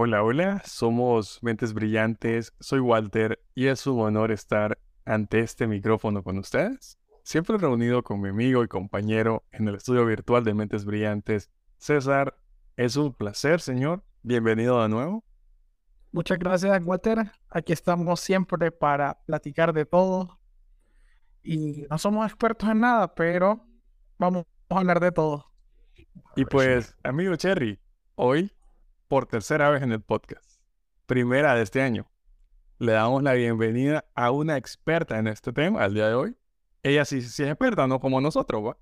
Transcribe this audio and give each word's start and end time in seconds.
Hola, 0.00 0.22
hola, 0.22 0.62
somos 0.64 1.42
Mentes 1.42 1.74
Brillantes, 1.74 2.54
soy 2.60 2.78
Walter 2.78 3.42
y 3.56 3.66
es 3.66 3.84
un 3.84 3.98
honor 3.98 4.30
estar 4.30 4.78
ante 5.04 5.40
este 5.40 5.66
micrófono 5.66 6.22
con 6.22 6.38
ustedes. 6.38 7.00
Siempre 7.24 7.58
reunido 7.58 8.04
con 8.04 8.20
mi 8.20 8.28
amigo 8.28 8.62
y 8.62 8.68
compañero 8.68 9.42
en 9.50 9.66
el 9.66 9.74
estudio 9.74 10.06
virtual 10.06 10.44
de 10.44 10.54
Mentes 10.54 10.84
Brillantes, 10.84 11.50
César. 11.78 12.38
Es 12.76 12.94
un 12.94 13.12
placer, 13.12 13.60
señor. 13.60 14.04
Bienvenido 14.22 14.80
de 14.80 14.88
nuevo. 14.88 15.24
Muchas 16.12 16.38
gracias, 16.38 16.80
Walter. 16.84 17.32
Aquí 17.50 17.72
estamos 17.72 18.20
siempre 18.20 18.70
para 18.70 19.18
platicar 19.26 19.72
de 19.72 19.84
todo. 19.84 20.38
Y 21.42 21.88
no 21.90 21.98
somos 21.98 22.24
expertos 22.24 22.68
en 22.68 22.78
nada, 22.78 23.16
pero 23.16 23.66
vamos 24.16 24.44
a 24.68 24.78
hablar 24.78 25.00
de 25.00 25.10
todo. 25.10 25.50
Y 26.36 26.44
pues, 26.44 26.96
amigo 27.02 27.34
Cherry, 27.34 27.80
hoy, 28.14 28.52
por 29.08 29.24
tercera 29.24 29.70
vez 29.70 29.82
en 29.82 29.92
el 29.92 30.02
podcast, 30.02 30.60
primera 31.06 31.54
de 31.54 31.62
este 31.62 31.80
año, 31.80 32.10
le 32.78 32.92
damos 32.92 33.22
la 33.22 33.32
bienvenida 33.32 34.04
a 34.14 34.30
una 34.30 34.58
experta 34.58 35.18
en 35.18 35.26
este 35.26 35.50
tema 35.50 35.82
al 35.82 35.94
día 35.94 36.08
de 36.08 36.14
hoy. 36.14 36.36
Ella 36.82 37.06
sí, 37.06 37.22
sí 37.22 37.42
es 37.42 37.48
experta, 37.48 37.86
no 37.86 38.00
como 38.00 38.20
nosotros, 38.20 38.62
¿va? 38.62 38.76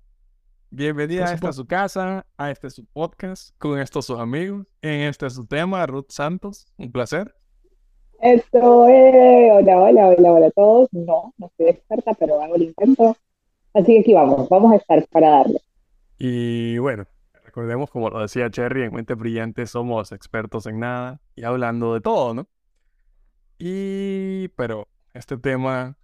Bienvenida 0.69 1.29
a 1.29 1.33
esta 1.33 1.53
su 1.53 1.65
casa, 1.65 2.25
a 2.35 2.51
este 2.51 2.69
su 2.69 2.85
podcast, 2.85 3.57
con 3.57 3.79
estos 3.79 4.05
sus 4.05 4.19
amigos, 4.19 4.67
en 4.81 5.01
este 5.01 5.29
su 5.29 5.45
tema, 5.45 5.85
Ruth 5.85 6.09
Santos. 6.09 6.67
Un 6.77 6.91
placer. 6.91 7.33
Esto 8.19 8.85
es, 8.89 9.51
hola, 9.53 9.77
hola, 9.79 10.07
hola, 10.09 10.31
hola 10.33 10.47
a 10.47 10.51
todos. 10.51 10.89
No, 10.91 11.33
no 11.37 11.49
soy 11.55 11.69
experta, 11.69 12.13
pero 12.15 12.41
hago 12.41 12.55
el 12.55 12.63
intento. 12.63 13.15
Así 13.73 13.93
que 13.93 13.99
aquí 14.01 14.13
vamos, 14.13 14.49
vamos 14.49 14.73
a 14.73 14.75
estar 14.75 15.07
para 15.07 15.29
darle. 15.29 15.61
Y 16.17 16.77
bueno, 16.79 17.05
recordemos, 17.57 17.89
como 17.89 18.11
lo 18.11 18.21
decía 18.21 18.51
Cherry, 18.51 18.83
en 18.83 18.93
Mente 18.93 19.15
Brillante 19.15 19.65
somos 19.65 20.11
expertos 20.11 20.67
en 20.67 20.79
nada 20.79 21.19
y 21.35 21.43
hablando 21.43 21.95
de 21.95 22.01
todo, 22.01 22.35
¿no? 22.35 22.47
Y, 23.57 24.49
pero 24.49 24.87
este 25.15 25.39
tema 25.39 25.97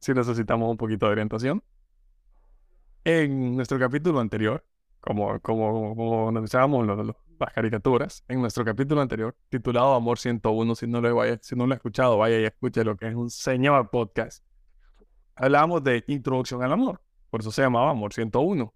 sí 0.00 0.12
necesitamos 0.12 0.70
un 0.70 0.76
poquito 0.76 1.06
de 1.06 1.12
orientación. 1.12 1.64
En 3.04 3.56
nuestro 3.56 3.78
capítulo 3.78 4.20
anterior, 4.20 4.62
como, 5.00 5.40
como, 5.40 5.96
como 5.96 6.28
analizábamos 6.28 6.86
las 6.86 7.52
caricaturas, 7.54 8.22
en 8.28 8.42
nuestro 8.42 8.62
capítulo 8.62 9.00
anterior, 9.00 9.34
titulado 9.48 9.94
Amor 9.94 10.18
101, 10.18 10.74
si 10.74 10.86
no 10.86 11.00
lo, 11.00 11.14
vaya, 11.16 11.38
si 11.40 11.56
no 11.56 11.66
lo 11.66 11.72
ha 11.72 11.76
escuchado, 11.76 12.18
vaya 12.18 12.38
y 12.38 12.44
escuche 12.44 12.84
lo 12.84 12.98
que 12.98 13.08
es 13.08 13.14
un 13.14 13.30
señor 13.30 13.88
podcast. 13.88 14.44
Hablábamos 15.36 15.82
de 15.84 16.04
introducción 16.06 16.62
al 16.62 16.72
amor, 16.72 17.00
por 17.30 17.40
eso 17.40 17.50
se 17.50 17.62
llamaba 17.62 17.90
Amor 17.92 18.12
101. 18.12 18.74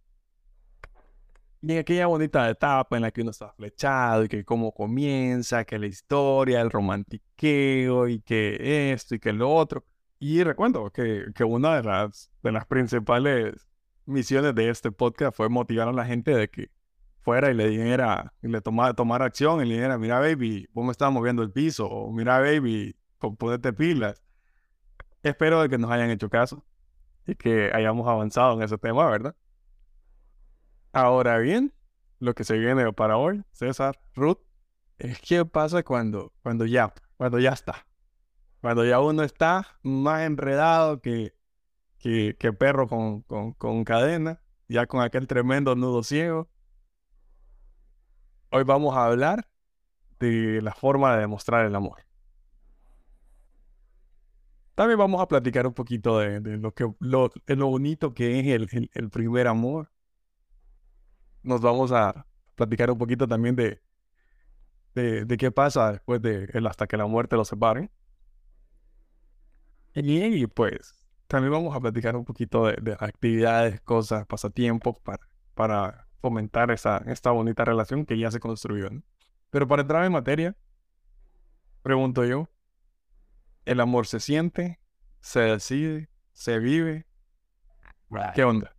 Y 1.67 1.73
en 1.73 1.79
aquella 1.79 2.07
bonita 2.09 2.51
etapa 2.51 2.97
en 2.97 3.03
la 3.03 3.11
que 3.11 3.23
uno 3.23 3.31
está 3.31 3.51
flechado 3.55 4.25
y 4.25 4.29
que 4.29 4.45
cómo 4.45 4.73
comienza, 4.75 5.65
que 5.65 5.79
la 5.79 5.87
historia, 5.87 6.61
el 6.61 6.71
romantiqueo 6.71 8.07
y 8.07 8.21
que 8.21 8.93
esto 8.93 9.15
y 9.15 9.19
que 9.19 9.33
lo 9.33 9.51
otro. 9.51 9.83
Y 10.19 10.43
recuerdo 10.45 10.91
que, 10.91 11.25
que 11.35 11.43
una 11.43 11.77
de 11.77 11.83
las, 11.85 12.31
de 12.43 12.53
las 12.53 12.67
principales 12.67 13.67
misiones 14.05 14.55
de 14.55 14.69
este 14.69 14.93
podcast 14.93 15.35
fue 15.35 15.49
motivar 15.49 15.89
a 15.89 15.93
la 15.93 16.05
gente 16.05 16.33
de 16.33 16.51
que 16.51 16.71
fuera 17.23 17.51
y 17.51 17.55
le 17.55 17.69
dijera, 17.71 18.35
y 18.43 18.49
le 18.49 18.61
tomara, 18.61 18.93
tomar 18.93 19.23
acción 19.23 19.63
y 19.65 19.67
le 19.67 19.77
dijera, 19.77 19.97
mira 19.97 20.21
baby, 20.21 20.69
vos 20.75 20.85
me 20.85 20.93
estás 20.93 21.11
moviendo 21.11 21.43
el 21.43 21.51
piso, 21.51 21.89
o 21.89 22.13
mira 22.13 22.41
baby, 22.41 22.95
ponete 23.39 23.73
pilas. 23.73 24.23
Espero 25.23 25.63
de 25.63 25.71
que 25.71 25.79
nos 25.79 25.91
hayan 25.91 26.11
hecho 26.11 26.29
caso 26.29 26.63
y 27.27 27.35
que 27.37 27.71
hayamos 27.73 28.07
avanzado 28.07 28.53
en 28.53 28.63
ese 28.63 28.77
tema, 28.77 29.09
¿verdad? 29.09 29.35
Ahora 30.95 31.39
bien, 31.39 31.73
lo 32.21 32.35
que 32.35 32.45
se 32.45 32.57
viene 32.57 32.93
para 32.93 33.17
hoy, 33.17 33.43
César, 33.53 33.99
Ruth, 34.15 34.39
es 34.99 35.21
qué 35.21 35.45
pasa 35.45 35.83
cuando, 35.83 36.33
cuando 36.43 36.67
ya, 36.67 36.95
cuando 37.17 37.41
ya 37.41 37.51
está. 37.51 37.87
Cuando 38.61 38.85
ya 38.85 39.01
uno 39.01 39.25
está 39.25 39.67
más 39.83 40.23
enredado 40.23 41.01
que, 41.01 41.35
que, 41.99 42.53
perro 42.57 42.87
con, 42.87 43.23
con, 43.23 43.55
con 43.55 43.83
cadena, 43.85 44.41
ya 44.69 44.87
con 44.87 45.03
aquel 45.03 45.27
tremendo 45.27 45.75
nudo 45.75 46.05
ciego. 46.05 46.49
Hoy 48.51 48.63
vamos 48.63 48.97
a 48.97 49.07
hablar 49.07 49.49
de 50.21 50.63
la 50.63 50.75
forma 50.75 51.15
de 51.15 51.23
demostrar 51.23 51.67
el 51.67 51.75
amor. 51.75 52.05
También 54.75 54.99
vamos 54.99 55.21
a 55.21 55.29
platicar 55.29 55.67
un 55.67 55.75
poquito 55.75 56.19
de, 56.19 56.41
lo, 56.41 56.73
que, 56.73 56.93
lo, 57.01 57.33
lo 57.47 57.67
bonito 57.67 58.15
que 58.15 58.39
es 58.39 58.47
el, 58.47 58.91
el, 58.93 59.11
primer 59.11 59.47
amor. 59.47 59.91
Nos 61.45 61.61
vamos 61.61 61.93
a 61.93 62.27
platicar 62.57 62.91
un 62.91 62.99
poquito 62.99 63.29
también 63.29 63.55
de, 63.55 63.81
de, 64.95 65.25
de 65.25 65.37
qué 65.37 65.51
pasa 65.53 65.93
después 65.93 66.21
de 66.23 66.49
el 66.53 66.67
hasta 66.67 66.87
que 66.87 66.97
la 66.97 67.07
muerte 67.07 67.37
los 67.37 67.49
separe. 67.49 67.91
Y, 69.95 70.47
pues 70.49 71.07
también 71.29 71.53
vamos 71.53 71.75
a 71.75 71.81
platicar 71.81 72.17
un 72.17 72.25
poquito 72.25 72.67
de, 72.67 72.77
de 72.83 72.97
actividades, 72.99 73.81
cosas, 73.81 74.27
pasatiempos 74.27 74.99
para, 75.01 75.21
para 75.55 76.09
fomentar 76.21 76.71
esa, 76.71 76.99
esta 77.07 77.31
bonita 77.31 77.65
relación 77.65 78.05
que 78.05 78.19
ya 78.19 78.31
se 78.31 78.41
construyó. 78.41 78.89
Pero 79.51 79.69
para 79.69 79.83
entrar 79.83 80.05
en 80.05 80.13
materia, 80.13 80.57
pregunto 81.83 82.25
yo, 82.25 82.49
¿el 83.65 83.81
amor 83.81 84.07
se 84.07 84.21
siente, 84.21 84.81
se 85.21 85.41
decide, 85.41 86.09
se 86.33 86.59
vive? 86.59 87.07
¿Qué 88.35 88.45
onda? 88.45 88.74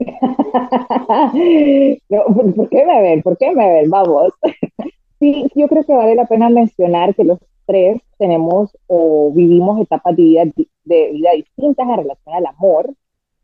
¿Por 2.56 2.68
qué 2.68 2.86
me 2.86 3.02
ven? 3.02 3.22
¿Por 3.22 3.38
qué 3.38 3.52
me 3.52 3.68
ven? 3.68 3.90
Vamos. 3.90 4.32
sí, 5.20 5.46
yo 5.54 5.68
creo 5.68 5.84
que 5.84 5.94
vale 5.94 6.14
la 6.14 6.26
pena 6.26 6.48
mencionar 6.48 7.14
que 7.14 7.24
los 7.24 7.38
tres 7.66 8.00
tenemos 8.18 8.76
o 8.86 9.32
vivimos 9.32 9.80
etapas 9.80 10.16
de 10.16 10.22
vida, 10.22 10.44
de 10.84 11.10
vida 11.12 11.32
distintas 11.32 11.88
en 11.88 11.96
relación 11.96 12.34
al 12.34 12.46
amor 12.46 12.94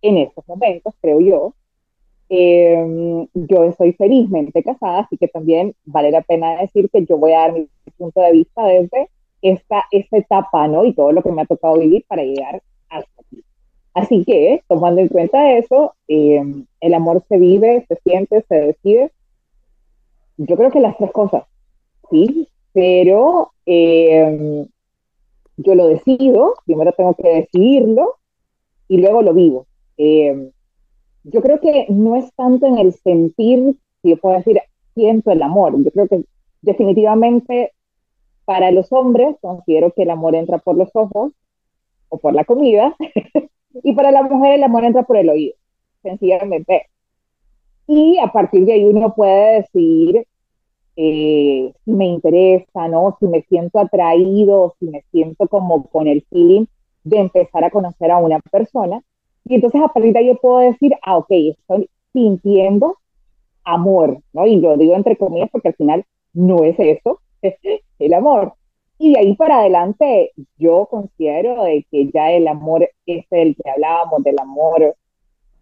en 0.03 0.19
estos 0.19 0.47
momentos, 0.49 0.95
creo 1.01 1.21
yo. 1.21 1.55
Eh, 2.29 3.27
yo 3.35 3.65
estoy 3.65 3.93
felizmente 3.93 4.63
casada, 4.63 5.01
así 5.01 5.17
que 5.17 5.29
también 5.29 5.75
vale 5.85 6.11
la 6.11 6.23
pena 6.23 6.61
decir 6.61 6.91
que 6.91 7.05
yo 7.05 7.19
voy 7.19 7.33
a 7.33 7.41
dar 7.41 7.53
mi 7.53 7.69
punto 7.97 8.21
de 8.21 8.33
vista 8.33 8.67
desde 8.67 9.09
esta, 9.43 9.85
esta 9.93 10.19
etapa, 10.19 10.67
¿no? 10.67 10.85
Y 10.85 10.93
todo 10.93 11.13
lo 11.13 11.23
que 11.23 11.31
me 11.31 11.43
ha 11.43 11.47
tocado 11.47 11.79
vivir 11.79 12.05
para 12.09 12.25
llegar. 12.25 12.63
Así 13.97 14.27
que, 14.27 14.63
tomando 14.69 15.01
en 15.01 15.09
cuenta 15.09 15.57
eso, 15.57 15.95
eh, 16.07 16.43
el 16.81 16.95
amor 16.95 17.25
se 17.31 17.39
vive, 17.39 17.87
se 17.89 17.97
siente, 18.05 18.45
se 18.47 18.55
decide. 18.55 19.11
Yo 20.37 20.55
creo 20.55 20.71
que 20.71 20.81
las 20.81 20.99
tres 20.99 21.11
cosas, 21.13 21.45
sí, 22.11 22.47
pero 22.75 23.53
eh, 23.65 24.67
yo 25.57 25.75
lo 25.75 25.87
decido, 25.89 26.57
primero 26.67 26.93
tengo 26.93 27.15
que 27.15 27.27
decidirlo 27.27 28.17
y 28.87 28.99
luego 28.99 29.23
lo 29.23 29.33
vivo. 29.33 29.67
Eh, 29.97 30.51
yo 31.25 31.41
creo 31.41 31.59
que 31.61 31.87
no 31.89 32.17
es 32.17 32.31
tanto 32.35 32.67
en 32.67 32.77
el 32.77 32.93
sentir, 32.93 33.77
si 34.03 34.11
yo 34.11 34.19
puedo 34.19 34.37
decir, 34.37 34.61
siento 34.95 35.31
el 35.31 35.41
amor. 35.41 35.73
Yo 35.83 35.91
creo 35.91 36.07
que 36.07 36.23
definitivamente 36.61 37.73
para 38.45 38.71
los 38.73 38.93
hombres 38.93 39.37
considero 39.41 39.91
que 39.93 40.03
el 40.03 40.11
amor 40.11 40.35
entra 40.35 40.59
por 40.59 40.77
los 40.77 40.91
ojos 40.93 41.33
o 42.11 42.19
por 42.19 42.35
la 42.35 42.45
comida 42.45 42.95
y 43.83 43.93
para 43.95 44.11
la 44.11 44.23
mujer 44.23 44.55
el 44.55 44.65
amor 44.65 44.85
entra 44.85 45.03
por 45.03 45.17
el 45.17 45.31
oído, 45.31 45.55
sencillamente. 46.03 46.87
Y 47.87 48.19
a 48.19 48.29
partir 48.29 48.65
de 48.65 48.75
ahí 48.75 48.85
uno 48.85 49.15
puede 49.15 49.63
decir 49.63 50.27
eh, 50.97 51.73
si 51.85 51.91
me 51.91 52.07
interesa, 52.07 52.89
¿no? 52.89 53.17
Si 53.21 53.27
me 53.27 53.43
siento 53.43 53.79
atraído, 53.79 54.75
si 54.81 54.87
me 54.87 55.03
siento 55.11 55.47
como 55.47 55.87
con 55.89 56.09
el 56.09 56.25
feeling 56.31 56.65
de 57.05 57.19
empezar 57.19 57.65
a 57.65 57.71
conocer 57.71 58.11
a 58.11 58.19
una 58.19 58.41
persona. 58.51 59.03
Y 59.45 59.55
entonces 59.55 59.81
a 59.81 59.89
partir 59.89 60.13
de 60.13 60.19
ahí 60.21 60.27
yo 60.27 60.37
puedo 60.37 60.59
decir, 60.59 60.95
ah, 61.03 61.19
ok, 61.19 61.31
estoy 61.31 61.89
sintiendo 62.13 62.99
amor, 63.65 64.21
¿no? 64.33 64.47
Y 64.47 64.57
lo 64.57 64.77
digo 64.77 64.95
entre 64.95 65.17
comillas 65.17 65.51
porque 65.51 65.69
al 65.69 65.75
final 65.75 66.05
no 66.33 66.65
es 66.65 66.77
eso, 66.79 67.21
es 67.43 67.57
el 67.99 68.15
amor. 68.15 68.55
Y 68.99 69.13
de 69.13 69.19
ahí 69.19 69.37
para 69.37 69.61
adelante 69.61 70.33
yo 70.57 70.87
considero 70.91 71.65
de 71.65 71.87
que 71.91 72.11
ya 72.13 72.33
el 72.33 72.49
amor 72.49 72.89
es 73.05 73.27
el 73.31 73.55
que 73.57 73.71
hablábamos, 73.71 74.23
del 74.23 74.39
amor, 74.39 74.97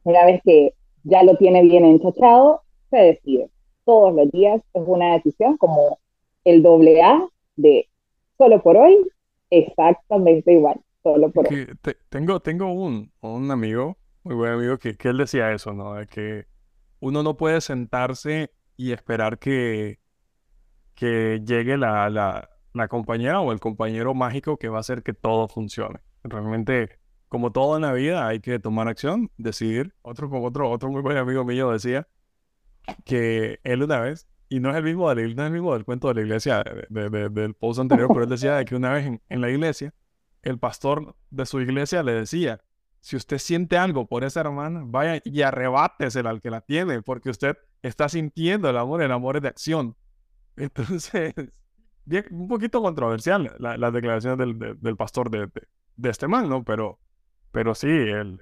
una 0.05 0.25
vez 0.25 0.41
que 0.45 0.75
ya 1.03 1.23
lo 1.23 1.37
tiene 1.37 1.63
bien 1.63 1.85
enchachado, 1.85 2.63
se 2.91 2.97
decide 2.99 3.51
todos 3.85 4.15
los 4.15 4.31
días 4.31 4.61
es 4.73 4.83
una 4.87 5.15
decisión 5.15 5.57
como 5.57 5.99
el 6.45 6.63
doble 6.63 7.03
A 7.03 7.27
de 7.57 7.89
solo 8.37 8.63
por 8.63 8.77
hoy, 8.77 8.99
exactamente 9.51 10.53
igual, 10.53 10.81
solo 11.03 11.31
por 11.31 11.47
hoy. 11.49 11.67
tengo, 12.09 12.41
tengo 12.41 12.73
un, 12.73 13.13
un 13.21 13.51
amigo, 13.51 13.97
muy 14.25 14.35
buen 14.35 14.53
amigo, 14.53 14.79
que, 14.79 14.97
que 14.97 15.09
él 15.09 15.19
decía 15.19 15.53
eso, 15.53 15.73
¿no? 15.73 15.95
De 15.95 16.07
que 16.07 16.47
uno 17.01 17.23
no 17.23 17.37
puede 17.37 17.61
sentarse 17.61 18.51
y 18.77 18.93
esperar 18.93 19.39
que, 19.39 19.99
que 20.95 21.43
llegue 21.45 21.77
la, 21.77 22.51
la 22.75 22.89
compañera 22.89 23.41
o 23.41 23.53
el 23.53 23.61
compañero 23.61 24.15
mágico 24.15 24.59
que 24.59 24.69
va 24.69 24.79
a 24.79 24.81
hacer 24.81 25.03
que 25.03 25.15
todo 25.15 25.49
funcione. 25.49 26.01
Realmente, 26.25 26.99
como 27.29 27.53
todo 27.53 27.77
en 27.77 27.83
la 27.83 27.93
vida, 27.93 28.27
hay 28.27 28.41
que 28.41 28.59
tomar 28.59 28.89
acción, 28.89 29.31
decidir. 29.39 29.95
Otro, 30.03 30.29
otro, 30.43 30.71
otro 30.71 30.91
muy 30.91 31.03
buen 31.03 31.17
amigo 31.17 31.45
mío 31.45 31.71
decía 31.71 32.09
que 33.05 33.61
él 33.65 33.83
una 33.83 34.01
vez 34.01 34.29
y 34.49 34.61
no 34.61 34.71
es 34.71 34.77
el 34.77 34.85
mismo, 34.85 35.13
del, 35.15 35.35
no 35.35 35.43
es 35.43 35.47
el 35.47 35.53
mismo 35.53 35.73
del 35.73 35.85
cuento 35.85 36.09
de 36.09 36.15
la 36.15 36.21
iglesia 36.21 36.63
de, 36.91 37.11
de, 37.11 37.29
del 37.31 37.55
post 37.55 37.81
anterior, 37.81 38.09
pero 38.09 38.25
él 38.25 38.29
decía 38.29 38.57
de 38.57 38.65
que 38.65 38.77
una 38.77 38.93
vez 38.93 39.07
en, 39.07 39.23
en 39.29 39.41
la 39.41 39.51
iglesia, 39.51 39.95
el 40.43 40.59
pastor 40.59 41.17
de 41.31 41.47
su 41.47 41.61
iglesia 41.61 42.03
le 42.03 42.13
decía, 42.13 42.61
si 43.01 43.17
usted 43.17 43.39
siente 43.39 43.77
algo 43.77 44.07
por 44.07 44.25
esa 44.25 44.41
hermana, 44.41 44.83
vaya 44.85 45.21
y 45.25 45.43
arrebátesela 45.43 46.31
al 46.31 46.41
que 46.41 46.51
la 46.51 46.61
tiene, 46.61 47.03
porque 47.03 47.31
usted 47.31 47.57
está 47.83 48.09
sintiendo 48.09 48.69
el 48.69 48.77
amor, 48.77 49.03
el 49.03 49.13
amor 49.13 49.37
es 49.37 49.43
de 49.43 49.49
acción. 49.49 49.97
Entonces, 50.57 51.35
un 52.31 52.49
poquito 52.49 52.83
controversial 52.83 53.55
la- 53.59 53.77
las 53.77 53.93
declaraciones 53.93 54.39
del, 54.39 54.79
del 54.81 54.97
pastor 54.97 55.31
de, 55.31 55.49
de, 55.97 56.11
este 56.11 56.29
man, 56.29 56.49
¿no? 56.49 56.65
Pero, 56.65 56.99
pero 57.51 57.75
sí, 57.75 57.89
el, 57.89 58.41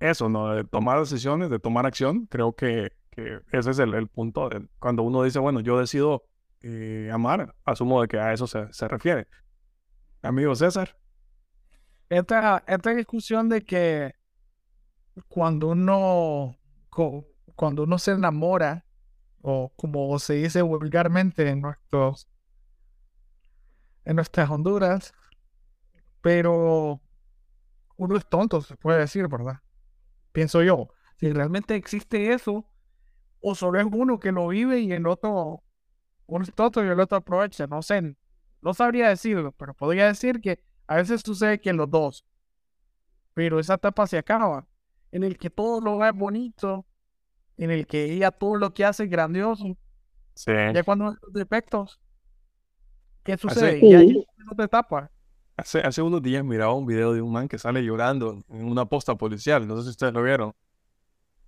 eso, 0.00 0.28
¿no? 0.28 0.54
De 0.54 0.64
tomar 0.64 0.98
decisiones, 0.98 1.50
de 1.50 1.58
tomar 1.58 1.86
acción, 1.86 2.26
creo 2.26 2.54
que, 2.54 2.92
que 3.10 3.40
ese 3.52 3.70
es 3.70 3.78
el, 3.78 4.08
punto. 4.08 4.48
cuando 4.78 5.02
uno 5.02 5.22
dice, 5.22 5.38
bueno, 5.38 5.60
yo 5.60 5.78
decido 5.78 6.24
eh, 6.62 7.10
amar, 7.12 7.54
asumo 7.64 8.02
de 8.02 8.08
que 8.08 8.18
a 8.18 8.32
eso 8.32 8.46
se, 8.46 8.72
se 8.72 8.88
refiere. 8.88 9.26
Amigo 10.22 10.54
César. 10.54 10.96
Esta, 12.08 12.64
esta 12.66 12.94
discusión 12.94 13.48
de 13.48 13.62
que 13.62 14.14
cuando 15.28 15.68
uno, 15.68 16.56
cuando 17.54 17.84
uno 17.84 17.98
se 17.98 18.12
enamora, 18.12 18.84
o 19.42 19.72
como 19.76 20.18
se 20.18 20.34
dice 20.34 20.62
vulgarmente 20.62 21.48
en 21.48 21.62
nuestros, 21.62 22.28
en 24.10 24.16
nuestras 24.16 24.50
Honduras, 24.50 25.14
pero 26.20 27.00
uno 27.96 28.16
es 28.16 28.28
tonto, 28.28 28.60
se 28.60 28.76
puede 28.76 28.98
decir, 28.98 29.28
¿verdad? 29.28 29.60
Pienso 30.32 30.64
yo, 30.64 30.88
si 31.16 31.32
realmente 31.32 31.76
existe 31.76 32.32
eso, 32.32 32.68
o 33.40 33.54
solo 33.54 33.78
es 33.78 33.86
uno 33.88 34.18
que 34.18 34.32
lo 34.32 34.48
vive 34.48 34.80
y 34.80 34.90
el 34.90 35.06
otro, 35.06 35.62
uno 36.26 36.44
es 36.44 36.52
tonto 36.52 36.84
y 36.84 36.88
el 36.88 36.98
otro 36.98 37.18
aprovecha, 37.18 37.68
no 37.68 37.82
sé, 37.82 38.16
no 38.60 38.74
sabría 38.74 39.08
decirlo, 39.08 39.52
pero 39.52 39.74
podría 39.74 40.06
decir 40.08 40.40
que 40.40 40.60
a 40.88 40.96
veces 40.96 41.22
sucede 41.24 41.60
que 41.60 41.72
los 41.72 41.88
dos, 41.88 42.26
pero 43.32 43.60
esa 43.60 43.74
etapa 43.74 44.08
se 44.08 44.18
acaba, 44.18 44.66
en 45.12 45.22
el 45.22 45.38
que 45.38 45.50
todo 45.50 45.80
lo 45.80 45.98
ve 45.98 46.10
bonito, 46.10 46.84
en 47.56 47.70
el 47.70 47.86
que 47.86 48.12
ella 48.12 48.32
todo 48.32 48.56
lo 48.56 48.74
que 48.74 48.84
hace 48.84 49.04
es 49.04 49.10
grandioso, 49.10 49.76
Sí. 50.34 50.52
ya 50.74 50.82
cuando 50.82 51.16
los 51.22 51.32
defectos, 51.32 52.00
¿qué 53.22 53.36
sucede? 53.36 53.80
Sí. 53.80 53.90
Ya 53.90 54.00
llega 54.00 54.24
otra 54.50 54.64
etapa. 54.64 55.10
Hace, 55.56 55.80
hace 55.80 56.00
unos 56.02 56.22
días 56.22 56.44
miraba 56.44 56.74
un 56.74 56.86
video 56.86 57.12
de 57.12 57.20
un 57.22 57.32
man 57.32 57.48
que 57.48 57.58
sale 57.58 57.82
llorando 57.84 58.38
en 58.48 58.64
una 58.64 58.86
posta 58.86 59.16
policial. 59.16 59.66
No 59.66 59.76
sé 59.76 59.84
si 59.84 59.90
ustedes 59.90 60.12
lo 60.14 60.22
vieron. 60.22 60.54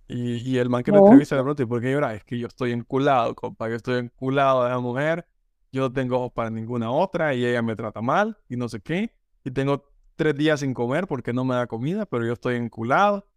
Y, 0.07 0.37
y 0.37 0.57
el 0.57 0.69
man 0.69 0.83
que 0.83 0.91
lo 0.91 0.99
No. 0.99 1.05
entrevista 1.05 1.35
le 1.35 1.41
pregunta, 1.41 1.63
¿y 1.63 1.65
por 1.65 1.81
qué 1.81 1.91
llora? 1.91 2.13
Es 2.13 2.23
que 2.23 2.37
yo 2.37 2.47
estoy 2.47 2.71
enculado, 2.71 3.33
compa. 3.35 3.69
Yo 3.69 3.75
estoy 3.75 3.99
enculado 3.99 4.63
de 4.63 4.69
la 4.69 4.79
mujer. 4.79 5.27
Yo 5.71 5.81
no 5.81 5.93
tengo 5.93 6.17
ojos 6.17 6.31
para 6.33 6.49
ninguna 6.51 6.91
otra 6.91 7.33
y 7.33 7.45
ella 7.45 7.61
me 7.63 7.75
trata 7.75 8.01
mal 8.01 8.37
y 8.47 8.57
no 8.57 8.69
sé 8.69 8.79
qué. 8.81 9.15
Y 9.43 9.51
tengo 9.51 9.89
tres 10.15 10.35
días 10.35 10.59
sin 10.59 10.73
comer 10.75 11.07
porque 11.07 11.33
no 11.33 11.43
me 11.45 11.55
da 11.55 11.65
comida, 11.67 12.05
pero 12.05 12.25
yo 12.25 12.33
estoy 12.33 12.55
enculado. 12.57 13.27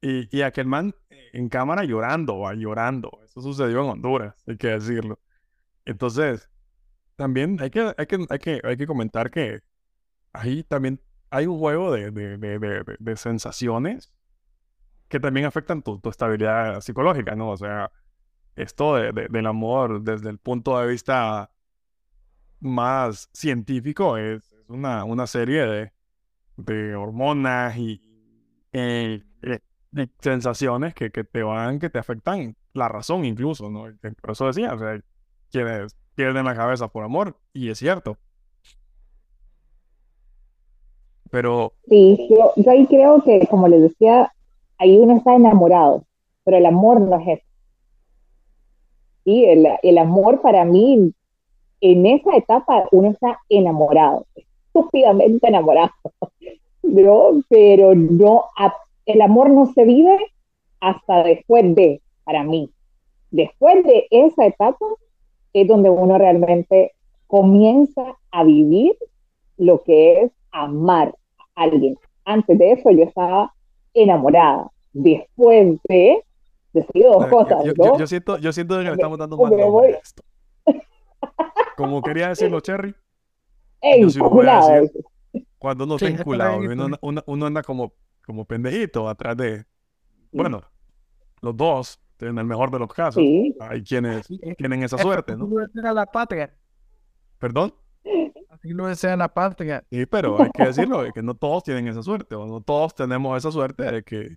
Y, 0.00 0.34
y 0.34 0.42
aquel 0.42 0.66
man 0.66 0.94
eh, 1.10 1.30
en 1.34 1.48
cámara 1.50 1.84
llorando, 1.84 2.38
va, 2.38 2.54
llorando. 2.54 3.10
Eso 3.24 3.42
sucedió 3.42 3.82
en 3.82 3.90
Honduras, 3.90 4.34
hay 4.46 4.56
que 4.56 4.68
decirlo. 4.68 5.18
Entonces, 5.84 6.48
también 7.16 7.58
hay 7.60 7.70
que, 7.70 7.94
hay 7.96 8.06
que, 8.06 8.26
hay 8.30 8.38
que, 8.38 8.60
hay 8.64 8.76
que 8.76 8.86
comentar 8.86 9.30
que 9.30 9.60
ahí 10.32 10.64
también 10.64 11.00
hay 11.30 11.46
un 11.46 11.58
juego 11.58 11.92
de, 11.92 12.10
de, 12.12 12.38
de, 12.38 13.16
sensaciones 13.16 14.12
que 15.08 15.20
también 15.20 15.46
afectan 15.46 15.82
tu, 15.82 16.00
estabilidad 16.10 16.80
psicológica, 16.80 17.34
¿no? 17.36 17.50
O 17.50 17.56
sea, 17.56 17.90
esto 18.56 18.96
de- 18.96 19.12
de- 19.12 19.28
del 19.28 19.46
amor 19.46 20.02
desde 20.02 20.30
el 20.30 20.38
punto 20.38 20.78
de 20.80 20.88
vista 20.88 21.50
más 22.60 23.28
científico 23.32 24.16
es, 24.16 24.54
una, 24.68 25.04
una 25.04 25.26
serie 25.26 25.92
de, 26.56 26.96
hormonas 26.96 27.76
y, 27.76 28.02
y- 28.72 29.22
y 29.92 30.10
sensaciones 30.20 30.94
que, 30.94 31.10
que 31.10 31.24
te 31.24 31.42
van, 31.42 31.78
que 31.78 31.90
te 31.90 31.98
afectan 31.98 32.56
la 32.74 32.88
razón 32.88 33.24
incluso, 33.24 33.70
¿no? 33.70 33.86
Por 34.20 34.32
eso 34.32 34.46
decía, 34.46 34.74
o 34.74 34.78
sea, 34.78 35.00
quienes 35.50 35.96
pierden 36.14 36.44
la 36.44 36.54
cabeza 36.54 36.88
por 36.88 37.04
amor, 37.04 37.36
y 37.52 37.70
es 37.70 37.78
cierto. 37.78 38.16
Pero 41.30 41.72
Sí, 41.88 42.28
yo, 42.30 42.52
ahí 42.70 42.86
creo 42.86 43.22
que, 43.22 43.46
como 43.48 43.68
les 43.68 43.82
decía, 43.82 44.32
ahí 44.78 44.96
uno 44.96 45.16
está 45.16 45.34
enamorado, 45.34 46.04
pero 46.44 46.56
el 46.56 46.66
amor 46.66 47.00
no 47.00 47.18
es 47.20 47.38
eso. 47.38 47.46
Sí, 49.24 49.44
el, 49.44 49.66
el 49.82 49.98
amor 49.98 50.40
para 50.40 50.64
mí, 50.64 51.12
en 51.80 52.06
esa 52.06 52.36
etapa 52.36 52.88
uno 52.92 53.10
está 53.10 53.40
enamorado, 53.48 54.26
estúpidamente 54.34 55.48
enamorado. 55.48 55.90
Pero 57.48 57.94
no, 57.94 58.44
el 59.06 59.20
amor 59.20 59.50
no 59.50 59.66
se 59.66 59.84
vive 59.84 60.16
hasta 60.80 61.24
después 61.24 61.74
de, 61.74 62.00
para 62.24 62.44
mí. 62.44 62.70
Después 63.30 63.84
de 63.84 64.06
esa 64.10 64.46
etapa 64.46 64.86
es 65.62 65.68
donde 65.68 65.90
uno 65.90 66.18
realmente 66.18 66.92
comienza 67.26 68.02
a 68.30 68.44
vivir 68.44 68.96
lo 69.56 69.82
que 69.82 70.22
es 70.22 70.32
amar 70.52 71.14
a 71.54 71.62
alguien. 71.62 71.96
Antes 72.24 72.58
de 72.58 72.72
eso 72.72 72.90
yo 72.90 73.04
estaba 73.04 73.54
enamorada. 73.94 74.70
Después 74.92 75.78
de, 75.88 76.22
decido 76.72 77.12
dos 77.14 77.26
cosas, 77.26 77.64
yo, 77.64 77.72
¿no? 77.76 77.98
yo 77.98 78.06
siento, 78.06 78.38
yo 78.38 78.52
siento 78.52 78.76
que 78.76 78.84
le 78.84 78.90
Me- 78.90 78.94
estamos 78.96 79.18
dando 79.18 79.36
mal 79.36 79.52
voy. 79.54 79.92
a 79.92 79.96
esto. 79.98 80.22
Como 81.76 82.02
quería 82.02 82.28
decirlo 82.28 82.60
Cherry, 82.60 82.94
Ey, 83.82 84.00
yo 84.02 84.10
sí 84.10 84.18
lo 84.18 84.24
voy 84.30 84.46
a 84.46 84.60
culado. 84.60 84.80
decir. 84.82 85.04
cuando 85.58 85.84
uno 85.84 85.98
Sí, 85.98 86.06
está 86.06 86.20
enculado, 86.20 86.58
uno 87.26 87.46
anda 87.46 87.62
como, 87.62 87.92
como 88.24 88.44
pendejito 88.44 89.08
atrás 89.08 89.36
de... 89.36 89.64
Bueno, 90.32 90.62
los 91.40 91.56
dos, 91.56 92.00
en 92.20 92.38
el 92.38 92.44
mejor 92.44 92.70
de 92.70 92.78
los 92.78 92.92
casos, 92.92 93.22
Sí, 93.22 93.54
hay 93.60 93.82
quienes 93.82 94.30
es- 94.30 94.56
tienen 94.56 94.82
esa 94.82 94.98
suerte, 94.98 95.36
¿no? 95.36 95.44
Así 95.44 95.54
lo 95.54 95.66
desea 95.66 95.92
la 95.92 96.06
patria. 96.06 96.54
Perdón. 97.38 97.74
Así 98.50 98.68
lo 98.70 98.86
desea 98.86 99.16
la 99.16 99.32
patria. 99.32 99.84
Sí, 99.90 100.06
pero 100.06 100.40
hay 100.40 100.50
que 100.50 100.64
decirlo, 100.64 101.02
de 101.02 101.12
que 101.12 101.22
no 101.22 101.34
todos 101.34 101.64
tienen 101.64 101.88
esa 101.88 102.02
suerte, 102.02 102.34
o 102.34 102.46
no 102.46 102.60
todos 102.60 102.94
tenemos 102.94 103.36
esa 103.36 103.50
suerte 103.50 103.82
de 103.84 104.02
que, 104.02 104.36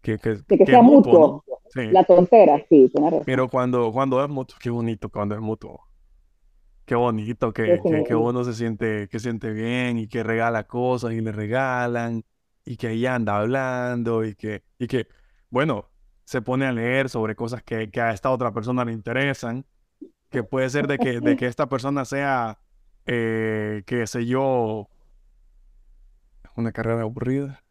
que, 0.00 0.18
que, 0.18 0.30
de 0.36 0.44
que 0.46 0.58
que 0.58 0.66
sea 0.66 0.78
es 0.78 0.84
mutuo, 0.84 1.12
¿no? 1.12 1.32
mutuo. 1.34 1.60
Sí. 1.68 1.86
La 1.90 2.04
tontera, 2.04 2.64
sí. 2.68 2.90
Pero 3.26 3.48
cuando, 3.48 3.92
cuando 3.92 4.22
es 4.24 4.30
mutuo, 4.30 4.56
qué 4.60 4.70
bonito 4.70 5.10
cuando 5.10 5.34
es 5.34 5.40
mutuo. 5.40 5.86
Qué 6.86 6.94
bonito 6.94 7.52
que, 7.52 7.80
que, 8.06 8.14
uno 8.14 8.44
se 8.44 8.54
siente, 8.54 9.08
que 9.08 9.18
siente 9.18 9.50
bien 9.50 9.98
y 9.98 10.06
que 10.06 10.22
regala 10.22 10.64
cosas 10.68 11.12
y 11.12 11.20
le 11.20 11.32
regalan 11.32 12.22
y 12.64 12.76
que 12.76 12.86
ahí 12.86 13.06
anda 13.06 13.38
hablando 13.38 14.24
y 14.24 14.36
que, 14.36 14.62
y 14.78 14.86
que, 14.86 15.08
bueno, 15.50 15.90
se 16.26 16.42
pone 16.42 16.66
a 16.66 16.72
leer 16.72 17.08
sobre 17.08 17.36
cosas 17.36 17.62
que, 17.62 17.88
que 17.88 18.00
a 18.00 18.10
esta 18.10 18.30
otra 18.32 18.52
persona 18.52 18.84
le 18.84 18.92
interesan, 18.92 19.64
que 20.28 20.42
puede 20.42 20.68
ser 20.68 20.88
de 20.88 20.98
que, 20.98 21.20
de 21.20 21.36
que 21.36 21.46
esta 21.46 21.68
persona 21.68 22.04
sea, 22.04 22.58
eh, 23.06 23.84
qué 23.86 24.06
sé 24.08 24.26
yo, 24.26 24.88
una 26.56 26.72
carrera 26.72 27.02
aburrida. 27.02 27.62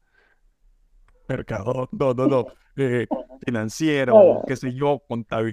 Mercador, 1.28 1.90
no, 1.92 2.14
no, 2.14 2.28
no, 2.28 2.46
eh, 2.78 3.08
financiero, 3.46 4.42
qué 4.48 4.56
sé 4.56 4.74
yo, 4.74 5.04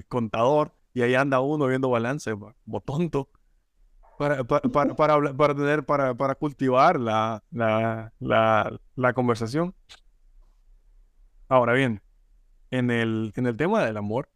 contador, 0.09 0.73
y 0.95 1.03
ahí 1.03 1.17
anda 1.17 1.41
uno 1.41 1.67
viendo 1.67 1.91
balance, 1.91 2.33
va, 2.35 2.55
como 2.65 2.83
tonto, 2.83 3.31
para, 4.17 4.45
para, 4.45 4.69
para, 4.69 4.95
para, 4.95 5.35
para 5.35 5.55
tener, 5.57 5.85
para, 5.85 6.15
para 6.15 6.37
cultivar 6.37 7.01
la, 7.01 7.43
la, 7.51 8.13
la, 8.21 8.79
la 8.95 9.13
conversación. 9.13 9.75
Ahora 11.49 11.73
bien, 11.73 12.01
en 12.73 12.91
el, 12.91 13.33
en 13.37 13.47
el 13.47 13.57
tema 13.57 13.85
del 13.85 13.97
amor, 13.99 14.29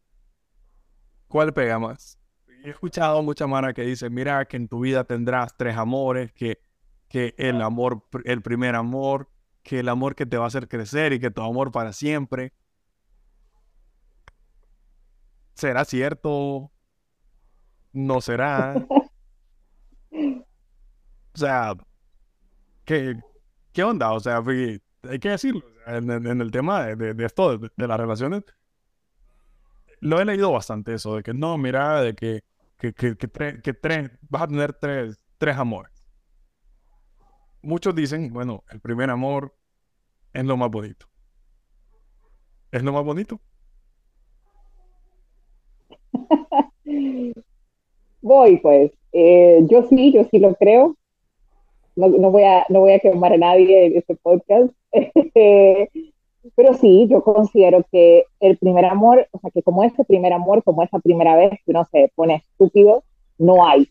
¿cuál 1.28 1.52
pega 1.52 1.78
más? 1.78 2.18
He 2.64 2.70
escuchado 2.70 3.22
mucha 3.22 3.46
mara 3.46 3.72
que 3.72 3.82
dice, 3.82 4.10
mira 4.10 4.44
que 4.46 4.56
en 4.56 4.68
tu 4.68 4.80
vida 4.80 5.04
tendrás 5.04 5.56
tres 5.56 5.76
amores, 5.76 6.32
que, 6.32 6.58
que 7.08 7.34
el 7.38 7.62
amor, 7.62 8.04
el 8.24 8.42
primer 8.42 8.74
amor, 8.74 9.30
que 9.62 9.80
el 9.80 9.88
amor 9.88 10.14
que 10.14 10.26
te 10.26 10.36
va 10.36 10.44
a 10.44 10.48
hacer 10.48 10.68
crecer 10.68 11.12
y 11.12 11.20
que 11.20 11.30
tu 11.30 11.42
amor 11.42 11.70
para 11.72 11.92
siempre. 11.92 12.52
¿Será 15.54 15.84
cierto? 15.84 16.70
¿No 17.92 18.20
será? 18.20 18.86
O 21.34 21.38
sea, 21.38 21.74
¿qué, 22.84 23.16
qué 23.72 23.82
onda? 23.84 24.12
O 24.12 24.20
sea, 24.20 24.42
fui- 24.42 24.80
hay 25.10 25.18
que 25.18 25.30
decirlo. 25.30 25.62
en, 25.86 26.10
el 26.40 26.50
tema 26.50 26.86
de, 26.86 27.24
esto, 27.24 27.58
de, 27.58 27.86
las 27.88 27.98
relaciones, 28.00 28.44
lo 30.00 30.20
he 30.20 30.24
leído 30.24 30.52
bastante 30.52 30.94
eso, 30.94 31.16
de 31.16 31.22
que 31.22 31.34
no, 31.34 31.56
mira, 31.58 32.00
de 32.02 32.14
que, 32.14 32.42
que, 32.78 32.92
que, 32.92 33.16
que 33.16 33.28
tre- 33.32 33.62
que 33.62 33.72
tres, 33.74 34.10
vas 34.28 34.42
a 34.42 34.48
tener 34.48 34.72
tres, 34.74 35.18
tres 35.38 35.56
amores. 35.56 35.92
Muchos 37.62 37.94
dicen, 37.94 38.32
bueno, 38.32 38.64
el 38.70 38.80
primer 38.80 39.10
amor 39.10 39.54
es 40.32 40.44
lo 40.44 40.56
más 40.56 40.70
bonito. 40.70 41.06
¿Es 42.70 42.82
lo 42.82 42.92
más 42.92 43.04
bonito? 43.04 43.40
voy, 48.20 48.58
pues. 48.58 48.92
Eh, 49.12 49.60
yo 49.70 49.84
sí, 49.88 50.12
yo 50.12 50.24
sí 50.30 50.38
lo 50.38 50.54
creo. 50.54 50.96
No, 51.96 52.08
no, 52.08 52.30
voy 52.30 52.42
a, 52.44 52.66
no 52.68 52.80
voy 52.80 52.92
a 52.92 53.00
quemar 53.00 53.32
a 53.32 53.38
nadie 53.38 53.86
en 53.86 53.96
este 53.96 54.16
podcast. 54.16 54.72
Pero 56.54 56.74
sí, 56.74 57.06
yo 57.08 57.22
considero 57.22 57.84
que 57.90 58.24
el 58.40 58.56
primer 58.56 58.84
amor, 58.84 59.26
o 59.32 59.38
sea, 59.38 59.50
que 59.50 59.62
como 59.62 59.82
ese 59.82 60.04
primer 60.04 60.32
amor, 60.32 60.62
como 60.62 60.82
esa 60.82 60.98
primera 61.00 61.36
vez 61.36 61.50
que 61.64 61.72
uno 61.72 61.84
se 61.90 62.10
pone 62.14 62.36
estúpido, 62.36 63.02
no 63.38 63.66
hay. 63.66 63.88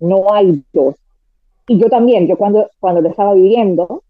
No 0.00 0.32
hay 0.32 0.64
dos. 0.72 0.96
Y 1.68 1.78
yo 1.78 1.88
también, 1.88 2.26
yo 2.26 2.36
cuando, 2.36 2.68
cuando 2.80 3.00
lo 3.00 3.08
estaba 3.08 3.34
viviendo, 3.34 4.02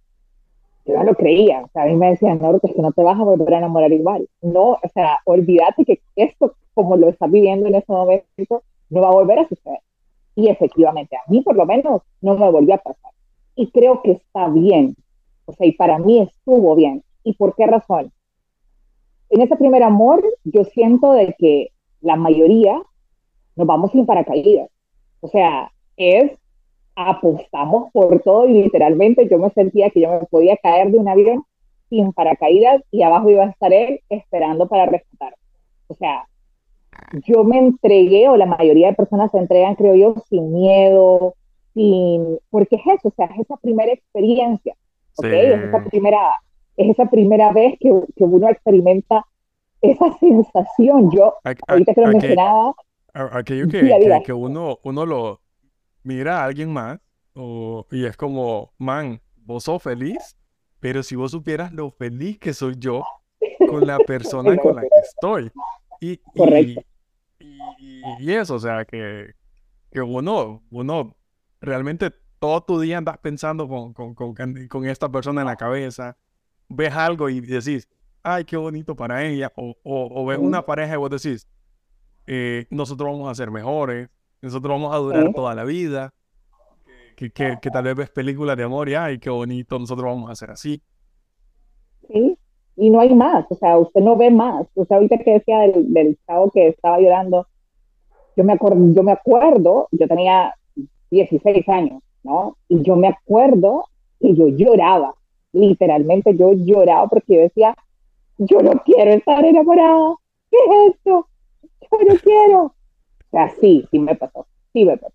yo 0.86 0.94
no 0.94 1.04
lo 1.04 1.14
creía. 1.14 1.62
O 1.64 1.68
sea, 1.68 1.82
a 1.82 1.86
mí 1.86 1.94
me 1.94 2.10
decían, 2.10 2.38
no, 2.40 2.54
es 2.54 2.74
que 2.74 2.82
no 2.82 2.92
te 2.92 3.02
vas 3.02 3.20
a 3.20 3.24
volver 3.24 3.54
a 3.54 3.58
enamorar 3.58 3.92
igual. 3.92 4.28
No, 4.40 4.70
o 4.70 4.88
sea, 4.94 5.18
olvídate 5.24 5.84
que 5.84 6.00
esto, 6.16 6.54
como 6.74 6.96
lo 6.96 7.08
estás 7.08 7.30
viviendo 7.30 7.66
en 7.66 7.74
ese 7.74 7.92
momento, 7.92 8.62
no 8.90 9.00
va 9.00 9.08
a 9.08 9.12
volver 9.12 9.40
a 9.40 9.48
suceder. 9.48 9.80
Y 10.34 10.48
efectivamente, 10.48 11.16
a 11.16 11.30
mí 11.30 11.42
por 11.42 11.56
lo 11.56 11.66
menos 11.66 12.02
no 12.20 12.36
me 12.36 12.50
volvió 12.50 12.74
a 12.74 12.78
pasar. 12.78 13.12
Y 13.54 13.70
creo 13.70 14.02
que 14.02 14.12
está 14.12 14.48
bien. 14.48 14.96
O 15.44 15.52
sea, 15.52 15.66
y 15.66 15.72
para 15.72 15.98
mí 15.98 16.20
estuvo 16.20 16.74
bien. 16.74 17.02
¿Y 17.24 17.34
por 17.34 17.54
qué 17.54 17.66
razón? 17.66 18.12
En 19.30 19.40
ese 19.40 19.56
primer 19.56 19.82
amor, 19.82 20.22
yo 20.44 20.64
siento 20.64 21.12
de 21.12 21.34
que 21.38 21.68
la 22.00 22.16
mayoría 22.16 22.80
nos 23.56 23.66
vamos 23.66 23.92
sin 23.92 24.06
paracaídas. 24.06 24.68
O 25.20 25.28
sea, 25.28 25.72
es 25.96 26.32
apostamos 26.94 27.90
por 27.92 28.20
todo 28.20 28.46
y 28.46 28.62
literalmente 28.62 29.28
yo 29.28 29.38
me 29.38 29.50
sentía 29.50 29.90
que 29.90 30.00
yo 30.00 30.10
me 30.10 30.26
podía 30.26 30.56
caer 30.58 30.90
de 30.90 30.98
un 30.98 31.08
avión 31.08 31.44
sin 31.88 32.12
paracaídas 32.12 32.82
y 32.90 33.02
abajo 33.02 33.30
iba 33.30 33.44
a 33.44 33.50
estar 33.50 33.72
él 33.72 34.00
esperando 34.08 34.68
para 34.68 34.86
rescatar. 34.86 35.34
O 35.88 35.94
sea, 35.94 36.26
yo 37.26 37.44
me 37.44 37.58
entregué, 37.58 38.28
o 38.28 38.36
la 38.36 38.46
mayoría 38.46 38.88
de 38.88 38.94
personas 38.94 39.30
se 39.30 39.38
entregan, 39.38 39.74
creo 39.74 39.94
yo, 39.94 40.14
sin 40.28 40.52
miedo, 40.52 41.34
sin, 41.74 42.38
porque 42.50 42.76
es 42.76 42.82
eso, 42.86 43.08
o 43.08 43.12
sea, 43.14 43.26
es 43.26 43.40
esa 43.40 43.56
primera 43.56 43.92
experiencia, 43.92 44.74
¿ok? 45.16 45.24
Es 45.24 45.62
esa 45.62 45.84
primera, 45.84 46.18
es 46.76 46.90
esa 46.90 47.10
primera 47.10 47.52
vez 47.52 47.76
que, 47.80 47.90
que 48.16 48.24
uno 48.24 48.48
experimenta 48.48 49.26
esa 49.80 50.16
sensación. 50.18 51.10
Yo, 51.10 51.34
ahorita 51.66 51.94
que 51.94 52.00
lo 52.00 52.08
mencionaba, 52.08 52.74
aquello 53.12 53.68
que, 53.68 54.22
que, 54.24 54.32
uno, 54.32 54.78
uno 54.84 55.06
lo 55.06 55.40
mira 56.02 56.40
a 56.40 56.44
alguien 56.44 56.72
más 56.72 56.98
o, 57.34 57.86
y 57.90 58.04
es 58.04 58.16
como, 58.16 58.72
man, 58.78 59.20
vos 59.36 59.64
sos 59.64 59.82
feliz, 59.82 60.36
pero 60.80 61.02
si 61.02 61.16
vos 61.16 61.30
supieras 61.30 61.72
lo 61.72 61.90
feliz 61.90 62.38
que 62.38 62.52
soy 62.52 62.74
yo 62.78 63.04
con 63.68 63.86
la 63.86 63.98
persona 63.98 64.56
con 64.58 64.76
la 64.76 64.82
que 64.82 64.88
estoy. 65.02 65.50
Y, 66.00 66.20
y, 68.18 68.32
eso, 68.32 68.54
o 68.54 68.58
sea, 68.58 68.84
que, 68.84 69.34
que 69.90 70.00
uno, 70.00 70.62
uno 70.70 71.16
realmente 71.60 72.12
todo 72.42 72.60
tu 72.60 72.80
día 72.80 72.98
andas 72.98 73.18
pensando 73.18 73.68
con, 73.68 73.92
con, 73.92 74.16
con, 74.16 74.34
con, 74.34 74.86
esta 74.86 75.08
persona 75.08 75.42
en 75.42 75.46
la 75.46 75.54
cabeza, 75.54 76.16
ves 76.68 76.92
algo 76.92 77.28
y 77.28 77.40
decís, 77.40 77.88
ay, 78.24 78.44
qué 78.44 78.56
bonito 78.56 78.96
para 78.96 79.24
ella, 79.24 79.52
o, 79.54 79.76
o, 79.84 80.26
ves 80.26 80.38
una 80.38 80.66
pareja 80.66 80.94
y 80.94 80.96
vos 80.96 81.08
decís, 81.08 81.46
eh, 82.26 82.66
nosotros 82.68 83.12
vamos 83.12 83.30
a 83.30 83.34
ser 83.36 83.52
mejores, 83.52 84.08
nosotros 84.40 84.72
vamos 84.72 84.92
a 84.92 84.98
durar 84.98 85.32
toda 85.32 85.54
la 85.54 85.62
vida, 85.62 86.12
que, 87.14 87.30
que, 87.30 87.58
que, 87.62 87.70
tal 87.70 87.84
vez 87.84 87.94
ves 87.94 88.10
películas 88.10 88.56
de 88.56 88.64
amor 88.64 88.88
y, 88.88 88.96
ay, 88.96 89.20
qué 89.20 89.30
bonito, 89.30 89.78
nosotros 89.78 90.04
vamos 90.04 90.28
a 90.28 90.34
ser 90.34 90.50
así. 90.50 90.82
Sí, 92.08 92.36
y 92.74 92.90
no 92.90 92.98
hay 92.98 93.14
más, 93.14 93.46
o 93.50 93.54
sea, 93.54 93.78
usted 93.78 94.00
no 94.00 94.16
ve 94.16 94.32
más. 94.32 94.66
O 94.74 94.84
sea, 94.84 94.96
ahorita 94.96 95.18
que 95.18 95.34
decía 95.34 95.60
del, 95.60 95.94
del 95.94 96.18
chavo 96.26 96.50
que 96.50 96.66
estaba 96.66 96.98
llorando, 96.98 97.46
yo 98.36 98.42
me, 98.42 98.54
acuerdo, 98.54 98.92
yo 98.92 99.04
me 99.04 99.12
acuerdo, 99.12 99.86
yo 99.92 100.08
tenía 100.08 100.52
16 101.12 101.68
años, 101.68 102.02
¿no? 102.22 102.56
Y 102.68 102.82
yo 102.82 102.96
me 102.96 103.08
acuerdo 103.08 103.88
que 104.20 104.34
yo 104.34 104.48
lloraba, 104.48 105.14
literalmente 105.52 106.36
yo 106.36 106.52
lloraba 106.52 107.08
porque 107.08 107.34
yo 107.34 107.40
decía, 107.42 107.76
yo 108.38 108.60
no 108.62 108.72
quiero 108.84 109.12
estar 109.12 109.44
enamorada, 109.44 110.14
¿qué 110.50 110.56
es 110.56 110.94
esto? 110.94 111.28
Yo 111.80 111.98
no 112.08 112.14
quiero. 112.20 112.62
O 112.64 113.30
sea, 113.30 113.50
sí, 113.60 113.86
sí 113.90 113.98
me 113.98 114.14
pasó, 114.14 114.46
sí 114.72 114.84
me 114.84 114.96
pasó. 114.96 115.14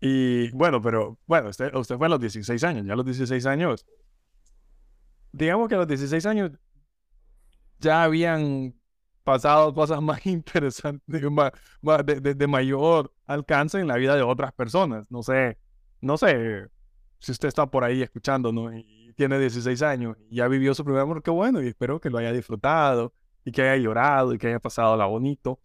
Y 0.00 0.50
bueno, 0.50 0.82
pero 0.82 1.16
bueno, 1.26 1.48
usted, 1.48 1.74
usted 1.74 1.96
fue 1.96 2.06
a 2.06 2.10
los 2.10 2.20
16 2.20 2.62
años, 2.64 2.86
ya 2.86 2.92
a 2.92 2.96
los 2.96 3.06
16 3.06 3.46
años 3.46 3.86
digamos 5.34 5.68
que 5.68 5.74
a 5.74 5.78
los 5.78 5.88
16 5.88 6.24
años 6.26 6.52
ya 7.80 8.04
habían 8.04 8.74
pasado 9.24 9.74
cosas 9.74 10.00
más 10.02 10.24
interesantes, 10.26 11.22
de, 11.22 12.34
de, 12.34 12.46
mayor 12.46 13.12
alcance 13.26 13.80
en 13.80 13.88
la 13.88 13.96
vida 13.96 14.16
de 14.16 14.22
otras 14.22 14.52
personas. 14.52 15.10
No 15.10 15.22
sé, 15.22 15.58
no 16.00 16.16
sé 16.16 16.68
si 17.18 17.32
usted 17.32 17.48
está 17.48 17.66
por 17.66 17.84
ahí 17.84 18.02
escuchando, 18.02 18.52
¿no? 18.52 18.72
Y 18.76 19.12
tiene 19.16 19.38
16 19.38 19.82
años 19.82 20.16
y 20.30 20.36
ya 20.36 20.48
vivió 20.48 20.74
su 20.74 20.84
primer 20.84 21.02
amor, 21.02 21.22
qué 21.22 21.30
bueno, 21.30 21.62
y 21.62 21.68
espero 21.68 22.00
que 22.00 22.10
lo 22.10 22.18
haya 22.18 22.32
disfrutado 22.32 23.14
y 23.44 23.52
que 23.52 23.62
haya 23.62 23.82
llorado 23.82 24.34
y 24.34 24.38
que 24.38 24.48
haya 24.48 24.60
pasado 24.60 24.96
la 24.96 25.06
bonito. 25.06 25.60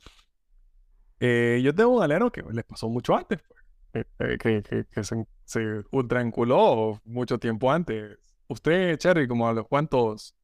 Eh, 1.20 1.62
yo 1.64 1.76
tengo 1.76 1.98
un 1.98 2.04
alero 2.04 2.32
que 2.32 2.44
les 2.52 2.64
pasó 2.64 2.88
mucho 2.90 3.16
antes, 3.16 3.40
pues, 3.42 3.60
eh, 3.94 4.06
eh, 4.20 4.84
que, 4.90 5.04
se, 5.04 5.26
se 5.44 5.84
mucho 7.04 7.40
tiempo 7.40 7.72
antes 7.72 8.18
Usted, 8.50 8.98
Cherry, 8.98 9.28
como 9.28 9.48
a 9.48 9.54
los 9.54 9.68
cuántos 9.68 10.36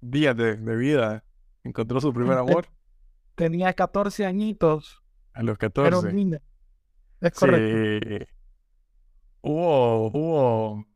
días 0.00 0.34
de, 0.34 0.56
vida 0.56 1.22
encontró 1.64 2.00
su 2.00 2.12
primer 2.12 2.38
amor? 2.38 2.66
Tenía 3.34 3.72
14 3.72 4.26
añitos. 4.26 5.02
A 5.32 5.42
los 5.42 5.58
14. 5.58 5.90
Pero 5.90 6.40
Es 7.20 7.32
correcto. 7.32 8.26
Hubo, 9.44 10.06
hubo, 10.12 10.86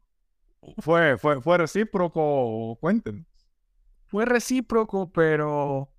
fue, 0.78 1.18
fue, 1.18 1.40
fue 1.40 1.58
recíproco, 1.58 2.76
cuéntenos. 2.80 3.26
Fue 4.06 4.25
recíproco, 4.25 5.11
pero 5.11 5.90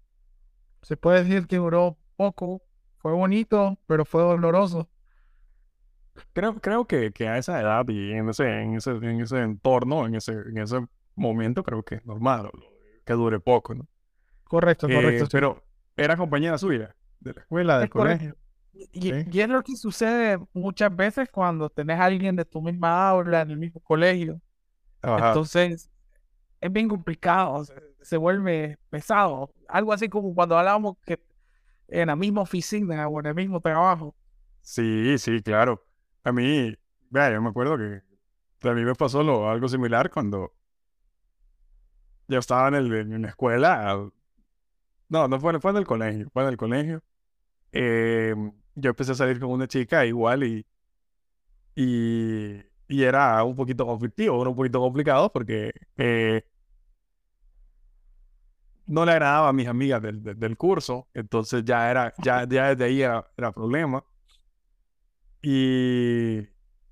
se 0.81 0.95
puede 0.95 1.23
decir 1.23 1.47
que 1.47 1.57
duró 1.57 1.97
poco. 2.15 2.61
Fue 2.99 3.13
bonito, 3.13 3.77
pero 3.85 4.05
fue 4.05 4.23
doloroso. 4.23 4.89
Creo, 6.33 6.55
creo 6.59 6.87
que, 6.87 7.11
que 7.11 7.27
a 7.27 7.37
esa 7.37 7.61
edad 7.61 7.85
y 7.89 8.11
en 8.13 8.29
ese, 8.29 8.61
en 8.61 8.75
ese, 8.75 8.91
en 8.91 9.21
ese 9.21 9.41
entorno, 9.41 10.05
en 10.07 10.15
ese, 10.15 10.31
en 10.31 10.57
ese 10.57 10.85
momento, 11.15 11.63
creo 11.63 11.83
que 11.83 11.95
es 11.95 12.05
normal 12.05 12.49
que 13.05 13.13
dure 13.13 13.39
poco, 13.39 13.75
¿no? 13.75 13.87
Correcto, 14.47 14.87
correcto. 14.87 15.25
Eh, 15.25 15.29
pero 15.31 15.63
era 15.95 16.15
compañera 16.15 16.57
suya, 16.57 16.95
de 17.19 17.33
la 17.33 17.41
escuela, 17.41 17.79
del 17.79 17.89
colegio. 17.89 18.37
Y, 18.91 19.39
es 19.39 19.49
lo 19.49 19.63
que 19.63 19.75
sucede 19.75 20.37
muchas 20.53 20.95
veces 20.95 21.29
cuando 21.31 21.69
tenés 21.69 21.99
a 21.99 22.05
alguien 22.05 22.35
de 22.35 22.45
tu 22.45 22.61
misma 22.61 23.09
aula, 23.09 23.41
en 23.41 23.51
el 23.51 23.57
mismo 23.57 23.79
colegio. 23.81 24.39
Entonces, 25.01 25.89
es 26.61 26.71
bien 26.71 26.87
complicado, 26.87 27.65
se, 28.01 28.17
vuelve 28.17 28.77
pesado. 28.89 29.51
Algo 29.67 29.93
así 29.93 30.09
como 30.09 30.33
cuando 30.33 30.57
hablábamos 30.57 30.97
que 31.05 31.19
en 31.87 32.07
la 32.07 32.15
misma 32.15 32.41
oficina 32.41 33.07
o 33.07 33.19
en 33.19 33.25
el 33.27 33.35
mismo 33.35 33.59
trabajo. 33.61 34.15
Sí, 34.61 35.17
sí, 35.17 35.41
claro. 35.41 35.83
A 36.23 36.31
mí, 36.31 36.75
vea, 37.09 37.31
yo 37.31 37.41
me 37.41 37.49
acuerdo 37.49 37.77
que 37.77 38.01
a 38.67 38.73
mí 38.73 38.83
me 38.83 38.95
pasó 38.95 39.23
lo, 39.23 39.49
algo 39.49 39.67
similar 39.67 40.11
cuando 40.11 40.53
yo 42.27 42.39
estaba 42.39 42.67
en, 42.67 42.75
el, 42.75 42.93
en 42.93 43.21
la 43.21 43.29
escuela. 43.29 44.09
No, 45.09 45.27
no 45.27 45.39
fue, 45.39 45.59
fue 45.59 45.71
en 45.71 45.77
el 45.77 45.85
colegio, 45.85 46.29
fue 46.33 46.43
en 46.43 46.49
el 46.49 46.57
colegio. 46.57 47.03
Em, 47.71 48.51
yo 48.75 48.89
empecé 48.91 49.13
a 49.13 49.15
salir 49.15 49.39
con 49.39 49.51
una 49.51 49.67
chica 49.67 50.05
igual 50.05 50.43
y, 50.43 50.65
y, 51.75 52.55
y 52.87 53.03
era 53.03 53.43
un 53.43 53.55
poquito 53.55 53.85
conflictivo, 53.85 54.41
era 54.41 54.49
un 54.49 54.55
poquito 54.55 54.79
complicado 54.79 55.31
porque 55.31 55.71
eh, 55.97 56.43
no 58.85 59.05
le 59.05 59.11
agradaba 59.11 59.49
a 59.49 59.53
mis 59.53 59.67
amigas 59.67 60.01
del, 60.01 60.23
del, 60.23 60.57
curso, 60.57 61.07
entonces 61.13 61.63
ya 61.65 61.89
era, 61.91 62.13
ya, 62.23 62.47
ya 62.47 62.69
desde 62.69 62.85
ahí 62.85 63.01
era, 63.01 63.25
era 63.37 63.51
problema. 63.51 64.03
Y, 65.41 66.39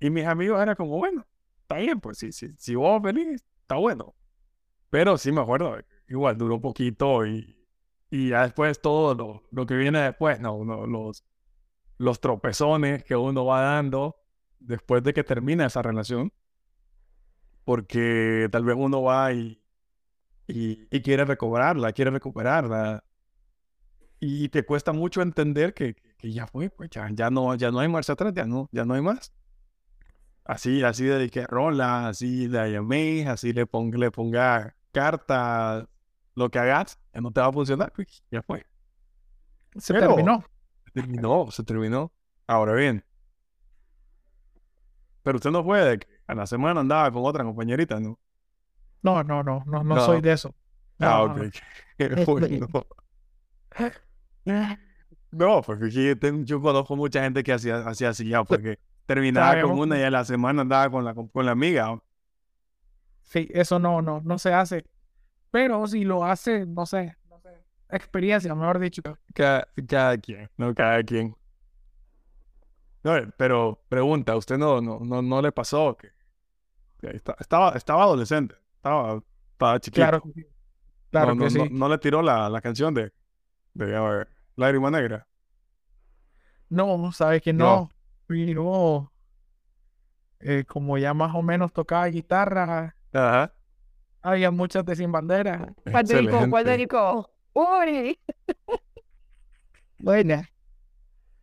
y 0.00 0.10
mis 0.10 0.24
amigos 0.26 0.60
eran 0.62 0.76
como, 0.76 0.96
bueno, 0.98 1.26
está 1.62 1.76
bien, 1.76 2.00
pues 2.00 2.18
si, 2.18 2.32
si, 2.32 2.48
si 2.56 2.74
vos 2.74 3.02
feliz, 3.02 3.42
está 3.62 3.76
bueno. 3.76 4.14
Pero 4.90 5.18
sí 5.18 5.32
me 5.32 5.42
acuerdo, 5.42 5.78
igual 6.08 6.38
duró 6.38 6.56
un 6.56 6.60
poquito 6.62 7.26
y, 7.26 7.55
y 8.10 8.30
ya 8.30 8.42
después 8.42 8.80
todo 8.80 9.14
lo, 9.14 9.42
lo 9.50 9.66
que 9.66 9.74
viene 9.74 10.00
después, 10.00 10.40
no, 10.40 10.64
los, 10.86 11.24
los 11.98 12.20
tropezones 12.20 13.04
que 13.04 13.16
uno 13.16 13.44
va 13.44 13.62
dando 13.62 14.16
después 14.60 15.02
de 15.02 15.12
que 15.12 15.24
termina 15.24 15.66
esa 15.66 15.82
relación. 15.82 16.32
Porque 17.64 18.48
tal 18.52 18.64
vez 18.64 18.76
uno 18.78 19.02
va 19.02 19.32
y, 19.32 19.60
y, 20.46 21.02
quiere 21.02 21.24
recobrarla, 21.24 21.92
quiere 21.92 22.12
recuperarla. 22.12 23.02
Y 24.20 24.48
te 24.48 24.64
cuesta 24.64 24.92
mucho 24.92 25.20
entender 25.20 25.74
que, 25.74 25.94
que 26.16 26.32
ya 26.32 26.46
fue, 26.46 26.70
pues 26.70 26.90
ya, 26.90 27.08
ya, 27.12 27.28
no, 27.30 27.54
ya 27.56 27.70
no 27.70 27.80
hay 27.80 27.88
marcha 27.88 28.12
atrás, 28.12 28.32
ya 28.34 28.46
no, 28.46 28.68
ya 28.72 28.84
no 28.84 28.94
hay 28.94 29.02
más. 29.02 29.32
Así, 30.44 30.84
así 30.84 31.04
de 31.04 31.28
que 31.28 31.44
rola, 31.46 32.08
así 32.08 32.46
de 32.46 32.70
llamé, 32.72 33.26
así 33.28 33.52
le 33.52 33.66
ponga, 33.66 33.98
le 33.98 34.10
ponga 34.12 34.76
carta, 34.92 35.88
lo 36.36 36.50
que 36.50 36.58
hagas, 36.60 36.98
ya 37.12 37.20
no 37.20 37.32
te 37.32 37.40
va 37.40 37.48
a 37.48 37.52
funcionar, 37.52 37.92
pues 37.92 38.22
ya 38.30 38.42
fue. 38.42 38.64
Se 39.76 39.92
terminó. 39.94 40.44
terminó, 40.92 41.50
se 41.50 41.64
terminó. 41.64 42.12
Ahora 42.46 42.74
bien, 42.74 43.04
pero 45.22 45.36
usted 45.36 45.50
no 45.50 45.64
fue 45.64 45.80
de 45.84 45.98
que 45.98 46.06
a 46.28 46.34
la 46.34 46.46
semana 46.46 46.80
andaba 46.80 47.10
con 47.10 47.24
otra 47.24 47.42
compañerita, 47.42 47.98
¿no? 47.98 48.18
No, 49.02 49.24
no, 49.24 49.42
no, 49.42 49.64
no, 49.66 49.82
no 49.82 50.00
soy 50.00 50.20
de 50.20 50.32
eso. 50.32 50.54
Ah, 51.00 51.24
ok. 51.24 51.38
no. 52.60 52.86
No, 55.32 55.60
porque 55.60 56.16
tengo- 56.16 56.44
yo 56.44 56.62
conozco 56.62 56.96
mucha 56.96 57.22
gente 57.22 57.42
que 57.42 57.52
hacía, 57.52 57.78
hacía 57.78 58.10
así 58.10 58.28
ya, 58.28 58.44
porque 58.44 58.78
terminaba 59.04 59.60
con 59.60 59.72
una 59.78 59.98
y 59.98 60.02
a 60.02 60.10
la 60.10 60.24
semana 60.24 60.62
andaba 60.62 60.88
con 60.90 61.04
la, 61.04 61.14
con 61.14 61.44
la 61.44 61.52
amiga. 61.52 62.00
Sí, 63.22 63.48
eso 63.52 63.78
no, 63.78 64.00
no, 64.00 64.22
no 64.24 64.38
se 64.38 64.54
hace. 64.54 64.86
Pero 65.50 65.86
si 65.86 66.04
lo 66.04 66.24
hace, 66.24 66.66
no 66.66 66.86
sé, 66.86 67.16
no 67.28 67.40
sé, 67.40 67.64
experiencia, 67.90 68.54
mejor 68.54 68.78
dicho. 68.78 69.02
Cada, 69.34 69.68
cada 69.88 70.18
quien, 70.18 70.50
no 70.56 70.74
cada 70.74 71.02
quien. 71.04 71.36
No, 73.02 73.16
eh, 73.16 73.28
pero 73.36 73.80
pregunta, 73.88 74.32
¿a 74.32 74.36
usted 74.36 74.58
no, 74.58 74.80
no, 74.80 74.98
no, 75.00 75.22
no 75.22 75.42
le 75.42 75.52
pasó 75.52 75.96
que, 75.96 76.08
que 77.00 77.16
esta- 77.16 77.36
estaba, 77.40 77.72
estaba 77.72 78.04
adolescente, 78.04 78.56
estaba, 78.76 79.22
estaba 79.52 79.80
chiquito? 79.80 80.06
Claro, 80.06 80.22
claro 81.10 81.34
no, 81.34 81.34
que 81.36 81.50
no, 81.50 81.50
sí. 81.50 81.58
no, 81.58 81.66
no 81.70 81.88
le 81.88 81.98
tiró 81.98 82.22
la, 82.22 82.48
la 82.50 82.60
canción 82.60 82.94
de, 82.94 83.12
de 83.74 83.96
a 83.96 84.00
ver, 84.02 84.28
Lágrima 84.56 84.90
Negra. 84.90 85.28
No, 86.68 87.12
sabes 87.12 87.42
que 87.42 87.52
No. 87.52 87.82
no. 87.82 87.90
Pero 88.26 89.12
eh, 90.40 90.64
como 90.66 90.98
ya 90.98 91.14
más 91.14 91.34
o 91.34 91.42
menos 91.42 91.72
tocaba 91.72 92.06
guitarra, 92.08 92.96
Ajá. 93.12 93.55
Había 94.26 94.50
muchas 94.50 94.84
de 94.84 94.96
sin 94.96 95.12
bandera. 95.12 95.74
¿Cuál 95.90 96.06
dedicó? 96.06 96.48
¿Cuál 96.48 96.64
Excelente. 96.64 96.70
dedicó? 96.78 97.30
Uy, 97.54 98.18
Buena. 99.98 100.48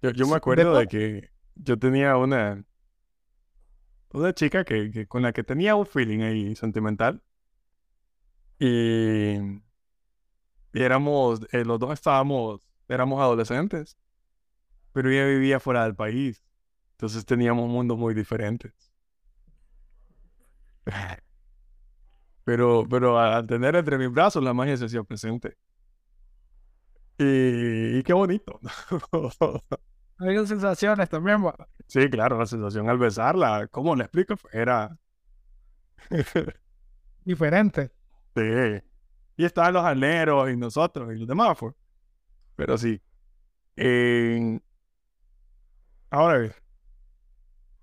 Yo, 0.02 0.12
yo 0.12 0.28
me 0.28 0.36
acuerdo 0.36 0.76
de 0.76 0.88
que 0.88 1.30
yo 1.56 1.78
tenía 1.80 2.18
una, 2.18 2.64
una 4.14 4.34
chica 4.34 4.64
que, 4.64 4.92
que- 4.92 5.08
con 5.08 5.22
la 5.24 5.34
que 5.34 5.44
tenía 5.44 5.76
un 5.76 5.86
feeling 5.86 6.22
ahí 6.22 6.56
sentimental. 6.56 7.22
Y, 8.60 9.38
y 10.74 10.82
éramos, 10.82 11.42
eh, 11.52 11.64
los 11.66 11.80
dos 11.80 11.94
estábamos, 11.94 12.62
éramos 12.88 13.22
adolescentes, 13.22 13.98
pero 14.94 15.10
ella 15.12 15.26
vivía 15.28 15.60
fuera 15.60 15.84
del 15.86 15.96
país. 15.96 16.44
Entonces 16.94 17.26
teníamos 17.26 17.70
mundos 17.70 17.98
muy 17.98 18.14
diferentes. 18.14 18.74
Pero, 22.46 22.86
pero 22.90 23.20
al 23.20 23.46
tener 23.48 23.76
entre 23.76 23.98
mis 23.98 24.12
brazos 24.12 24.44
la 24.44 24.54
magia 24.54 24.78
se 24.78 24.86
hacía 24.86 25.04
presente. 25.04 25.56
Y, 27.18 28.00
y 28.00 28.04
qué 28.04 28.14
bonito. 28.14 28.60
Había 30.18 30.46
sensaciones 30.46 31.10
también, 31.10 31.46
va. 31.46 31.56
Sí, 31.88 32.10
claro, 32.10 32.40
la 32.40 32.46
sensación 32.46 32.90
al 32.90 32.98
besarla, 32.98 33.68
¿cómo 33.70 33.96
le 33.96 34.04
explico? 34.06 34.36
Era... 34.52 34.98
diferente. 37.26 37.92
Sí. 38.36 38.42
Y 39.38 39.46
estaban 39.46 39.74
los 39.74 39.84
alneros 39.86 40.50
y 40.52 40.58
nosotros 40.58 41.12
y 41.14 41.20
los 41.20 41.28
demás, 41.28 41.58
pues. 41.60 41.74
Pero 42.56 42.78
sí. 42.78 43.02
Ahora 46.12 46.38
bien, 46.40 46.54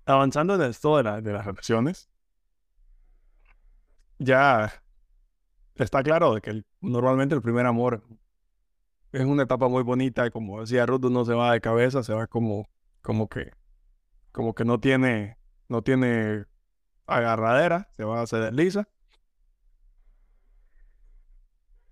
avanzando 0.05 0.53
en 0.55 0.61
esto 0.63 0.97
de, 0.97 1.03
la- 1.03 1.21
de 1.21 1.33
las 1.33 1.45
relaciones, 1.45 2.09
ya 4.21 4.71
está 5.75 6.03
claro 6.03 6.35
de 6.35 6.41
que 6.41 6.63
normalmente 6.79 7.33
el 7.33 7.41
primer 7.41 7.65
amor 7.65 8.03
es 9.11 9.25
una 9.25 9.43
etapa 9.43 9.67
muy 9.67 9.83
bonita 9.83 10.25
y 10.27 10.31
como 10.31 10.61
decía 10.61 10.85
Ruth, 10.85 11.05
uno 11.05 11.25
se 11.25 11.33
va 11.33 11.53
de 11.53 11.61
cabeza, 11.61 12.03
se 12.03 12.13
va 12.13 12.27
como, 12.27 12.69
como 13.01 13.27
que, 13.27 13.51
como 14.31 14.53
que 14.53 14.63
no 14.63 14.79
tiene, 14.79 15.37
no 15.67 15.81
tiene 15.81 16.45
agarradera, 17.07 17.89
se 17.97 18.03
va, 18.03 18.25
se 18.27 18.37
desliza. 18.37 18.87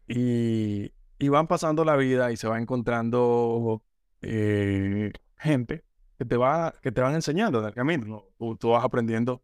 Y, 0.07 0.93
y 1.19 1.29
van 1.29 1.47
pasando 1.47 1.83
la 1.83 1.95
vida 1.95 2.31
y 2.31 2.37
se 2.37 2.47
va 2.47 2.59
encontrando 2.59 3.83
eh, 4.21 5.11
gente 5.37 5.83
que 6.17 6.25
te 6.25 6.37
va, 6.37 6.73
que 6.81 6.91
te 6.91 7.01
van 7.01 7.15
enseñando 7.15 7.59
en 7.59 7.65
el 7.65 7.73
camino, 7.73 8.23
¿no? 8.39 8.55
Tú 8.57 8.69
vas 8.69 8.83
aprendiendo 8.83 9.43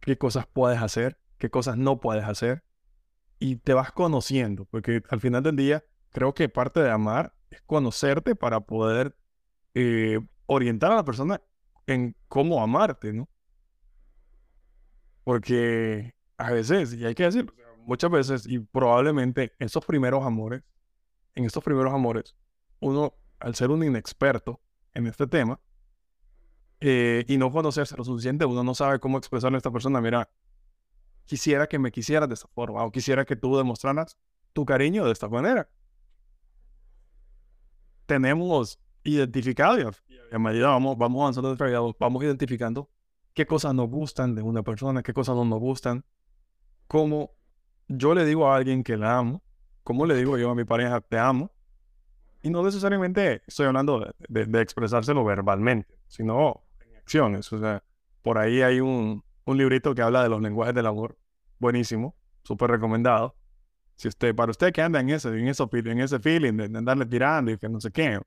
qué 0.00 0.16
cosas 0.18 0.46
puedes 0.46 0.80
hacer, 0.80 1.18
qué 1.44 1.50
cosas 1.50 1.76
no 1.76 2.00
puedes 2.00 2.24
hacer, 2.24 2.64
y 3.38 3.56
te 3.56 3.74
vas 3.74 3.92
conociendo, 3.92 4.64
porque 4.64 5.02
al 5.10 5.20
final 5.20 5.42
del 5.42 5.56
día 5.56 5.84
creo 6.10 6.32
que 6.32 6.48
parte 6.48 6.80
de 6.80 6.90
amar 6.90 7.34
es 7.50 7.60
conocerte 7.66 8.34
para 8.34 8.60
poder 8.60 9.14
eh, 9.74 10.20
orientar 10.46 10.92
a 10.92 10.96
la 10.96 11.04
persona 11.04 11.42
en 11.86 12.16
cómo 12.28 12.62
amarte, 12.62 13.12
¿no? 13.12 13.28
Porque 15.22 16.14
a 16.38 16.50
veces, 16.50 16.94
y 16.94 17.04
hay 17.04 17.14
que 17.14 17.24
decirlo, 17.24 17.52
muchas 17.84 18.10
veces, 18.10 18.46
y 18.46 18.60
probablemente 18.60 19.52
esos 19.58 19.84
primeros 19.84 20.24
amores, 20.24 20.62
en 21.34 21.44
estos 21.44 21.62
primeros 21.62 21.92
amores, 21.92 22.34
uno, 22.80 23.12
al 23.38 23.54
ser 23.54 23.70
un 23.70 23.84
inexperto 23.84 24.62
en 24.94 25.06
este 25.08 25.26
tema, 25.26 25.60
eh, 26.80 27.26
y 27.28 27.36
no 27.36 27.50
conocerse 27.52 27.98
lo 27.98 28.04
suficiente, 28.04 28.46
uno 28.46 28.64
no 28.64 28.74
sabe 28.74 28.98
cómo 28.98 29.18
expresarle 29.18 29.56
a 29.56 29.58
esta 29.58 29.70
persona, 29.70 30.00
mira, 30.00 30.30
quisiera 31.24 31.66
que 31.66 31.78
me 31.78 31.90
quisieras 31.90 32.28
de 32.28 32.34
esta 32.34 32.48
forma, 32.48 32.84
o 32.84 32.90
quisiera 32.90 33.24
que 33.24 33.36
tú 33.36 33.56
demostraras 33.56 34.16
tu 34.52 34.64
cariño 34.64 35.04
de 35.04 35.12
esta 35.12 35.28
manera. 35.28 35.68
Tenemos 38.06 38.78
identificado, 39.02 39.78
y 39.78 39.84
a, 40.32 40.38
medida 40.38 40.68
vamos, 40.68 40.96
vamos 40.98 41.20
avanzando 41.22 41.48
nuestra 41.54 41.68
vamos 41.98 42.22
identificando 42.22 42.90
qué 43.34 43.46
cosas 43.46 43.74
nos 43.74 43.88
gustan 43.88 44.34
de 44.34 44.42
una 44.42 44.62
persona, 44.62 45.02
qué 45.02 45.12
cosas 45.12 45.34
no 45.36 45.44
nos 45.44 45.58
gustan, 45.60 46.04
cómo 46.86 47.32
yo 47.88 48.14
le 48.14 48.24
digo 48.24 48.50
a 48.50 48.56
alguien 48.56 48.82
que 48.84 48.96
la 48.96 49.18
amo, 49.18 49.42
cómo 49.82 50.06
le 50.06 50.14
digo 50.14 50.38
yo 50.38 50.50
a 50.50 50.54
mi 50.54 50.64
pareja 50.64 51.00
te 51.00 51.18
amo, 51.18 51.50
y 52.42 52.50
no 52.50 52.62
necesariamente 52.62 53.42
estoy 53.46 53.66
hablando 53.66 54.00
de, 54.00 54.12
de- 54.28 54.46
de 54.46 54.60
expresárselo 54.60 55.24
verbalmente, 55.24 55.98
sino 56.08 56.62
en 56.80 56.96
acciones. 56.96 57.50
O 57.54 57.58
sea, 57.58 57.82
por 58.22 58.36
ahí 58.36 58.60
hay 58.60 58.80
un, 58.80 59.24
un 59.44 59.58
librito 59.58 59.94
que 59.94 60.02
habla 60.02 60.22
de 60.22 60.28
los 60.28 60.40
lenguajes 60.40 60.74
del 60.74 60.86
amor, 60.86 61.18
buenísimo, 61.58 62.14
súper 62.42 62.70
recomendado. 62.70 63.36
Si 63.96 64.08
usted, 64.08 64.34
para 64.34 64.50
usted 64.50 64.72
que 64.72 64.82
anda 64.82 65.00
en 65.00 65.10
ese, 65.10 65.28
en 65.28 65.48
eso, 65.48 65.68
en 65.72 66.00
ese 66.00 66.18
feeling 66.18 66.54
de, 66.54 66.68
de 66.68 66.78
andarle 66.78 67.06
tirando 67.06 67.50
y 67.52 67.58
que 67.58 67.68
no 67.68 67.80
sé 67.80 67.90
qué, 67.90 68.20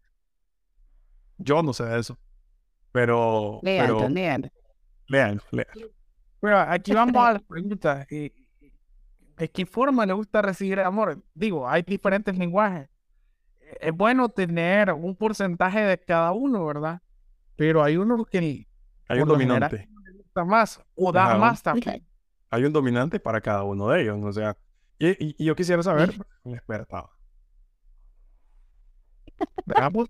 yo 1.38 1.62
no 1.62 1.74
sé 1.74 1.84
de 1.86 2.00
eso. 2.00 2.18
Pero, 2.92 3.60
léalo. 3.64 4.08
lean, 4.10 4.50
lean. 5.08 5.42
Pero 6.40 6.60
aquí 6.60 6.94
vamos 6.94 7.16
a 7.18 7.34
las 7.34 7.44
preguntas. 7.44 8.08
eh, 8.10 8.32
¿De 9.38 9.50
qué 9.50 9.66
forma 9.66 10.06
le 10.06 10.14
gusta 10.14 10.42
recibir 10.42 10.80
amor? 10.80 11.24
Digo, 11.34 11.68
hay 11.70 11.84
diferentes 11.84 12.36
lenguajes. 12.38 12.90
Es 13.80 13.94
bueno 13.94 14.30
tener 14.30 14.94
un 14.94 15.16
porcentaje 15.16 15.82
de 15.82 16.00
cada 16.00 16.32
uno, 16.32 16.66
¿verdad? 16.66 17.02
Pero 17.56 17.84
hay 17.84 17.98
uno 17.98 18.24
que 18.26 18.66
Hay 19.10 19.22
un 19.22 19.38
general. 19.38 19.88
Gusta 20.42 20.46
más 20.46 20.82
o 20.96 21.12
da 21.12 21.36
más 21.36 21.62
también. 21.64 22.06
Hay 22.50 22.64
un 22.66 22.74
dominante 22.74 23.20
para 23.20 23.42
cada 23.42 23.64
uno 23.64 23.90
de 23.90 24.02
ellos. 24.04 24.18
O 24.24 24.32
sea, 24.34 24.58
y, 25.00 25.10
y- 25.10 25.36
y 25.38 25.46
yo 25.46 25.56
quisiera 25.56 25.84
saber, 25.84 26.14
un 26.44 26.56
experto. 26.56 27.10
Veamos. 29.66 30.10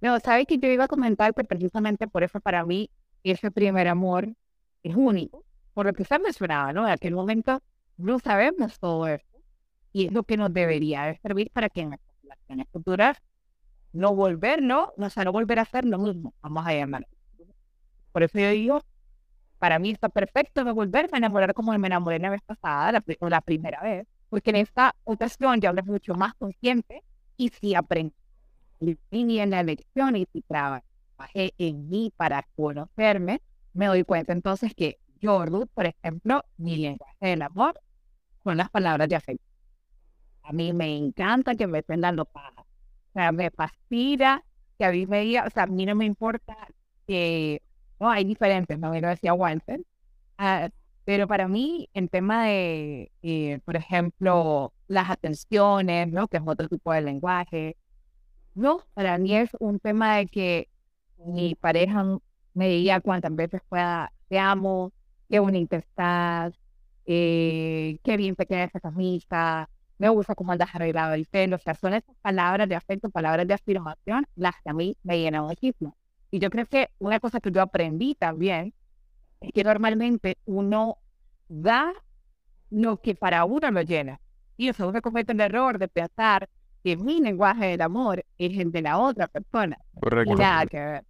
No, 0.00 0.18
sabes 0.20 0.46
que 0.46 0.58
yo 0.58 0.68
iba 0.68 0.84
a 0.84 0.88
comentar 0.88 1.34
que 1.34 1.44
precisamente 1.44 2.08
por 2.08 2.22
eso 2.22 2.40
para 2.40 2.64
mí 2.64 2.90
ese 3.22 3.50
primer 3.50 3.88
amor 3.88 4.28
es 4.82 4.96
único. 4.96 5.44
Por 5.74 5.86
lo 5.86 5.92
que 5.92 6.02
usted 6.02 6.20
mencionaba, 6.20 6.72
¿no? 6.72 6.86
En 6.86 6.92
aquel 6.92 7.14
momento 7.14 7.62
no 7.96 8.18
sabemos 8.18 8.78
todo 8.78 9.06
esto 9.06 9.38
y 9.92 10.06
es 10.06 10.12
lo 10.12 10.22
que 10.22 10.36
nos 10.36 10.52
debería 10.52 11.04
de 11.04 11.18
servir 11.18 11.50
para 11.52 11.68
que 11.68 11.82
en 11.82 11.90
nuestras 11.90 12.16
relaciones 12.22 12.66
futuras 12.72 13.18
no 13.92 14.14
volver, 14.14 14.62
¿no? 14.62 14.92
O 14.96 15.10
sea, 15.10 15.24
no 15.24 15.32
volver 15.32 15.58
a 15.58 15.62
hacer 15.62 15.84
lo 15.84 15.98
mismo, 15.98 16.34
vamos 16.42 16.66
a 16.66 16.74
llamar. 16.74 17.06
Por 18.12 18.22
eso 18.22 18.38
yo 18.38 18.50
digo, 18.50 18.80
para 19.58 19.78
mí 19.78 19.90
está 19.90 20.08
perfecto 20.08 20.64
no 20.64 20.74
volverme 20.74 21.10
a 21.14 21.18
enamorar 21.18 21.54
como 21.54 21.76
me 21.78 21.86
enamoré 21.88 22.18
la 22.18 22.30
vez 22.30 22.42
pasada, 22.42 22.92
la, 22.92 23.04
o 23.20 23.28
la 23.28 23.40
primera 23.40 23.82
vez, 23.82 24.06
porque 24.28 24.50
en 24.50 24.56
esta 24.56 24.94
ocasión 25.04 25.60
ya 25.60 25.70
hablé 25.70 25.82
mucho 25.82 26.14
más 26.14 26.34
consciente 26.34 27.02
y 27.36 27.50
sí 27.50 27.74
aprendí 27.74 28.14
y 28.80 29.38
en 29.38 29.50
la 29.50 29.62
lección 29.62 30.16
y 30.16 30.26
si 30.32 30.42
trabajé 30.42 31.54
en 31.58 31.88
mí 31.88 32.12
para 32.16 32.46
conocerme, 32.56 33.40
me 33.72 33.86
doy 33.86 34.04
cuenta 34.04 34.32
entonces 34.32 34.74
que 34.74 34.98
yo, 35.20 35.44
por 35.74 35.86
ejemplo, 35.86 36.44
mi 36.56 36.76
lenguaje 36.76 37.26
del 37.26 37.42
amor 37.42 37.78
son 38.42 38.56
las 38.56 38.70
palabras 38.70 39.08
de 39.08 39.16
afecto. 39.16 39.44
A 40.42 40.52
mí 40.52 40.72
me 40.72 40.96
encanta 40.96 41.54
que 41.54 41.66
me 41.66 41.80
estén 41.80 42.00
dando 42.00 42.24
paja. 42.24 42.62
O 42.62 43.12
sea, 43.12 43.32
me 43.32 43.50
fascina 43.50 44.42
que 44.78 44.84
a 44.84 44.90
mí 44.92 45.06
me 45.06 45.20
diga, 45.20 45.44
o 45.46 45.50
sea, 45.50 45.64
a 45.64 45.66
mí 45.66 45.84
no 45.84 45.94
me 45.94 46.06
importa 46.06 46.56
que, 47.06 47.62
no, 48.00 48.10
hay 48.10 48.24
diferentes, 48.24 48.78
no 48.78 48.92
lo 48.94 49.08
decía 49.08 49.34
Walter, 49.34 49.82
ah, 50.38 50.70
pero 51.04 51.28
para 51.28 51.48
mí, 51.48 51.90
en 51.94 52.08
tema 52.08 52.46
de, 52.46 53.12
eh, 53.22 53.60
por 53.64 53.76
ejemplo, 53.76 54.74
las 54.88 55.10
atenciones, 55.10 56.08
¿no? 56.12 56.28
Que 56.28 56.38
es 56.38 56.42
otro 56.46 56.68
tipo 56.68 56.92
de 56.92 57.02
lenguaje, 57.02 57.76
No, 58.54 58.80
para 58.94 59.18
mí 59.18 59.34
es 59.36 59.50
un 59.60 59.78
tema 59.80 60.16
de 60.16 60.26
que 60.26 60.68
mi 61.18 61.54
pareja 61.54 62.04
me 62.54 62.68
diga 62.68 63.00
cuántas 63.00 63.34
veces 63.34 63.60
pueda, 63.68 64.12
te 64.28 64.38
amo, 64.38 64.92
qué 65.28 65.38
bonita 65.40 65.76
estás, 65.76 66.54
eh, 67.06 67.98
qué 68.04 68.16
bien 68.16 68.36
te 68.36 68.46
queda 68.46 68.64
esa 68.64 68.80
camisa, 68.80 69.68
me 69.98 70.08
gusta 70.08 70.34
cómo 70.34 70.52
andas 70.52 70.70
arreglado 70.74 71.14
el 71.14 71.26
pelo. 71.26 71.56
O 71.56 71.58
sea, 71.58 71.74
son 71.74 71.94
esas 71.94 72.16
palabras 72.22 72.68
de 72.68 72.74
afecto, 72.76 73.10
palabras 73.10 73.46
de 73.46 73.54
afirmación, 73.54 74.26
las 74.34 74.54
que 74.62 74.70
a 74.70 74.74
mí 74.74 74.96
me 75.02 75.18
llenan 75.18 75.44
muchísimo. 75.44 75.96
Y 76.30 76.38
yo 76.38 76.50
creo 76.50 76.66
que 76.66 76.90
una 76.98 77.20
cosa 77.20 77.40
que 77.40 77.50
yo 77.50 77.60
aprendí 77.60 78.14
también 78.14 78.72
es 79.40 79.52
que 79.52 79.64
normalmente 79.64 80.38
uno 80.44 80.98
da 81.48 81.92
lo 82.70 83.00
que 83.00 83.14
para 83.14 83.44
uno 83.44 83.70
lo 83.70 83.82
llena. 83.82 84.20
Y 84.56 84.68
eso 84.68 84.88
uno 84.88 85.00
comete 85.02 85.32
el 85.32 85.40
error 85.40 85.78
de 85.78 85.88
pensar 85.88 86.48
que 86.84 86.96
mi 86.96 87.20
lenguaje 87.20 87.66
del 87.66 87.80
amor 87.80 88.24
es 88.38 88.58
el 88.58 88.70
de 88.70 88.82
la 88.82 88.98
otra 88.98 89.26
persona. 89.26 89.78
Correcto. 90.00 90.32
Y 90.32 90.36
nada 90.36 90.66
que 90.66 90.78
ver. 90.78 91.04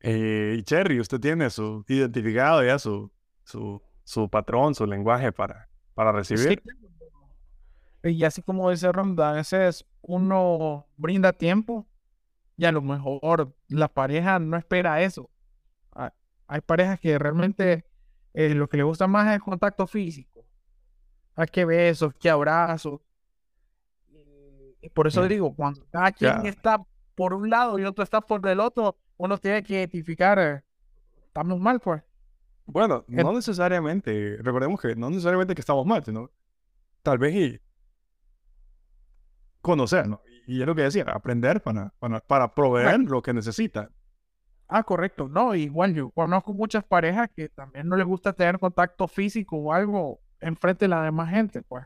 Eh, 0.00 0.56
y 0.58 0.62
Cherry, 0.62 1.00
usted 1.00 1.18
tiene 1.18 1.50
su 1.50 1.84
identificado 1.88 2.64
ya 2.64 2.78
su, 2.78 3.10
su, 3.44 3.82
su 4.04 4.28
patrón, 4.28 4.74
su 4.74 4.86
lenguaje 4.86 5.32
para, 5.32 5.68
para 5.94 6.12
recibir. 6.12 6.62
Sí. 6.64 8.10
Y 8.10 8.24
así 8.24 8.42
como 8.42 8.70
dice 8.70 8.92
Ronda, 8.92 9.30
a 9.30 9.32
veces 9.32 9.84
uno 10.02 10.86
brinda 10.96 11.32
tiempo 11.32 11.86
y 12.58 12.64
a 12.66 12.72
lo 12.72 12.82
mejor 12.82 13.54
la 13.68 13.88
pareja 13.88 14.38
no 14.38 14.58
espera 14.58 15.00
eso. 15.00 15.30
Hay 16.50 16.60
parejas 16.62 16.98
que 16.98 17.18
realmente 17.18 17.84
eh, 18.32 18.54
lo 18.54 18.68
que 18.68 18.78
le 18.78 18.82
gusta 18.82 19.06
más 19.06 19.26
es 19.28 19.34
el 19.34 19.40
contacto 19.42 19.86
físico. 19.86 20.46
Hay 21.36 21.46
que 21.46 21.64
besos, 21.66 22.14
que 22.14 22.28
abrazos. 22.30 23.00
Y- 24.80 24.88
por 24.90 25.06
eso 25.06 25.26
digo, 25.28 25.54
cuando 25.54 25.84
cada 25.90 26.10
quien 26.12 26.42
Ya. 26.42 26.48
está 26.48 26.82
por 27.14 27.34
un 27.34 27.50
lado 27.50 27.78
y 27.78 27.84
otro 27.84 28.02
está 28.02 28.20
por 28.22 28.46
el 28.48 28.60
otro, 28.60 28.96
uno 29.18 29.36
tiene 29.36 29.62
que 29.62 29.74
identificar, 29.74 30.38
eh, 30.38 30.62
estamos 31.26 31.60
mal, 31.60 31.80
pues. 31.80 32.02
Bueno, 32.64 33.04
En- 33.08 33.16
no 33.26 33.32
necesariamente, 33.34 34.38
recordemos 34.40 34.80
que 34.80 34.96
no 34.96 35.10
necesariamente 35.10 35.54
que 35.54 35.60
estamos 35.60 35.84
mal, 35.84 36.02
sino 36.04 36.30
tal 37.02 37.18
vez 37.18 37.34
y 37.34 37.60
conocer, 39.60 40.06
¿no? 40.08 40.22
Y 40.48 40.62
es 40.62 40.66
lo 40.66 40.74
que 40.74 40.80
decía, 40.80 41.04
aprender 41.12 41.60
para, 41.60 41.92
para, 41.98 42.20
para 42.20 42.54
proveer 42.54 43.00
lo 43.00 43.20
que 43.20 43.34
necesita. 43.34 43.90
Ah, 44.66 44.82
correcto. 44.82 45.28
No, 45.28 45.54
igual 45.54 45.94
yo 45.94 46.10
conozco 46.10 46.54
muchas 46.54 46.82
parejas 46.84 47.28
que 47.36 47.50
también 47.50 47.86
no 47.86 47.96
les 47.96 48.06
gusta 48.06 48.32
tener 48.32 48.58
contacto 48.58 49.06
físico 49.06 49.58
o 49.58 49.74
algo 49.74 50.20
enfrente 50.40 50.86
de 50.86 50.88
la 50.88 51.02
demás 51.02 51.28
gente, 51.28 51.60
pues. 51.60 51.84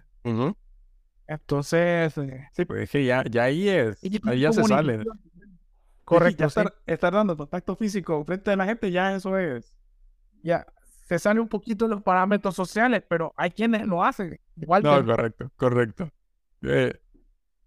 Entonces, 1.27 2.17
eh, 2.19 2.49
Sí, 2.53 2.65
pues 2.65 2.83
es 2.83 2.91
que 2.91 3.05
ya, 3.05 3.25
ya 3.25 3.45
ahí 3.45 3.69
es, 3.69 4.01
ahí 4.25 4.41
ya 4.41 4.53
se 4.53 4.63
sale. 4.63 5.03
Correcto. 6.05 6.45
Sí. 6.45 6.61
estar, 6.61 6.75
estar 6.87 7.13
dando 7.13 7.37
contacto 7.37 7.75
físico 7.75 8.25
frente 8.25 8.53
a 8.53 8.57
la 8.57 8.65
gente, 8.65 8.93
ya 8.93 9.13
eso 9.17 9.37
es. 9.39 9.77
Ya 10.45 10.65
se 11.07 11.19
sale 11.19 11.41
un 11.41 11.49
poquito 11.49 11.89
de 11.89 11.97
los 11.97 12.03
parámetros 12.03 12.55
sociales, 12.55 13.03
pero 13.09 13.35
hay 13.37 13.51
quienes 13.51 13.89
lo 13.89 14.05
hacen. 14.05 14.39
Igual 14.55 14.85
No, 14.85 15.01
que 15.01 15.05
correcto, 15.05 15.51
correcto. 15.57 16.09
Eh, 16.63 16.95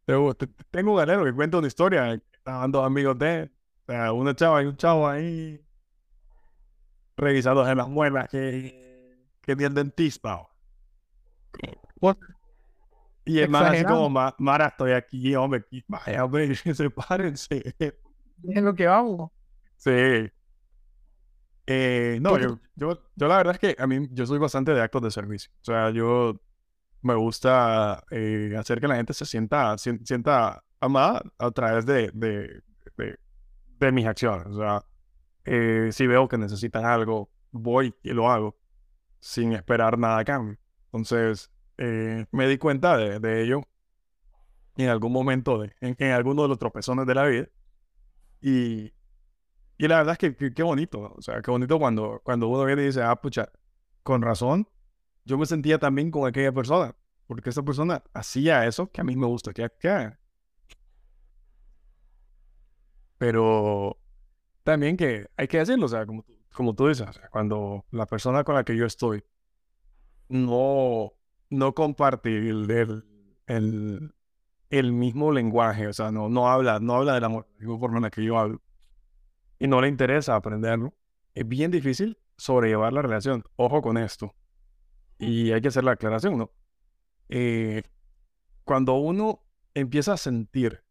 tengo, 0.05 0.33
te- 0.35 0.47
tengo 0.71 0.91
un 0.91 0.97
galero 0.97 1.23
que 1.25 1.33
cuenta 1.33 1.57
una 1.57 1.67
historia, 1.67 2.13
eh, 2.13 2.21
estaban 2.33 2.71
dos 2.71 2.85
amigos 2.85 3.17
de 3.19 3.51
o 3.87 3.91
sea, 3.91 4.13
una 4.13 4.35
chava 4.35 4.63
y 4.63 4.65
un 4.67 4.77
chavo 4.77 5.07
ahí 5.07 5.61
revisándose 7.17 7.75
las 7.75 7.87
muelas 7.87 8.27
que, 8.29 9.17
que 9.41 9.55
ni 9.55 9.63
el 9.63 9.73
dentista. 9.73 10.41
Y 13.27 13.39
el 13.39 13.49
man 13.49 13.65
así 13.65 13.83
como, 13.85 14.09
"Ma- 14.09 14.35
Mara, 14.37 14.67
estoy 14.67 14.91
aquí, 14.91 15.35
hombre, 15.35 15.61
aquí, 15.61 15.83
vaya, 15.87 16.23
hombre, 16.25 16.53
sepárense. 16.75 17.75
es 17.79 18.61
lo 18.63 18.75
que 18.75 18.85
vamos. 18.85 19.31
Sí. 19.77 20.29
Eh, 21.67 22.19
no, 22.21 22.37
yo, 22.37 22.59
yo, 22.75 22.99
yo 23.15 23.27
la 23.27 23.37
verdad 23.37 23.53
es 23.55 23.59
que 23.59 23.81
a 23.81 23.87
mí, 23.87 24.07
yo 24.11 24.25
soy 24.27 24.37
bastante 24.37 24.73
de 24.73 24.81
actos 24.81 25.01
de 25.01 25.11
servicio. 25.11 25.51
O 25.61 25.65
sea, 25.65 25.89
yo 25.89 26.39
me 27.05 27.15
gusta 27.15 28.03
eh, 28.11 28.55
hacer 28.57 28.81
que 28.81 28.87
la 28.87 28.95
gente 28.97 29.13
se 29.13 29.25
sienta, 29.25 29.77
sien- 29.77 30.05
sienta 30.05 30.63
amada 30.79 31.23
a 31.37 31.51
través 31.51 31.85
de, 31.85 32.11
de, 32.13 32.63
de, 33.79 33.91
mis 33.91 34.05
acciones. 34.07 34.47
O 34.47 34.57
sea, 34.57 34.83
eh, 35.45 35.89
si 35.91 36.07
veo 36.07 36.27
que 36.27 36.37
necesitan 36.37 36.85
algo, 36.85 37.29
voy 37.51 37.95
y 38.03 38.11
lo 38.13 38.29
hago 38.31 38.57
sin 39.19 39.53
esperar 39.53 39.97
nada 39.99 40.19
a 40.19 40.25
cambio. 40.25 40.57
Entonces, 40.87 41.51
eh, 41.77 42.25
me 42.31 42.47
di 42.47 42.57
cuenta 42.57 42.97
de, 42.97 43.19
de 43.19 43.43
ello 43.43 43.63
en 44.77 44.89
algún 44.89 45.11
momento, 45.13 45.59
de, 45.59 45.73
en, 45.81 45.95
en 45.99 46.11
alguno 46.11 46.43
de 46.43 46.49
los 46.49 46.59
tropezones 46.59 47.05
de 47.07 47.15
la 47.15 47.25
vida. 47.25 47.47
Y, 48.41 48.93
y 49.77 49.87
la 49.87 49.97
verdad 49.97 50.13
es 50.13 50.17
que 50.19 50.35
que- 50.35 50.53
qué 50.53 50.63
bonito, 50.63 51.13
o 51.17 51.21
sea, 51.21 51.41
qué 51.41 51.51
bonito 51.51 51.79
cuando, 51.79 52.21
cuando 52.23 52.47
uno 52.47 52.65
viene 52.65 52.83
y 52.83 52.85
dice, 52.87 53.01
ah, 53.03 53.15
pucha, 53.15 53.49
con 54.03 54.21
razón, 54.21 54.67
yo 55.25 55.37
me 55.37 55.45
sentía 55.45 55.79
también 55.79 56.11
con 56.11 56.27
aquella 56.27 56.51
persona, 56.51 56.95
porque 57.27 57.49
esa 57.49 57.63
persona 57.63 58.03
hacía 58.13 58.65
eso 58.67 58.91
que 58.91 59.01
a 59.01 59.03
mí 59.03 59.15
me 59.15 59.27
gusta 59.27 59.53
que 59.53 59.63
haga. 59.89 60.19
Pero 63.17 63.97
también 64.63 64.97
que 64.97 65.27
hay 65.37 65.47
que 65.47 65.59
decirlo, 65.59 65.85
o 65.85 65.89
sea, 65.89 66.05
como, 66.05 66.25
como 66.53 66.75
tú 66.75 66.87
dices, 66.87 67.07
o 67.09 67.13
sea, 67.13 67.29
cuando 67.29 67.85
la 67.91 68.05
persona 68.05 68.43
con 68.43 68.55
la 68.55 68.63
que 68.63 68.75
yo 68.77 68.85
estoy 68.85 69.23
no, 70.29 71.13
no 71.49 71.73
comparte 71.73 72.29
el, 72.37 72.69
el, 72.69 73.05
el, 73.47 74.15
el 74.69 74.91
mismo 74.93 75.31
lenguaje, 75.31 75.87
o 75.87 75.93
sea, 75.93 76.11
no, 76.11 76.29
no 76.29 76.49
habla, 76.49 76.79
no 76.79 76.95
habla 76.95 77.13
del 77.15 77.23
amor 77.23 77.47
de 77.59 77.67
la 77.67 77.77
forma 77.77 77.97
en 77.97 78.03
la 78.03 78.09
que 78.11 78.23
yo 78.23 78.37
hablo 78.37 78.61
y 79.59 79.67
no 79.67 79.81
le 79.81 79.87
interesa 79.87 80.35
aprenderlo, 80.35 80.93
es 81.33 81.47
bien 81.47 81.71
difícil 81.71 82.17
sobrellevar 82.37 82.93
la 82.93 83.01
relación. 83.01 83.43
Ojo 83.55 83.81
con 83.81 83.97
esto. 83.97 84.33
Y 85.19 85.51
hay 85.51 85.61
que 85.61 85.69
hacer 85.69 85.83
la 85.83 85.91
aclaración, 85.91 86.37
¿no? 86.37 86.51
Eh, 87.29 87.83
cuando 88.63 88.95
uno 88.95 89.43
empieza 89.73 90.13
a 90.13 90.17
sentir 90.17 90.83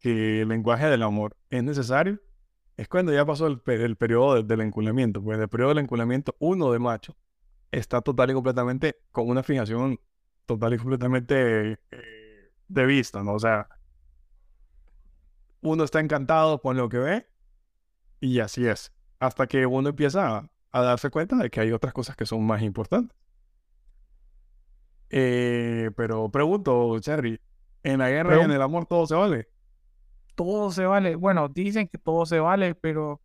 que 0.00 0.42
el 0.42 0.48
lenguaje 0.48 0.86
del 0.86 1.02
amor 1.02 1.36
es 1.50 1.62
necesario, 1.64 2.20
es 2.76 2.88
cuando 2.88 3.12
ya 3.12 3.24
pasó 3.26 3.46
el, 3.46 3.62
el 3.66 3.96
periodo 3.96 4.36
de- 4.36 4.42
del 4.44 4.60
enculamiento. 4.62 5.22
Pues 5.22 5.36
en 5.36 5.42
el 5.42 5.48
periodo 5.48 5.70
del 5.70 5.78
enculamiento, 5.84 6.36
uno 6.40 6.72
de 6.72 6.78
macho 6.78 7.16
está 7.72 8.00
total 8.02 8.30
y 8.30 8.34
completamente 8.34 9.00
con 9.12 9.28
una 9.28 9.42
fijación 9.42 10.00
total 10.46 10.74
y 10.74 10.78
completamente 10.78 11.72
eh, 11.90 12.52
de 12.68 12.86
vista, 12.86 13.22
¿no? 13.22 13.34
O 13.34 13.40
sea, 13.40 13.68
uno 15.62 15.84
está 15.84 16.00
encantado 16.00 16.60
con 16.60 16.76
lo 16.76 16.88
que 16.88 16.98
ve 16.98 17.26
y 18.20 18.40
así 18.40 18.66
es. 18.66 18.92
Hasta 19.20 19.46
que 19.48 19.66
uno 19.66 19.90
empieza 19.90 20.50
a 20.72 20.82
darse 20.82 21.10
cuenta 21.10 21.36
de 21.38 21.50
que 21.50 21.60
hay 21.60 21.72
otras 21.72 21.94
cosas 21.94 22.16
que 22.16 22.26
son 22.26 22.46
más 22.46 22.62
importantes. 22.62 23.16
Eh, 25.10 25.90
pero 25.96 26.30
pregunto, 26.30 26.98
Cherry, 27.00 27.40
¿en 27.82 27.98
la 27.98 28.10
guerra 28.10 28.38
y 28.38 28.40
en 28.44 28.50
el 28.52 28.62
amor 28.62 28.86
todo 28.86 29.06
se 29.06 29.14
vale? 29.14 29.48
Todo 30.34 30.70
se 30.70 30.86
vale. 30.86 31.16
Bueno, 31.16 31.48
dicen 31.48 31.88
que 31.88 31.98
todo 31.98 32.24
se 32.26 32.40
vale, 32.40 32.74
pero 32.74 33.20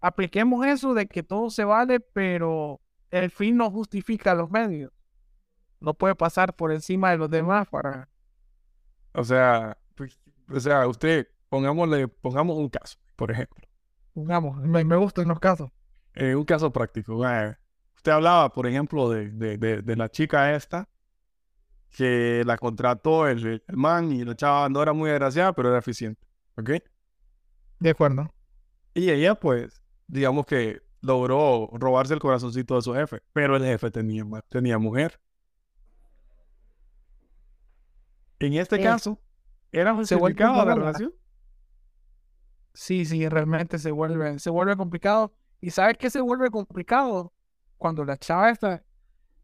apliquemos 0.00 0.64
eso 0.66 0.94
de 0.94 1.06
que 1.06 1.22
todo 1.22 1.50
se 1.50 1.64
vale, 1.64 2.00
pero 2.00 2.80
el 3.10 3.30
fin 3.30 3.56
no 3.56 3.70
justifica 3.70 4.34
los 4.34 4.50
medios. 4.50 4.92
No 5.80 5.94
puede 5.94 6.14
pasar 6.14 6.54
por 6.54 6.72
encima 6.72 7.10
de 7.10 7.18
los 7.18 7.30
demás 7.30 7.68
para... 7.68 8.08
O 9.14 9.24
sea, 9.24 9.76
pues, 9.94 10.20
o 10.48 10.60
sea, 10.60 10.86
usted, 10.86 11.26
pongámosle, 11.48 12.06
pongamos 12.08 12.56
un 12.56 12.68
caso, 12.68 12.98
por 13.16 13.30
ejemplo. 13.30 13.66
Pongamos, 14.14 14.56
me, 14.58 14.84
me 14.84 14.96
gustan 14.96 15.28
los 15.28 15.40
casos. 15.40 15.70
Eh, 16.14 16.34
un 16.34 16.44
caso 16.44 16.72
práctico. 16.72 17.26
eh, 17.28 17.56
usted 17.96 18.12
hablaba, 18.12 18.52
por 18.52 18.66
ejemplo, 18.66 19.08
de, 19.10 19.30
de, 19.30 19.58
de, 19.58 19.82
de 19.82 19.96
la 19.96 20.08
chica 20.08 20.54
esta, 20.54 20.88
que 21.96 22.42
la 22.46 22.56
contrató 22.56 23.26
el, 23.28 23.62
el 23.66 23.76
man 23.76 24.12
y 24.12 24.24
la 24.24 24.34
chava 24.36 24.68
no 24.68 24.82
era 24.82 24.92
muy 24.92 25.10
agraciada, 25.10 25.52
pero 25.52 25.68
era 25.68 25.78
eficiente. 25.78 26.20
¿Ok? 26.56 26.70
De 27.78 27.90
acuerdo. 27.90 28.32
Y 28.94 29.10
ella, 29.10 29.34
pues, 29.34 29.82
digamos 30.06 30.46
que 30.46 30.82
logró 31.00 31.68
robarse 31.72 32.14
el 32.14 32.20
corazoncito 32.20 32.74
de 32.76 32.82
su 32.82 32.92
jefe, 32.94 33.22
pero 33.32 33.56
el 33.56 33.64
jefe 33.64 33.90
tenía, 33.90 34.24
tenía 34.48 34.78
mujer. 34.78 35.18
En 38.38 38.54
este 38.54 38.76
Sí. 38.76 38.82
caso, 38.82 39.20
¿era 39.72 39.94
justificada 39.94 40.64
la 40.64 40.74
relación? 40.74 41.12
Sí, 42.72 43.04
sí, 43.04 43.28
realmente 43.28 43.78
se 43.78 43.90
vuelve, 43.90 44.38
se 44.38 44.50
vuelve 44.50 44.76
complicado. 44.76 45.34
¿Y 45.60 45.70
sabes 45.70 45.98
qué 45.98 46.08
se 46.08 46.20
vuelve 46.20 46.50
complicado? 46.50 47.32
Cuando 47.76 48.04
la 48.04 48.16
chava 48.16 48.50
está, 48.50 48.82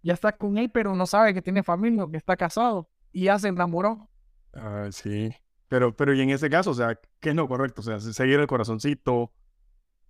ya 0.06 0.14
está 0.14 0.32
con 0.36 0.56
él, 0.58 0.70
pero 0.70 0.94
no 0.94 1.06
sabe 1.06 1.34
que 1.34 1.42
tiene 1.42 1.62
familia, 1.62 2.06
que 2.10 2.16
está 2.16 2.36
casado 2.36 2.88
y 3.12 3.24
ya 3.24 3.38
se 3.38 3.48
enamoró. 3.48 4.08
Ah, 4.54 4.88
sí. 4.90 5.30
Pero, 5.68 5.94
pero 5.96 6.14
y 6.14 6.20
en 6.20 6.30
ese 6.30 6.48
caso, 6.48 6.70
o 6.70 6.74
sea, 6.74 6.98
¿qué 7.20 7.30
es 7.30 7.34
lo 7.34 7.48
correcto? 7.48 7.80
O 7.80 7.84
sea, 7.84 7.98
seguir 8.00 8.38
el 8.40 8.46
corazoncito 8.46 9.32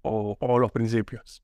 o, 0.03 0.37
o 0.39 0.59
los 0.59 0.71
principios. 0.73 1.43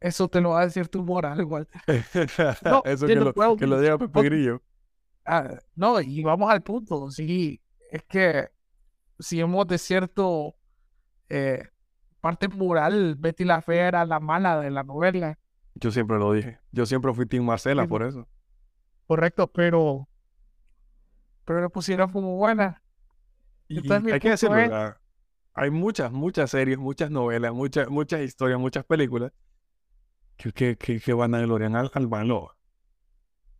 Eso 0.00 0.28
te 0.28 0.40
lo 0.40 0.50
va 0.50 0.60
a 0.60 0.64
decir 0.66 0.88
tu 0.88 1.02
moral, 1.02 1.40
igual. 1.40 1.68
No, 2.64 2.82
Eso 2.84 3.06
que 3.06 3.16
lo, 3.16 3.32
puedo- 3.34 3.56
que 3.56 3.66
lo 3.66 3.80
diga 3.80 3.98
Pepe. 3.98 4.22
Grillo. 4.22 4.62
ah, 5.24 5.58
no, 5.74 6.00
y 6.00 6.22
vamos 6.22 6.50
al 6.50 6.62
punto, 6.62 7.10
sí, 7.10 7.60
es 7.90 8.04
que 8.04 8.48
si 9.18 9.40
hemos 9.40 9.66
de 9.66 9.78
cierto 9.78 10.54
eh, 11.28 11.64
parte 12.20 12.48
moral, 12.48 13.14
Betty 13.16 13.44
la 13.44 13.62
Fea 13.62 13.88
era 13.88 14.04
la 14.04 14.20
mala 14.20 14.60
de 14.60 14.70
la 14.70 14.82
novela, 14.82 15.38
Yo 15.74 15.90
siempre 15.90 16.18
lo 16.18 16.32
dije. 16.32 16.58
Yo 16.72 16.86
siempre 16.86 17.12
fui 17.14 17.26
Team 17.26 17.44
Marcela 17.44 17.82
Sí. 17.82 17.88
por 17.88 18.02
eso. 18.02 18.28
correcto, 19.06 19.46
pero 19.50 20.08
pero 21.44 21.62
le 21.62 21.68
pusieron 21.70 22.10
como 22.12 22.36
buena. 22.36 22.82
Y, 23.68 23.78
Entonces, 23.78 24.12
hay 24.12 24.20
que 24.20 24.30
decirlo, 24.30 24.56
es- 24.58 24.68
¿verdad? 24.68 24.98
hay 25.54 25.70
muchas, 25.70 26.12
muchas 26.12 26.50
series, 26.50 26.78
muchas 26.78 27.10
novelas, 27.10 27.52
muchas, 27.54 27.88
muchas 27.88 28.20
historias, 28.20 28.58
muchas 28.60 28.84
películas 28.84 29.32
que, 30.36 30.52
que, 30.52 30.76
que, 30.76 31.00
que 31.00 31.12
van 31.14 31.34
a 31.34 31.40
gloriar 31.40 31.74
al, 31.76 31.90
al 31.94 32.08
malo. 32.08 32.54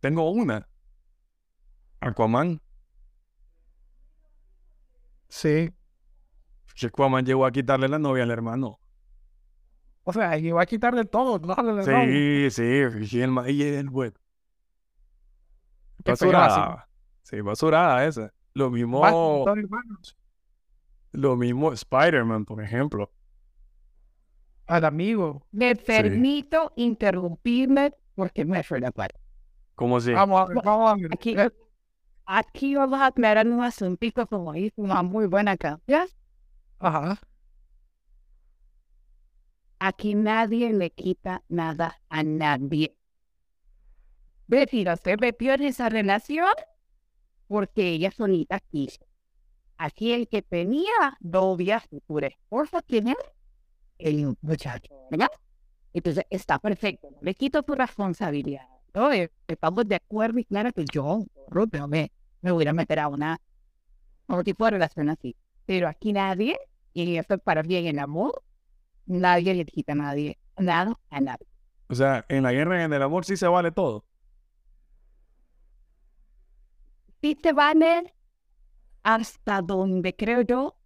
Tengo 0.01 0.29
una. 0.31 0.67
Aquaman. 2.01 2.61
Sí, 5.29 5.71
Que 6.79 6.87
Aquaman 6.87 7.25
llegó 7.25 7.45
a 7.45 7.51
quitarle 7.51 7.89
la 7.89 7.99
novia 7.99 8.23
al 8.23 8.31
hermano. 8.31 8.79
o 10.03 10.13
sea, 10.13 10.37
iba 10.37 10.61
a 10.61 10.65
quitarle 10.65 11.03
todo, 11.03 11.37
no. 11.39 11.83
Sí, 11.83 12.49
sí, 12.49 12.63
y 12.63 13.21
el, 13.21 13.49
y 13.49 13.63
el 13.63 13.89
bueno. 13.89 14.15
Así. 16.05 16.25
Basurada. 16.25 16.87
Sí, 17.23 17.41
basurada 17.41 18.05
esa. 18.05 18.33
Lo 18.53 18.69
mismo, 18.69 19.45
lo 21.11 21.35
mismo 21.35 21.73
Spider-Man, 21.73 22.45
por 22.45 22.63
ejemplo. 22.63 23.11
Al 24.65 24.85
amigo. 24.85 25.45
Me 25.51 25.75
permito 25.75 26.71
interrumpirme 26.77 27.93
porque 28.15 28.45
me 28.45 28.63
fue 28.63 28.79
la 28.79 28.91
parte. 28.91 29.19
¿Cómo 29.75 29.99
si? 29.99 30.13
Vamos 30.13 30.41
a 30.41 30.45
ver, 30.45 30.63
vamos. 30.63 30.99
Aquí, 31.11 31.35
aquí 32.25 32.75
vamos 32.75 32.99
a 33.01 33.07
aclarar 33.07 33.47
un 33.47 33.61
asuntito 33.61 34.25
como 34.27 34.55
hizo 34.55 34.81
una 34.81 35.03
muy 35.03 35.27
buena 35.27 35.57
canción. 35.57 36.07
Ajá. 36.79 37.17
Aquí 39.79 40.15
nadie 40.15 40.71
le 40.73 40.89
quita 40.91 41.43
nada 41.49 42.01
a 42.09 42.23
nadie. 42.23 42.95
Betty 44.47 44.83
no 44.83 44.95
se 44.97 45.15
metió 45.17 45.53
en 45.53 45.63
esa 45.63 45.89
relación 45.89 46.49
porque 47.47 47.89
ella 47.89 48.11
solita 48.11 48.59
quiso. 48.59 49.05
Aquí 49.77 50.13
el 50.13 50.27
que 50.27 50.41
tenía 50.41 51.17
novia 51.21 51.79
futura 51.81 52.27
esposa, 52.27 52.81
¿quién 52.83 53.09
es? 53.09 53.17
El 53.99 54.35
muchacho, 54.41 54.93
¿verdad? 55.11 55.29
Entonces 55.93 56.25
está 56.29 56.59
perfecto, 56.59 57.09
no 57.11 57.19
le 57.21 57.35
quito 57.35 57.63
tu 57.63 57.75
responsabilidad. 57.75 58.67
¿no? 58.93 59.11
Eh, 59.11 59.31
Estamos 59.47 59.87
de 59.87 59.95
acuerdo 59.95 60.39
y 60.39 60.45
claro 60.45 60.71
que 60.73 60.85
yo, 60.93 61.25
Ruth, 61.49 61.73
me, 61.89 62.11
me 62.41 62.51
voy 62.51 62.67
a 62.67 62.73
meter 62.73 62.99
a 62.99 63.07
una 63.09 63.39
a 64.27 64.35
un 64.35 64.43
tipo 64.43 64.65
de 64.65 64.71
relación 64.71 65.09
así. 65.09 65.35
Pero 65.65 65.87
aquí 65.87 66.13
nadie, 66.13 66.57
y 66.93 67.17
esto 67.17 67.35
es 67.35 67.41
para 67.41 67.61
bien 67.61 67.85
el 67.87 67.99
amor, 67.99 68.43
nadie 69.05 69.53
le 69.53 69.65
quita 69.65 69.93
a 69.93 69.95
nadie, 69.95 70.39
nada 70.57 70.95
a 71.09 71.19
nadie. 71.21 71.47
O 71.87 71.95
sea, 71.95 72.25
en 72.29 72.43
la 72.43 72.51
guerra 72.51 72.81
y 72.81 72.83
en 72.83 72.93
el 72.93 73.01
amor 73.01 73.25
sí 73.25 73.35
se 73.35 73.47
vale 73.47 73.71
todo. 73.71 74.05
Sí 77.21 77.35
te 77.35 77.51
vale 77.51 78.13
hasta 79.03 79.61
donde 79.61 80.15
creo 80.15 80.41
yo, 80.41 80.77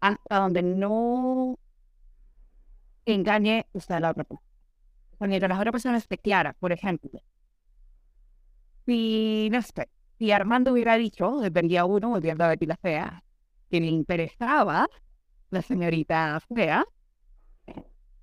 hasta 0.00 0.38
donde 0.38 0.62
no 0.62 1.58
engañe 3.04 3.66
usted 3.72 3.96
a 3.96 4.00
la 4.00 4.10
otra 4.10 4.24
persona. 4.24 4.46
Cuando 5.18 5.48
la 5.48 5.58
otra 5.58 5.72
persona 5.72 5.96
esté 5.98 6.18
clara, 6.18 6.52
por 6.54 6.72
ejemplo, 6.72 7.22
si, 8.86 9.48
no 9.50 9.62
sé, 9.62 9.88
si 10.18 10.30
Armando 10.30 10.72
hubiera 10.72 10.96
dicho 10.96 11.38
desde 11.40 11.60
el 11.60 11.68
día 11.68 11.84
uno, 11.84 12.10
volviendo 12.10 12.44
a 12.44 12.48
Betty 12.48 12.66
la 12.66 12.76
Fea, 12.76 13.24
que 13.70 13.80
le 13.80 13.86
interesaba 13.86 14.86
la 15.50 15.62
señorita 15.62 16.40
fea, 16.54 16.84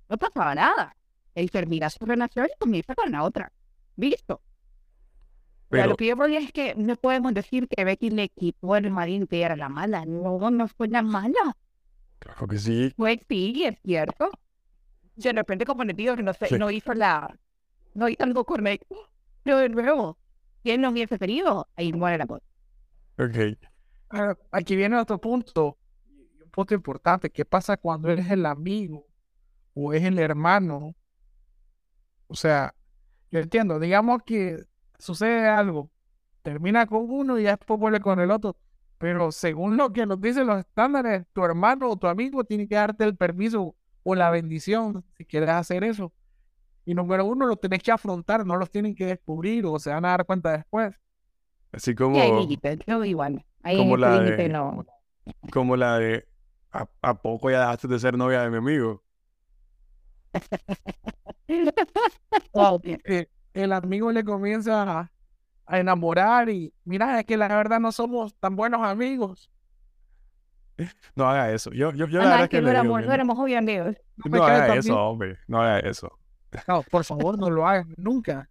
no 0.08 0.16
pasaba 0.18 0.54
nada. 0.54 0.96
Él 1.34 1.50
termina 1.50 1.90
su 1.90 2.04
relación 2.06 2.46
y 2.46 2.58
comienza 2.58 2.94
con 2.94 3.10
la 3.12 3.22
otra. 3.24 3.52
Listo. 3.96 4.42
Pero 5.68 5.82
Pero, 5.82 5.86
lo 5.88 5.96
que 5.96 6.06
yo 6.06 6.16
voy 6.16 6.36
es 6.36 6.52
que 6.52 6.74
no 6.76 6.94
podemos 6.96 7.34
decir 7.34 7.66
que 7.68 7.84
Betty 7.84 8.10
le 8.10 8.28
quitó 8.28 8.76
el 8.76 8.90
marido 8.90 9.26
y 9.30 9.36
era 9.40 9.56
la 9.56 9.68
mala. 9.68 10.04
No, 10.06 10.50
no 10.50 10.68
fue 10.68 10.88
la 10.88 11.02
mala. 11.02 11.56
claro 12.18 12.46
que 12.48 12.58
sí. 12.58 12.92
Fue 12.96 13.20
sí, 13.28 13.64
es 13.64 13.78
cierto. 13.82 14.30
De 15.16 15.32
repente, 15.32 15.64
como 15.66 15.84
le 15.84 15.94
digo, 15.94 16.16
que 16.16 16.22
no, 16.22 16.32
sé, 16.34 16.48
Sí. 16.48 16.58
no 16.58 16.70
hizo 16.70 16.94
la. 16.94 17.36
No 17.94 18.08
hizo 18.08 18.24
algo 18.24 18.44
correcto. 18.44 18.96
Pero 19.42 19.58
de 19.58 19.68
nuevo, 19.68 20.18
¿quién 20.62 20.80
no 20.82 20.90
hubiese 20.90 21.18
querido? 21.18 21.68
Ahí 21.76 21.92
muere 21.92 22.18
la 22.18 22.26
cosa. 22.26 22.44
Ok. 23.18 23.58
Ah, 24.10 24.34
Aquí 24.52 24.76
viene 24.76 24.96
otro 24.98 25.18
punto, 25.20 25.78
punto 26.54 26.74
importante. 26.74 27.30
¿Qué 27.30 27.44
pasa 27.44 27.76
cuando 27.76 28.08
eres 28.10 28.30
el 28.30 28.46
amigo 28.46 29.06
o 29.74 29.92
es 29.92 30.04
el 30.04 30.18
hermano? 30.18 30.94
O 32.28 32.34
sea, 32.34 32.74
yo 33.30 33.40
entiendo, 33.40 33.78
digamos 33.78 34.22
que 34.24 34.64
sucede 34.98 35.46
algo, 35.48 35.90
termina 36.42 36.86
con 36.86 37.06
uno 37.10 37.38
y 37.38 37.44
ya 37.44 37.56
después 37.56 37.78
vuelve 37.78 38.00
con 38.00 38.20
el 38.20 38.30
otro, 38.30 38.56
pero 38.98 39.32
según 39.32 39.76
lo 39.76 39.92
que 39.92 40.06
nos 40.06 40.20
dicen 40.20 40.46
los 40.46 40.58
estándares, 40.60 41.26
tu 41.32 41.44
hermano 41.44 41.90
o 41.90 41.96
tu 41.96 42.06
amigo 42.06 42.44
tiene 42.44 42.68
que 42.68 42.76
darte 42.76 43.04
el 43.04 43.16
permiso 43.16 43.74
o 44.02 44.14
la 44.14 44.30
bendición 44.30 45.04
si 45.16 45.24
quieres 45.24 45.50
hacer 45.50 45.84
eso. 45.84 46.12
Y 46.86 46.94
número 46.94 47.24
uno, 47.24 47.46
lo 47.46 47.56
tenés 47.56 47.82
que 47.82 47.90
afrontar, 47.92 48.44
no 48.46 48.56
los 48.56 48.70
tienen 48.70 48.94
que 48.94 49.06
descubrir 49.06 49.64
o 49.66 49.78
se 49.78 49.90
van 49.90 50.04
a 50.04 50.10
dar 50.10 50.26
cuenta 50.26 50.52
después. 50.52 50.94
Así 51.72 51.94
como, 51.94 52.16
Y 52.16 52.20
hay 52.20 52.32
límites, 52.32 52.78
yo 52.86 53.02
igual. 53.04 53.44
Ahí 53.62 53.78
como 53.78 53.96
la 53.96 54.20
de- 54.20 54.48
no. 54.48 54.84
como 55.50 55.76
la 55.76 55.98
de 55.98 56.28
¿a, 56.74 56.88
a 57.02 57.14
poco 57.22 57.50
ya 57.50 57.60
dejaste 57.60 57.88
de 57.88 57.98
ser 57.98 58.16
novia 58.18 58.42
de 58.42 58.50
mi 58.50 58.58
amigo? 58.58 59.02
o 62.52 62.80
eh, 62.84 63.28
el 63.54 63.72
amigo 63.72 64.12
le 64.12 64.24
comienza 64.24 64.82
a, 65.00 65.12
a 65.66 65.80
enamorar 65.80 66.48
y 66.50 66.74
mira, 66.84 67.20
es 67.20 67.26
que 67.26 67.36
la 67.36 67.48
verdad 67.48 67.80
no 67.80 67.92
somos 67.92 68.34
tan 68.36 68.56
buenos 68.56 68.82
amigos. 68.82 69.50
No 71.14 71.28
haga 71.28 71.52
eso. 71.52 71.70
Yo, 71.72 71.92
yo, 71.92 72.06
yo 72.08 72.20
la 72.22 72.28
Además, 72.28 72.30
verdad 72.30 72.44
Ah, 72.44 72.48
que 72.48 72.56
que 72.56 72.60
no 72.60 72.66
le 72.66 72.70
éramos, 72.70 73.02
no 73.04 73.12
éramos 73.12 73.38
amigos. 73.38 73.96
No 74.24 74.44
haga 74.44 74.76
eso, 74.76 74.96
hombre. 74.96 75.38
No 75.46 75.60
haga 75.62 75.78
eso. 75.80 76.18
No, 76.66 76.82
por 76.84 77.04
favor, 77.04 77.38
no 77.38 77.50
lo 77.50 77.66
hagan 77.66 77.94
nunca. 77.96 78.48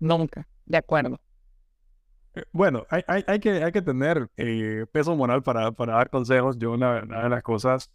Nunca. 0.00 0.48
De 0.66 0.78
acuerdo. 0.78 1.20
Bueno, 2.52 2.86
hay, 2.90 3.02
hay, 3.06 3.24
hay 3.26 3.40
que, 3.40 3.64
hay 3.64 3.72
que 3.72 3.82
tener 3.82 4.28
eh, 4.36 4.86
peso 4.92 5.16
moral 5.16 5.42
para, 5.42 5.72
para 5.72 5.94
dar 5.94 6.10
consejos. 6.10 6.58
Yo, 6.58 6.72
una, 6.72 7.02
una 7.02 7.22
de 7.22 7.28
las 7.30 7.42
cosas, 7.42 7.90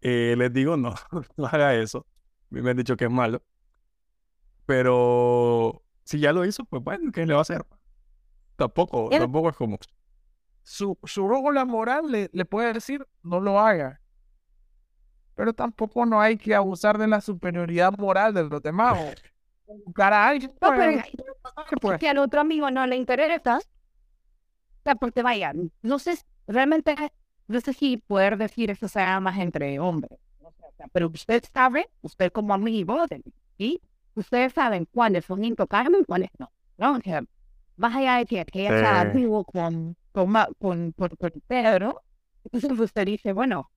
eh, 0.00 0.34
les 0.36 0.52
digo, 0.52 0.76
no, 0.76 0.94
no 1.36 1.46
haga 1.46 1.74
eso. 1.74 2.06
A 2.50 2.54
mí 2.54 2.62
me 2.62 2.70
han 2.70 2.76
dicho 2.76 2.96
que 2.96 3.04
es 3.04 3.10
malo. 3.10 3.42
Pero 4.66 5.82
si 6.04 6.18
ya 6.18 6.32
lo 6.32 6.44
hizo, 6.44 6.64
pues 6.64 6.82
bueno, 6.82 7.12
¿qué 7.12 7.24
le 7.24 7.32
va 7.32 7.40
a 7.40 7.42
hacer? 7.42 7.64
Tampoco, 8.56 9.08
tampoco 9.10 9.50
es 9.50 9.56
como. 9.56 9.78
Su, 10.62 10.98
su 11.04 11.24
brújula 11.24 11.64
moral 11.64 12.10
le, 12.10 12.28
le 12.32 12.44
puede 12.44 12.72
decir 12.72 13.06
no 13.22 13.40
lo 13.40 13.60
haga. 13.60 14.00
Pero 15.36 15.52
tampoco 15.52 16.06
no 16.06 16.20
hay 16.20 16.36
que 16.38 16.54
abusar 16.54 16.98
de 16.98 17.06
la 17.06 17.20
superioridad 17.20 17.96
moral 17.98 18.34
de 18.34 18.44
los 18.44 18.62
demás. 18.62 18.98
O 18.98 20.02
alguien. 20.02 20.52
No, 20.60 20.70
pero 20.70 21.02
¿qué 21.68 21.76
pues? 21.80 22.00
si 22.00 22.06
al 22.06 22.18
otro 22.18 22.40
amigo 22.40 22.70
no 22.70 22.86
le 22.86 22.96
interesa, 22.96 23.60
porque 24.94 25.22
vaya, 25.22 25.52
no 25.82 25.98
sé, 25.98 26.18
realmente, 26.46 26.94
no 27.48 27.60
sé 27.60 27.72
si 27.72 27.96
poder 27.98 28.36
decir 28.38 28.70
eso 28.70 28.88
sea 28.88 29.20
más 29.20 29.38
entre 29.38 29.78
hombres, 29.80 30.18
o 30.40 30.52
sea, 30.76 30.86
pero 30.92 31.08
usted 31.08 31.42
sabe, 31.52 31.88
usted 32.02 32.30
como 32.32 32.54
amigo, 32.54 33.06
de- 33.06 33.22
¿sí? 33.58 33.80
Ustedes 34.14 34.52
saben 34.54 34.86
cuáles 34.92 35.24
son 35.26 35.44
intocables 35.44 36.00
y 36.02 36.04
cuáles 36.04 36.30
no, 36.38 36.50
¿no? 36.78 36.92
O 36.96 37.00
sea, 37.00 37.22
más 37.76 37.94
allá 37.96 38.16
de 38.18 38.26
que, 38.26 38.44
que 38.46 38.60
ella 38.62 38.72
sea 38.74 39.00
amigo 39.00 39.44
con, 39.44 39.96
con, 40.12 40.32
con, 40.58 40.92
con 40.92 41.10
Pedro, 41.46 42.02
entonces 42.44 42.78
usted 42.78 43.06
dice, 43.06 43.32
bueno, 43.32 43.70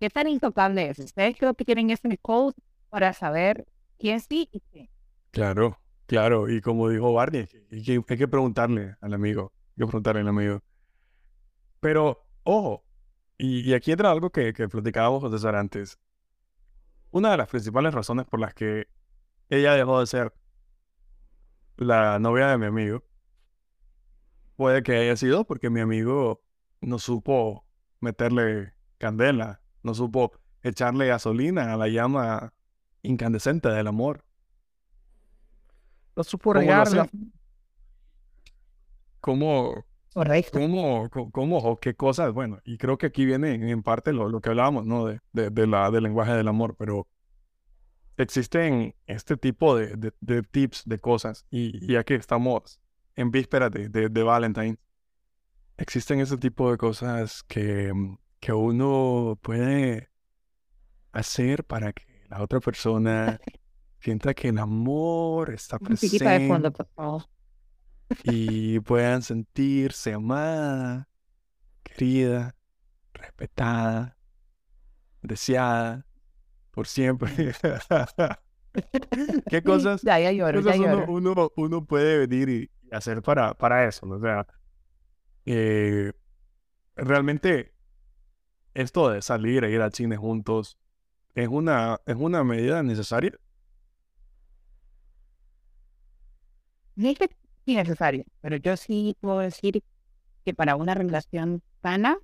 ¿qué 0.00 0.10
tan 0.10 0.28
intocable 0.28 0.88
es? 0.90 0.98
Ustedes 0.98 1.36
creo 1.38 1.54
que 1.54 1.64
tienen 1.64 1.90
ese 1.90 2.18
code 2.18 2.54
para 2.88 3.12
saber 3.12 3.66
quién 3.98 4.20
sí 4.20 4.48
y 4.52 4.60
quién 4.70 4.88
Claro, 5.30 5.78
claro. 6.06 6.50
Y 6.50 6.60
como 6.60 6.88
dijo 6.88 7.12
Barney, 7.12 7.48
hay 7.70 7.82
que, 7.82 8.02
hay 8.06 8.18
que 8.18 8.28
preguntarle 8.28 8.96
al 9.00 9.14
amigo. 9.14 9.52
Que 9.76 9.86
preguntarle 9.86 10.20
al 10.20 10.28
amigo. 10.28 10.62
Pero, 11.80 12.24
ojo, 12.44 12.84
y, 13.38 13.68
y 13.68 13.74
aquí 13.74 13.92
entra 13.92 14.10
algo 14.10 14.30
que, 14.30 14.52
que 14.52 14.68
platicábamos 14.68 15.30
César 15.32 15.56
antes. 15.56 15.98
Una 17.10 17.30
de 17.32 17.36
las 17.36 17.48
principales 17.48 17.92
razones 17.92 18.26
por 18.26 18.40
las 18.40 18.54
que 18.54 18.86
ella 19.48 19.74
dejó 19.74 20.00
de 20.00 20.06
ser 20.06 20.34
la 21.76 22.18
novia 22.18 22.48
de 22.48 22.58
mi 22.58 22.66
amigo 22.66 23.04
puede 24.56 24.82
que 24.82 24.96
haya 24.96 25.16
sido 25.16 25.44
porque 25.44 25.70
mi 25.70 25.80
amigo 25.80 26.42
no 26.80 26.98
supo 26.98 27.66
meterle 28.00 28.74
candela, 28.98 29.60
no 29.82 29.94
supo 29.94 30.32
echarle 30.62 31.06
gasolina 31.06 31.72
a 31.72 31.76
la 31.76 31.88
llama 31.88 32.52
incandescente 33.02 33.68
del 33.68 33.88
amor. 33.88 34.24
No 36.14 36.24
supo 36.24 36.52
¿Cómo 36.52 36.54
lo 36.54 36.60
regarla. 36.60 37.08
¿Cómo, 39.22 39.86
Correcto. 40.12 40.58
¿Cómo, 40.60 41.08
cómo 41.32 41.58
o 41.58 41.78
qué 41.78 41.94
cosas? 41.94 42.32
Bueno, 42.34 42.60
y 42.64 42.76
creo 42.76 42.98
que 42.98 43.06
aquí 43.06 43.24
viene 43.24 43.54
en, 43.54 43.82
parte 43.82 44.12
lo, 44.12 44.28
lo 44.28 44.40
que 44.42 44.50
hablábamos, 44.50 44.84
¿no? 44.84 45.06
De, 45.06 45.20
de, 45.32 45.48
de 45.48 45.66
la, 45.66 45.90
del 45.90 46.02
lenguaje 46.02 46.32
del 46.32 46.48
amor, 46.48 46.76
pero 46.78 47.08
existen 48.18 48.94
este 49.06 49.36
tipo 49.36 49.76
de, 49.76 50.12
de, 50.20 50.42
tips, 50.42 50.82
de 50.84 50.98
cosas, 50.98 51.46
y, 51.50 51.90
ya 51.90 52.04
que 52.04 52.14
estamos 52.14 52.78
en 53.16 53.30
vísperas 53.30 53.70
de, 53.70 54.22
Valentine's, 54.22 54.78
existen 55.78 56.20
ese 56.20 56.36
tipo 56.36 56.70
de 56.70 56.76
cosas 56.76 57.42
que, 57.44 57.92
mm, 57.92 58.18
que 58.38 58.52
uno 58.52 59.38
puede 59.40 60.10
hacer 61.12 61.64
para 61.64 61.92
que 61.92 62.04
la 62.28 62.42
otra 62.42 62.60
persona 62.60 63.40
sienta 64.00 64.34
que 64.34 64.48
el 64.48 64.58
amor 64.58 65.54
está 65.54 65.78
Musiquita 65.80 66.32
de 66.32 66.48
fondo, 66.48 66.70
presente 66.70 66.84
por 66.84 66.88
favor. 66.94 67.22
Y 68.24 68.80
puedan 68.80 69.22
sentirse 69.22 70.12
amada, 70.12 71.08
querida, 71.82 72.54
respetada, 73.14 74.16
deseada 75.22 76.06
por 76.70 76.86
siempre. 76.86 77.30
¿Qué 79.48 79.62
cosas, 79.64 80.02
Ya, 80.02 80.18
ya 80.18 80.32
lloro, 80.32 80.60
ya 80.60 80.72
cosas 80.72 80.78
uno, 80.80 81.06
lloro. 81.06 81.12
uno, 81.12 81.52
uno 81.56 81.84
puede 81.84 82.26
venir 82.26 82.48
y 82.48 82.70
hacer 82.94 83.22
para, 83.22 83.54
para 83.54 83.86
eso? 83.86 84.06
¿no? 84.06 84.16
O 84.16 84.20
sea, 84.20 84.46
eh, 85.46 86.12
realmente 86.96 87.74
esto 88.74 89.10
de 89.10 89.22
salir 89.22 89.64
e 89.64 89.70
ir 89.70 89.82
al 89.82 89.92
cine 89.92 90.16
juntos 90.16 90.78
es 91.34 91.48
una, 91.48 92.00
es 92.06 92.16
una 92.16 92.44
medida 92.44 92.82
necesaria. 92.82 93.38
No 97.66 97.72
es 97.72 97.76
que 97.76 97.84
sí 97.84 97.88
necesario, 97.88 98.24
pero 98.40 98.56
yo 98.56 98.76
sí 98.76 99.16
puedo 99.20 99.38
decir 99.38 99.82
que 100.44 100.54
para 100.54 100.76
una 100.76 100.94
relación 100.94 101.62
sana, 101.82 102.18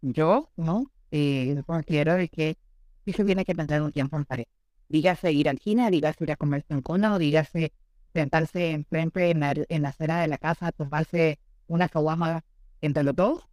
yo, 0.00 0.50
¿no? 0.56 0.90
Eh, 1.10 1.62
considero 1.66 2.14
de 2.14 2.28
que 2.28 2.56
sí 3.04 3.12
se 3.12 3.24
tiene 3.24 3.44
que 3.44 3.54
pensar 3.54 3.82
un 3.82 3.92
tiempo 3.92 4.16
en 4.16 4.24
pareja. 4.24 4.50
Dígase 4.88 5.32
ir 5.32 5.48
al 5.48 5.58
cine, 5.58 5.90
dígase 5.90 6.24
ir 6.24 6.32
a 6.32 6.36
comerse 6.36 6.74
un 6.74 6.82
cono, 6.82 7.18
dígase 7.18 7.72
sentarse 8.12 8.72
enfrente 8.72 9.30
en 9.30 9.40
la, 9.40 9.54
en 9.68 9.82
la 9.82 9.90
acera 9.90 10.20
de 10.20 10.28
la 10.28 10.38
casa, 10.38 10.72
tomarse 10.72 11.38
una 11.66 11.88
caguama 11.88 12.44
entre 12.80 13.04
los 13.04 13.14
dos. 13.14 13.46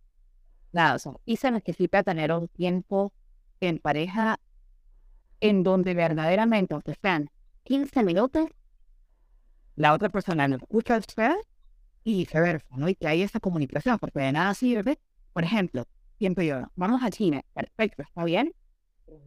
Nada, 0.72 0.98
o 1.06 1.22
y 1.26 1.38
se 1.38 1.52
necesita 1.52 2.04
tener 2.04 2.32
un 2.32 2.48
tiempo 2.48 3.14
en 3.60 3.80
pareja 3.80 4.40
en 5.40 5.64
donde 5.64 5.94
verdaderamente, 5.94 6.74
aunque 6.74 6.96
sean 7.02 7.30
15 7.64 8.04
minutos, 8.04 8.50
la 9.80 9.94
otra 9.94 10.10
persona 10.10 10.46
lo 10.50 10.58
escucha 10.58 10.96
a 10.96 11.00
usted 11.00 11.32
y 12.04 12.18
viceversa, 12.18 12.68
¿no? 12.76 12.90
Y 12.90 12.96
que 12.96 13.08
hay 13.08 13.22
esa 13.22 13.40
comunicación, 13.40 13.98
porque 13.98 14.20
de 14.20 14.34
nada 14.34 14.54
sirve. 14.54 15.00
Por 15.32 15.46
ejemplo, 15.46 15.86
siempre 16.18 16.48
yo, 16.48 16.64
vamos 16.76 17.02
al 17.02 17.14
cine, 17.14 17.46
perfecto, 17.54 18.04
está 18.04 18.26
bien, 18.26 18.54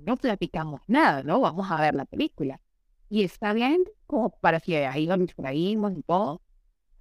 no 0.01 0.19
platicamos 0.19 0.83
nada, 0.87 1.23
¿no? 1.23 1.41
Vamos 1.41 1.71
a 1.71 1.81
ver 1.81 1.95
la 1.95 2.05
película. 2.05 2.61
Y 3.09 3.25
está 3.25 3.55
bien 3.55 3.85
como 4.07 4.29
para 4.41 4.61
que 4.61 4.85
ahí 4.87 5.07
nos 5.07 5.21
distraímos 5.21 5.97
y 5.97 6.03
todo, 6.03 6.43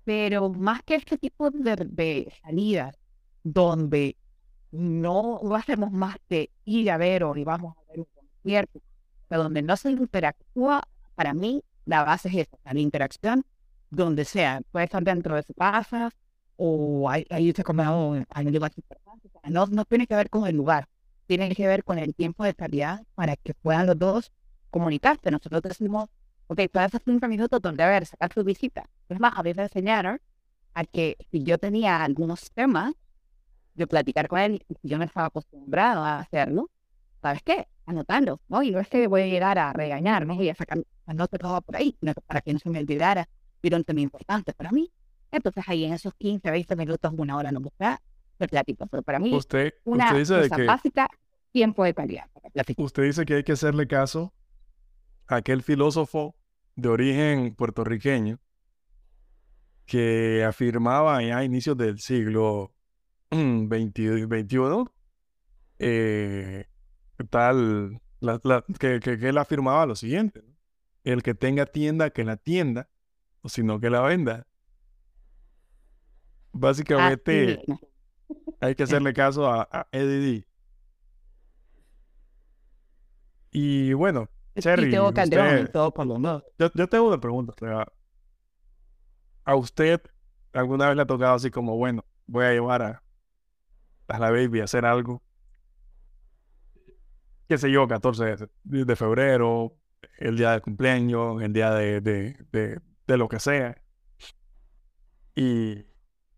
pero 0.06 0.50
más 0.50 0.82
que 0.84 0.96
este 0.96 1.18
tipo 1.18 1.52
de, 1.52 1.76
de 1.76 2.34
salidas 2.42 2.98
donde 3.44 4.16
no, 4.72 5.42
no 5.44 5.56
hacemos 5.56 5.92
más 5.92 6.16
que 6.30 6.52
ir 6.64 6.90
a 6.90 6.98
ver 6.98 7.26
o 7.26 7.34
vamos 7.44 7.76
a 7.78 7.82
ver 7.92 8.00
un 8.00 8.08
concierto, 8.16 8.82
pero 9.28 9.44
donde 9.44 9.62
no 9.62 9.76
se 9.76 9.92
interactúa, 9.92 10.84
para 11.16 11.34
mí 11.34 11.62
la 11.86 12.04
base 12.04 12.30
es 12.30 12.48
esa, 12.48 12.58
la 12.64 12.80
interacción, 12.80 13.46
donde 13.90 14.26
sea, 14.26 14.62
puede 14.72 14.86
estar 14.86 15.04
dentro 15.04 15.36
de 15.36 15.44
su 15.44 15.54
casa 15.54 16.12
o 16.56 17.10
ahí, 17.10 17.26
ahí 17.30 17.52
se 17.54 17.64
come 17.64 17.88
un 17.90 18.26
lugar 18.52 18.72
no, 19.50 19.66
no 19.68 19.86
tiene 19.86 20.08
que 20.08 20.16
ver 20.16 20.30
con 20.30 20.48
el 20.48 20.56
lugar, 20.56 20.88
tiene 21.28 21.54
que 21.56 21.68
ver 21.68 21.84
con 21.84 21.98
el 21.98 22.14
tiempo 22.16 22.44
de 22.44 22.54
calidad 22.54 23.04
para 23.16 23.36
que 23.36 23.54
puedan 23.54 23.88
los 23.88 23.98
dos 23.98 24.32
comunicarse. 24.70 25.32
Nosotros 25.32 25.62
decimos, 25.62 26.10
ok, 26.48 26.62
puedes 26.72 26.88
hacer 26.88 27.02
15 27.02 27.28
minutos 27.28 27.62
donde, 27.62 27.84
a 27.84 27.88
ver, 27.88 28.06
sacar 28.06 28.34
tu 28.34 28.44
visita. 28.44 28.90
Es 29.10 29.20
más, 29.20 29.34
a 29.36 29.44
me 29.44 29.52
enseñaron 29.52 30.20
a 30.74 30.86
que 30.86 31.18
si 31.32 31.44
yo 31.44 31.58
tenía 31.58 32.04
algunos 32.04 32.52
temas 32.52 32.94
de 33.74 33.88
platicar 33.88 34.28
con 34.28 34.40
él, 34.40 34.66
y 34.70 34.88
yo 34.88 34.98
no 34.98 35.04
estaba 35.04 35.28
acostumbrado 35.28 36.04
a 36.04 36.20
hacerlo, 36.20 36.70
¿sabes 37.22 37.42
qué? 37.44 37.68
Anotando, 37.86 38.42
¿no? 38.48 38.64
Y 38.64 38.72
no 38.72 38.80
es 38.80 38.88
que 38.88 39.08
voy 39.08 39.22
a 39.22 39.28
llegar 39.28 39.58
a 39.60 39.74
regañar, 39.74 40.26
no 40.26 40.36
voy 40.36 40.50
a 40.50 40.56
sacar 40.56 40.84
anoto 41.06 41.38
todo 41.38 41.62
por 41.62 41.76
ahí, 41.76 41.96
para 42.28 42.42
que 42.42 42.54
no 42.54 42.60
se 42.60 42.70
me 42.70 42.80
olvidara, 42.80 43.28
pero 43.60 43.78
un 43.78 43.84
tema 43.84 44.02
importante 44.02 44.54
para 44.54 44.72
mí. 44.72 44.92
Entonces 45.32 45.64
ahí 45.68 45.86
en 45.86 45.94
esos 45.94 46.14
15, 46.16 46.52
20 46.52 46.76
minutos, 46.76 47.14
una 47.18 47.38
hora, 47.38 47.52
no 47.52 47.62
gusta, 47.62 48.02
me 48.40 48.48
platico. 48.48 48.86
Pero 48.88 49.04
para 49.04 49.20
mí, 49.20 49.34
Usted, 49.36 49.74
una 49.86 50.06
usted 50.06 50.18
dice 50.20 50.34
de 50.36 50.42
cosa 50.44 50.56
que 50.56 50.66
básica, 50.66 51.08
tiempo 51.52 51.84
de 51.84 51.94
calidad. 51.94 52.26
Usted 52.78 53.04
dice 53.04 53.26
que 53.26 53.36
hay 53.36 53.44
que 53.44 53.54
hacerle 53.54 53.88
caso 53.88 54.34
a 55.28 55.36
aquel 55.38 55.64
filósofo 55.64 56.36
de 56.76 56.90
origen 56.90 57.56
puertorriqueño 57.56 58.40
que 59.86 60.44
afirmaba 60.46 61.22
ya 61.22 61.38
a 61.40 61.44
inicios 61.44 61.78
del 61.78 62.00
siglo 62.00 62.74
XXI 63.32 64.86
eh, 65.80 66.66
tal, 67.30 68.00
la- 68.20 68.40
la- 68.44 68.64
que, 68.80 69.00
que- 69.00 69.18
que 69.18 69.30
él 69.30 69.38
afirmaba 69.38 69.86
lo 69.86 69.96
siguiente, 69.96 70.42
¿no? 70.46 70.54
El 71.04 71.24
que 71.24 71.34
tenga 71.34 71.66
tienda, 71.66 72.10
que 72.12 72.24
la 72.24 72.38
tienda, 72.38 72.90
o 73.42 73.50
si 73.50 73.64
no, 73.64 73.80
que 73.80 73.90
la 73.90 74.02
venda. 74.02 74.46
Básicamente 76.54 77.64
hay 78.60 78.76
que 78.76 78.84
hacerle 78.84 79.14
caso 79.14 79.48
a, 79.48 79.68
a 79.72 79.88
Eddie 79.92 80.20
D. 80.20 80.48
Y 83.52 83.94
bueno, 83.94 84.30
Cherry, 84.60 84.88
y 84.88 84.92
tengo 84.92 85.14
Calderón 85.14 85.48
y 85.48 85.50
usted- 85.62 85.72
todo 85.72 85.94
por 85.94 86.06
lo 86.08 86.16
menos. 86.20 86.44
yo, 86.58 86.70
yo 86.74 86.88
tengo 86.88 87.08
una 87.08 87.20
pregunta. 87.20 87.54
o 87.54 87.58
sea, 87.60 87.88
¿a 89.44 89.56
usted 89.56 90.02
alguna 90.54 90.88
vez 90.88 90.96
le 90.96 91.02
ha 91.04 91.06
tocado 91.08 91.36
así 91.36 91.50
como, 91.52 91.76
bueno, 91.78 92.06
voy 92.28 92.46
a 92.46 92.52
llevar 92.52 92.82
a, 92.82 93.04
a 94.08 94.20
la 94.20 94.32
baby 94.32 94.62
a 94.62 94.66
hacer 94.66 94.86
algo? 94.86 95.22
Qué 97.48 97.58
sé 97.58 97.70
yo, 97.72 97.88
14 97.88 98.24
de, 98.24 98.50
de- 98.64 98.86
de 98.86 98.96
febrero, 98.96 99.76
el 100.18 100.38
día 100.38 100.52
del 100.52 100.62
cumpleaños, 100.62 101.42
el 101.42 101.54
día 101.54 101.72
de, 101.72 102.02
de, 102.02 102.80
de, 103.08 103.18
lo 103.18 103.28
que 103.28 103.40
sea. 103.40 103.82
Y, 105.36 105.86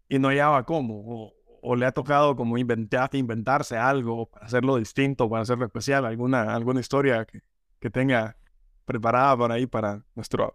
y 0.10 0.20
no 0.20 0.30
hallaba 0.30 0.66
cómo. 0.66 1.02
O, 1.06 1.34
o 1.62 1.76
le 1.76 1.86
ha 1.86 1.92
tocado 1.94 2.36
como 2.36 2.58
inventar, 2.58 3.10
inventarse 3.14 3.78
algo 3.78 4.30
para 4.30 4.46
hacerlo 4.46 4.76
distinto, 4.76 5.30
para 5.30 5.44
hacerlo 5.44 5.66
especial, 5.66 6.06
alguna, 6.06 6.54
alguna 6.54 6.82
historia 6.82 7.26
que, 7.26 7.42
que 7.80 7.90
tenga 7.90 8.38
preparada 8.86 9.38
por 9.38 9.52
ahí 9.52 9.66
para 9.66 10.04
nuestra 10.14 10.54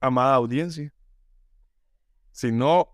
amada 0.00 0.34
audiencia. 0.34 0.92
Si 2.32 2.50
no, 2.52 2.88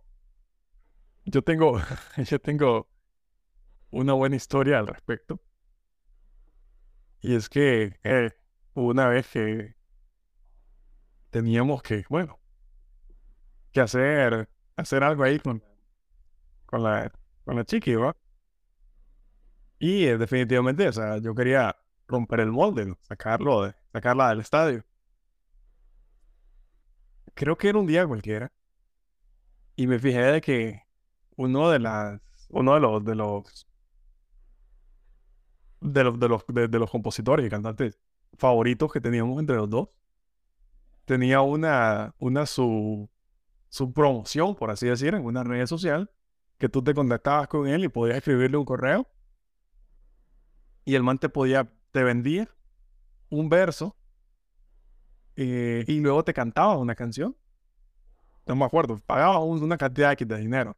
yo 1.25 1.43
tengo, 1.43 1.81
yo 2.17 2.41
tengo 2.41 2.89
una 3.91 4.13
buena 4.13 4.37
historia 4.37 4.79
al 4.79 4.89
respecto. 4.89 5.41
Y 7.21 7.35
es 7.35 7.49
que 7.49 7.99
eh, 8.03 8.33
una 8.77 9.09
vez 9.09 9.27
que 9.29 9.75
teníamos 11.31 11.83
que, 11.83 12.05
bueno, 12.09 12.39
que 13.73 13.81
hacer, 13.81 14.49
hacer 14.77 15.03
algo 15.03 15.23
ahí 15.25 15.39
con, 15.39 15.63
con 16.67 16.83
la, 16.83 17.11
con 17.45 17.57
la 17.57 17.65
chiqui, 17.65 17.95
¿va? 17.95 18.17
Y 19.79 20.05
eh, 20.07 20.19
definitivamente, 20.19 20.89
o 20.89 20.93
sea, 20.93 21.19
yo 21.19 21.35
quería 21.35 21.77
romper 22.09 22.41
el 22.41 22.53
molde, 22.53 22.95
sacarlo 23.03 23.63
de, 23.65 23.75
sacarla 23.93 24.31
del 24.31 24.41
estadio. 24.41 24.85
Creo 27.35 27.57
que 27.57 27.69
era 27.69 27.79
un 27.79 27.87
día 27.87 28.07
cualquiera. 28.07 28.51
Y 29.77 29.87
me 29.87 29.99
fijé 29.99 30.21
de 30.21 30.41
que 30.41 30.83
uno 31.37 31.71
de 31.71 31.79
las, 31.79 32.21
uno 32.49 32.75
de 32.75 32.81
los, 32.81 33.05
de 33.05 33.15
los, 33.15 33.67
de 35.81 36.05
los, 36.05 36.19
de 36.19 36.29
los, 36.29 36.45
de 36.47 36.79
los 36.79 36.91
compositores 36.91 37.47
y 37.47 37.51
cantantes 37.51 37.99
favoritos 38.39 38.93
que 38.93 39.01
teníamos 39.01 39.39
entre 39.41 39.57
los 39.57 39.69
dos, 39.71 39.89
tenía 41.05 41.41
una, 41.41 42.15
una 42.19 42.47
su, 42.47 43.09
su 43.69 43.93
promoción, 43.93 44.55
por 44.57 44.71
así 44.71 44.87
decir, 44.89 45.15
en 45.15 45.25
una 45.25 45.45
red 45.45 45.67
social, 45.67 46.11
que 46.59 46.69
tú 46.69 46.83
te 46.83 46.95
contactabas 46.95 47.49
con 47.49 47.69
él 47.69 47.85
y 47.85 47.89
podías 47.89 48.19
escribirle 48.19 48.57
un 48.57 48.65
correo 48.65 49.09
y 50.85 50.95
el 50.95 51.03
man 51.03 51.19
te 51.19 51.29
podía, 51.29 51.71
te 51.93 52.03
vendía 52.05 52.49
un 53.31 53.49
verso 53.49 53.97
eh, 55.37 55.85
y 55.87 56.01
luego 56.01 56.25
te 56.25 56.33
cantaba 56.35 56.77
una 56.79 56.95
canción. 56.95 57.37
No 58.47 58.57
me 58.57 58.65
acuerdo, 58.65 58.99
pagaba 59.07 59.41
un- 59.41 59.63
una 59.63 59.77
cantidad 59.77 60.17
de 60.17 60.39
dinero. 60.39 60.77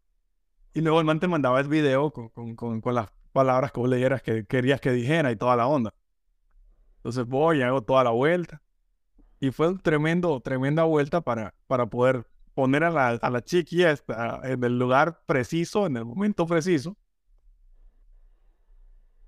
Y 0.75 0.81
luego 0.83 1.01
el 1.01 1.07
man 1.07 1.21
te 1.21 1.29
mandaba 1.29 1.61
el 1.61 1.69
video 1.69 2.13
con, 2.13 2.29
con, 2.31 2.57
con, 2.57 2.81
con 2.81 2.95
las 2.95 3.11
palabras 3.33 3.73
que 3.73 3.81
vos 3.81 3.89
leyeras 3.91 4.23
que 4.23 4.47
querías 4.47 4.81
que 4.81 4.93
dijera 4.93 5.33
y 5.33 5.37
toda 5.37 5.57
la 5.57 5.67
onda. 5.69 5.95
Entonces 6.99 7.27
voy 7.27 7.59
y 7.59 7.63
hago 7.63 7.83
toda 7.83 8.05
la 8.05 8.11
vuelta. 8.11 8.63
Y 9.41 9.51
fue 9.53 9.69
un 9.69 9.79
tremendo, 9.81 10.41
tremenda 10.41 10.85
vuelta 10.85 11.21
para, 11.21 11.55
para 11.67 11.87
poder 11.87 12.27
poner 12.55 12.85
a 12.85 12.91
la, 12.91 13.09
a 13.11 13.31
la 13.31 13.43
chiqui 13.43 13.85
esta 13.85 14.41
en 14.45 14.65
el 14.65 14.79
lugar 14.79 15.23
preciso, 15.27 15.87
en 15.87 15.97
el 15.99 16.05
momento 16.05 16.47
preciso, 16.47 16.97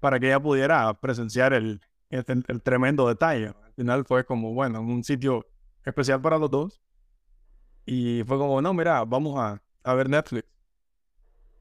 para 0.01 0.19
que 0.19 0.27
ella 0.27 0.41
pudiera 0.41 0.93
presenciar 0.95 1.53
el, 1.53 1.81
el, 2.11 2.25
el 2.49 2.63
tremendo 2.63 3.07
detalle. 3.09 3.49
Al 3.49 3.73
final 3.77 4.05
fue 4.05 4.25
como, 4.25 4.53
bueno, 4.55 4.81
un 4.81 5.05
sitio 5.05 5.47
especial 5.85 6.21
para 6.21 6.39
los 6.39 6.51
dos. 6.51 6.81
Y 7.87 8.23
fue 8.27 8.39
como, 8.39 8.61
no, 8.63 8.73
mira, 8.75 9.05
vamos 9.05 9.39
a, 9.39 9.63
a 9.85 9.95
ver 9.95 10.09
Netflix. 10.09 10.49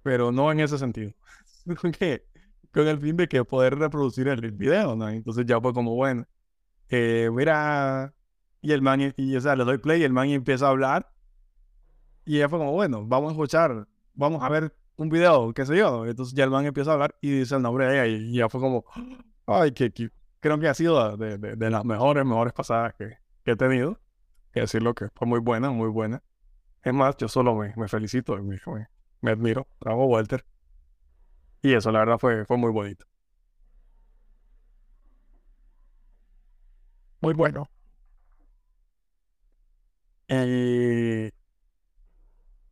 Pero 0.03 0.31
no 0.31 0.51
en 0.51 0.59
ese 0.61 0.77
sentido. 0.77 1.13
que, 1.99 2.25
con 2.71 2.87
el 2.87 2.99
fin 2.99 3.17
de 3.17 3.27
que 3.27 3.43
poder 3.43 3.77
reproducir 3.77 4.27
el 4.27 4.51
video, 4.51 4.95
¿no? 4.95 5.09
Entonces 5.09 5.45
ya 5.45 5.59
fue 5.59 5.73
como, 5.73 5.95
bueno, 5.95 6.25
eh, 6.89 7.29
mira, 7.31 8.13
y 8.61 8.71
el 8.71 8.81
man, 8.81 9.13
y, 9.15 9.35
o 9.35 9.41
sea, 9.41 9.55
le 9.55 9.63
doy 9.63 9.77
play 9.77 10.01
y 10.01 10.03
el 10.03 10.13
man 10.13 10.29
empieza 10.29 10.67
a 10.67 10.69
hablar. 10.69 11.11
Y 12.25 12.37
ella 12.37 12.49
fue 12.49 12.59
como, 12.59 12.73
bueno, 12.73 13.05
vamos 13.05 13.29
a 13.29 13.31
escuchar, 13.33 13.87
vamos 14.13 14.43
a 14.43 14.49
ver 14.49 14.75
un 14.97 15.09
video, 15.09 15.53
qué 15.53 15.65
sé 15.65 15.77
yo. 15.77 16.05
Entonces 16.05 16.35
ya 16.35 16.43
el 16.43 16.51
man 16.51 16.65
empieza 16.65 16.91
a 16.91 16.93
hablar 16.93 17.15
y 17.21 17.31
dice 17.31 17.55
el 17.55 17.61
nombre 17.61 17.87
de 17.87 17.93
ella 17.93 18.05
y, 18.05 18.33
ya 18.33 18.49
fue 18.49 18.61
como, 18.61 18.85
ay, 19.47 19.71
que, 19.71 19.91
que, 19.91 20.09
creo 20.39 20.59
que 20.59 20.67
ha 20.67 20.73
sido 20.73 21.17
de, 21.17 21.37
de, 21.37 21.55
de, 21.55 21.69
las 21.69 21.85
mejores, 21.85 22.25
mejores 22.25 22.53
pasadas 22.53 22.93
que, 22.95 23.17
que 23.43 23.51
he 23.51 23.55
tenido. 23.55 23.99
Que 24.51 24.61
decirlo 24.61 24.93
que 24.95 25.09
fue 25.15 25.27
muy 25.27 25.39
buena, 25.39 25.69
muy 25.69 25.89
buena. 25.89 26.23
Es 26.83 26.93
más, 26.93 27.15
yo 27.17 27.27
solo 27.27 27.55
me, 27.55 27.73
me 27.75 27.87
felicito 27.87 28.35
me, 28.37 28.59
me, 28.65 28.87
me 29.21 29.31
admiro. 29.31 29.67
Bravo, 29.79 30.05
Walter. 30.05 30.43
Y 31.61 31.73
eso, 31.73 31.91
la 31.91 31.99
verdad, 31.99 32.17
fue, 32.19 32.45
fue 32.45 32.57
muy 32.57 32.71
bonito. 32.71 33.05
Muy 37.21 37.33
bueno. 37.33 37.69
Eh... 40.27 41.31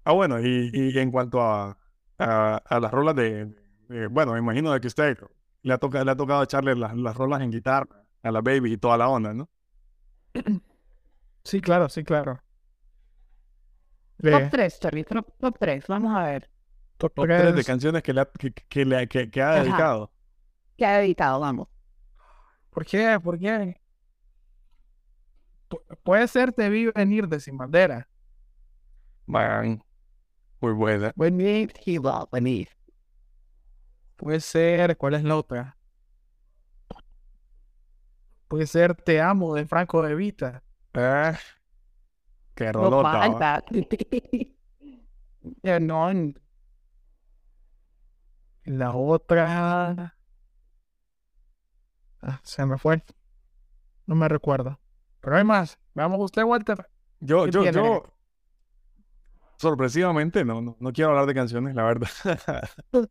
Ah, 0.03 0.13
bueno, 0.13 0.39
y, 0.39 0.69
y 0.73 0.97
en 0.99 1.11
cuanto 1.11 1.41
a, 1.41 1.77
a, 2.17 2.55
a 2.57 2.79
las 2.79 2.91
rolas 2.91 3.15
de, 3.15 3.45
de, 3.89 4.07
Bueno, 4.07 4.33
me 4.33 4.39
imagino 4.39 4.71
de 4.71 4.79
que 4.79 4.87
usted 4.87 5.17
le 5.63 5.73
ha, 5.73 5.77
toca, 5.77 6.03
le 6.03 6.11
ha 6.11 6.15
tocado 6.15 6.43
echarle 6.43 6.75
las, 6.75 6.95
las 6.95 7.15
rolas 7.15 7.41
en 7.41 7.51
guitarra 7.51 8.05
a 8.23 8.31
la 8.31 8.41
baby 8.41 8.73
y 8.73 8.77
toda 8.77 8.97
la 8.97 9.09
onda, 9.09 9.33
¿no? 9.33 9.49
Sí, 11.43 11.61
claro, 11.61 11.89
sí, 11.89 12.03
claro. 12.03 12.41
Top 14.29 14.47
3, 14.51 14.79
Charlie, 14.79 15.03
top, 15.05 15.33
top 15.39 15.57
3, 15.59 15.87
vamos 15.87 16.15
a 16.15 16.23
ver. 16.25 16.49
Top 16.97 17.13
Top 17.13 17.25
3 17.27 17.53
de 17.55 17.63
3. 17.63 17.63
canciones 17.63 18.03
que, 18.03 18.13
le 18.13 18.21
ha, 18.21 18.25
que, 18.31 18.51
que, 18.53 18.85
le, 18.85 19.07
que, 19.07 19.29
que 19.29 19.41
ha 19.41 19.57
Ajá. 19.61 19.63
dedicado. 19.63 20.11
¿Qué 20.77 20.85
ha 20.85 20.97
dedicado? 20.99 21.39
Vamos. 21.39 21.67
¿Por 22.69 22.85
qué? 22.85 23.19
¿Por 23.23 23.37
qué? 23.39 23.79
Pu- 25.69 25.81
puede 26.03 26.27
ser 26.27 26.53
Te 26.53 26.69
vi 26.69 26.87
venir 26.87 27.27
de 27.27 27.39
Sin 27.39 27.57
Bandera. 27.57 28.07
Man, 29.27 29.83
muy 30.61 30.73
buena. 30.73 31.13
Venid, 31.15 31.71
he 31.85 31.99
will, 31.99 32.27
venid. 32.31 32.67
Puede 34.15 34.39
ser, 34.41 34.97
¿cuál 34.97 35.13
es 35.15 35.23
la 35.23 35.35
otra? 35.37 35.77
Puede 38.47 38.67
ser 38.67 38.95
Te 38.95 39.21
amo 39.21 39.53
de 39.55 39.65
Franco 39.67 40.01
de 40.01 40.15
Vita. 40.15 40.63
Ah, 40.93 41.37
qué 42.55 42.71
No 42.73 42.73
rolota. 42.73 43.03
¿va? 43.03 43.19
falta. 43.19 43.63
Eh, 45.63 45.79
no, 45.79 46.09
en- 46.11 46.39
la 48.67 48.93
otra. 48.93 50.15
Ah, 52.21 52.39
se 52.43 52.65
me 52.65 52.77
fue. 52.77 53.03
No 54.07 54.15
me 54.15 54.27
recuerdo. 54.27 54.79
Pero 55.21 55.37
hay 55.37 55.43
más. 55.43 55.79
Veamos 55.93 56.19
usted, 56.21 56.43
Walter. 56.43 56.89
Yo, 57.19 57.45
¿Qué 57.45 57.51
yo, 57.51 57.61
tiene? 57.61 57.77
yo, 57.77 58.03
sorpresivamente, 59.57 60.45
no, 60.45 60.61
no, 60.61 60.77
no 60.79 60.93
quiero 60.93 61.11
hablar 61.11 61.25
de 61.25 61.33
canciones, 61.33 61.75
la 61.75 61.83
verdad. 61.83 62.09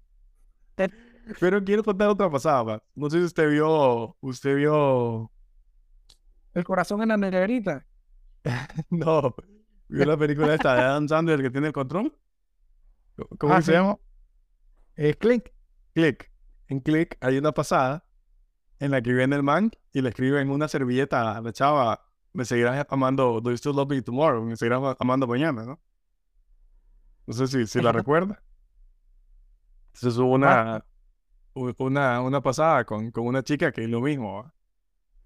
Pero 1.38 1.62
quiero 1.64 1.82
contar 1.84 2.08
otra 2.08 2.30
pasada. 2.30 2.82
No 2.94 3.10
sé 3.10 3.18
si 3.18 3.24
usted 3.24 3.50
vio, 3.50 4.16
usted 4.20 4.56
vio, 4.56 5.30
El 6.54 6.64
corazón 6.64 7.02
en 7.02 7.08
la 7.10 7.16
negrita. 7.16 7.86
no, 8.90 9.34
vio 9.88 10.04
la 10.06 10.16
película 10.16 10.54
esta 10.54 10.74
de 10.74 10.80
Adam 10.82 11.08
Sandler 11.08 11.42
que 11.42 11.50
tiene 11.50 11.68
el 11.68 11.72
control. 11.72 12.12
¿Cómo 13.38 13.54
Ah, 13.54 13.62
se 13.62 13.72
sí. 13.72 13.72
llama? 13.72 13.98
Eh, 14.96 15.14
Clink. 15.14 15.48
Click. 15.94 16.30
En 16.68 16.80
Click 16.80 17.16
hay 17.20 17.38
una 17.38 17.52
pasada 17.52 18.04
en 18.80 18.90
la 18.90 19.00
que 19.00 19.12
viene 19.12 19.36
el 19.36 19.42
man 19.42 19.70
y 19.92 20.02
le 20.02 20.08
escribe 20.10 20.40
en 20.40 20.50
una 20.50 20.68
servilleta 20.68 21.36
a 21.36 21.40
la 21.40 21.52
chava, 21.52 22.02
me 22.32 22.44
seguirás 22.44 22.84
amando, 22.90 23.40
do 23.40 23.50
you 23.50 23.56
still 23.56 23.74
love 23.74 23.88
me 23.88 24.02
tomorrow? 24.02 24.42
Me 24.44 24.56
seguirás 24.56 24.96
amando 24.98 25.26
mañana, 25.26 25.64
¿no? 25.64 25.80
No 27.26 27.32
sé 27.34 27.46
si, 27.46 27.66
si 27.66 27.80
la 27.80 27.92
recuerda. 27.92 28.42
Entonces 29.94 30.18
hubo 30.18 30.34
una, 30.34 30.84
u- 31.54 31.72
una, 31.78 32.20
una 32.20 32.40
pasada 32.42 32.84
con, 32.84 33.10
con 33.10 33.26
una 33.26 33.42
chica 33.42 33.72
que 33.72 33.88
lo 33.88 34.00
mismo, 34.00 34.42
¿va? 34.42 34.54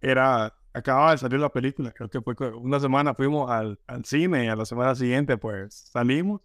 Era, 0.00 0.54
acababa 0.72 1.12
de 1.12 1.18
salir 1.18 1.40
la 1.40 1.50
película, 1.50 1.92
creo 1.92 2.08
que 2.08 2.20
fue 2.22 2.34
una 2.54 2.78
semana 2.80 3.14
fuimos 3.14 3.50
al, 3.50 3.78
al 3.86 4.04
cine 4.04 4.44
y 4.44 4.48
a 4.48 4.56
la 4.56 4.64
semana 4.64 4.94
siguiente 4.94 5.36
pues 5.36 5.74
salimos 5.74 6.40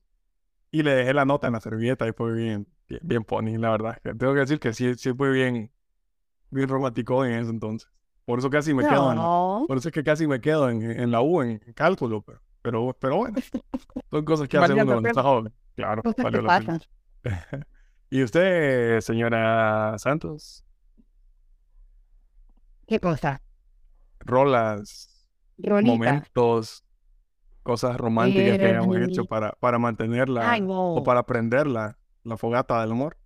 y 0.75 0.83
le 0.83 0.93
dejé 0.93 1.13
la 1.13 1.23
nota 1.23 1.47
en 1.47 1.53
la 1.53 1.61
servilleta 1.61 2.05
y 2.05 2.11
fue 2.11 2.33
bien, 2.33 2.67
bien, 2.89 2.99
bien 3.01 3.25
funny, 3.25 3.57
la 3.57 3.69
verdad. 3.69 3.97
Tengo 4.03 4.33
que 4.33 4.41
decir 4.41 4.59
que 4.59 4.73
sí, 4.73 4.93
sí 4.95 5.13
fue 5.13 5.31
bien, 5.31 5.71
bien 6.49 6.67
romántico 6.67 7.23
en 7.23 7.31
ese 7.31 7.49
entonces. 7.49 7.89
Por 8.25 8.39
eso 8.39 8.49
casi 8.49 8.73
me 8.73 8.83
quedo 8.83 9.09
en, 9.13 9.67
por 9.67 9.77
eso 9.77 9.87
es 9.87 9.93
que 9.93 10.03
casi 10.03 10.27
me 10.27 10.41
quedo 10.41 10.69
en, 10.69 10.81
en 10.81 11.11
la 11.11 11.21
U, 11.21 11.41
en, 11.41 11.59
cálculo, 11.75 12.23
pero, 12.23 12.41
pero, 12.61 12.97
pero 12.99 13.15
bueno, 13.15 13.37
son 14.09 14.25
cosas 14.25 14.49
que 14.49 14.57
hace 14.57 14.73
uno 14.73 14.85
cuando 14.85 15.07
está 15.07 15.23
joven. 15.23 15.53
Claro, 15.77 16.01
valió 16.21 16.41
la 16.41 16.59
pena. 16.59 16.79
¿Y 18.09 18.23
usted, 18.23 18.99
señora 18.99 19.97
Santos? 19.97 20.65
¿Qué 22.85 22.99
cosa? 22.99 23.41
Rolas, 24.19 25.25
Rolita. 25.57 25.93
momentos, 25.93 26.83
cosas 27.65 27.97
románticas 27.97 28.59
que 28.59 28.65
hayamos 28.67 28.97
hecho 28.97 29.25
para, 29.25 29.51
para 29.53 29.79
mantenerla 29.79 30.51
Ay, 30.51 30.61
no. 30.61 30.93
o 30.93 31.03
para 31.03 31.23
prender 31.23 31.65
la, 31.65 31.97
fogata 32.37 32.79
del 32.81 32.91
amor. 32.91 33.17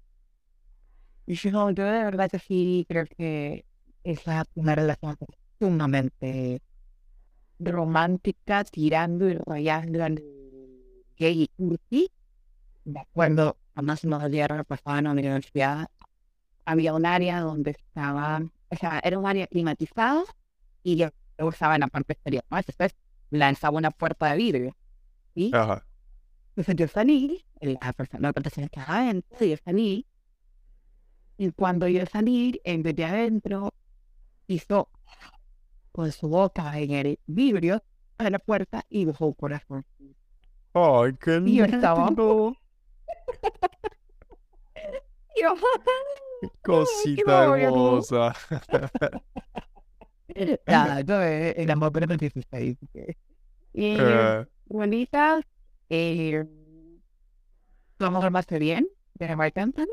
Yo, 1.27 1.71
yo 1.71 1.83
de 1.83 2.03
verdad 2.05 2.29
que 2.31 2.39
sí 2.39 2.85
creo 2.87 3.05
que 3.17 3.65
esa 4.05 4.45
una 4.55 4.75
relación 4.75 5.17
sumamente 5.59 6.61
romántica, 7.59 8.63
tirando 8.63 9.27
y 9.29 9.33
rayando 9.33 10.05
al 10.05 10.23
gay 11.17 11.43
y 11.43 11.47
cursi. 11.57 12.09
De 12.85 12.99
acuerdo, 13.01 13.57
además 13.75 14.05
nos 14.05 14.31
dieron 14.31 14.63
pasaba 14.63 14.99
en 14.99 15.03
la 15.03 15.11
universidad. 15.11 15.89
Había 16.63 16.93
un 16.93 17.05
área 17.05 17.41
donde 17.41 17.71
estaba, 17.71 18.41
o 18.69 18.75
sea, 18.77 19.01
era 19.03 19.19
un 19.19 19.27
área 19.27 19.47
climatizada 19.47 20.23
y 20.81 20.95
yo 20.95 21.09
estaba 21.37 21.75
en 21.75 21.81
la 21.81 21.87
parte 21.87 22.13
exterior. 22.13 22.45
¿no? 22.49 22.57
Después 22.65 22.95
lanzaba 23.29 23.77
una 23.77 23.91
puerta 23.91 24.27
de 24.31 24.37
vidrio. 24.37 24.75
¿sí? 25.35 25.51
Ajá. 25.53 25.85
Entonces 26.55 26.75
yo 26.75 26.87
salí, 26.87 27.45
la 27.61 27.93
persona 27.93 28.31
la 28.35 28.63
estaba 28.65 28.97
adentro, 28.99 29.45
y 29.45 29.49
yo 29.51 29.55
salí. 29.63 30.05
Y 31.37 31.51
cuando 31.51 31.87
yo 31.87 32.05
salí, 32.05 32.59
en 32.65 32.83
vez 32.83 32.95
de 32.95 33.05
adentro, 33.05 33.73
hizo 34.47 34.89
con 35.91 36.11
su 36.11 36.27
boca 36.27 36.77
en 36.77 36.91
el 36.91 37.19
vidrio 37.27 37.81
de 38.17 38.29
la 38.29 38.39
puerta 38.39 38.85
y 38.89 39.05
dejó 39.05 39.27
un 39.27 39.33
corazón. 39.33 39.85
Ay, 40.73 41.13
qué 41.21 41.41
Y 41.45 41.55
yo 41.55 41.65
estaba- 41.65 42.07
lindo. 42.07 42.55
Y 45.35 45.41
yo, 45.43 45.55
Cosita 46.63 47.57
hermosa. 47.59 48.33
Nada, 50.67 50.99
eso 51.01 51.21
es 51.21 51.55
el 51.57 51.69
amor 51.71 51.91
pero 51.91 52.15
16. 52.17 52.77
Y 53.73 53.97
Eh, 53.97 54.45
bonitas, 54.65 55.43
eh, 55.89 56.45
vamos 57.99 58.29
más 58.31 58.45
bien, 58.47 58.87
de 59.15 59.35
Mark 59.35 59.53
Anthony. 59.57 59.87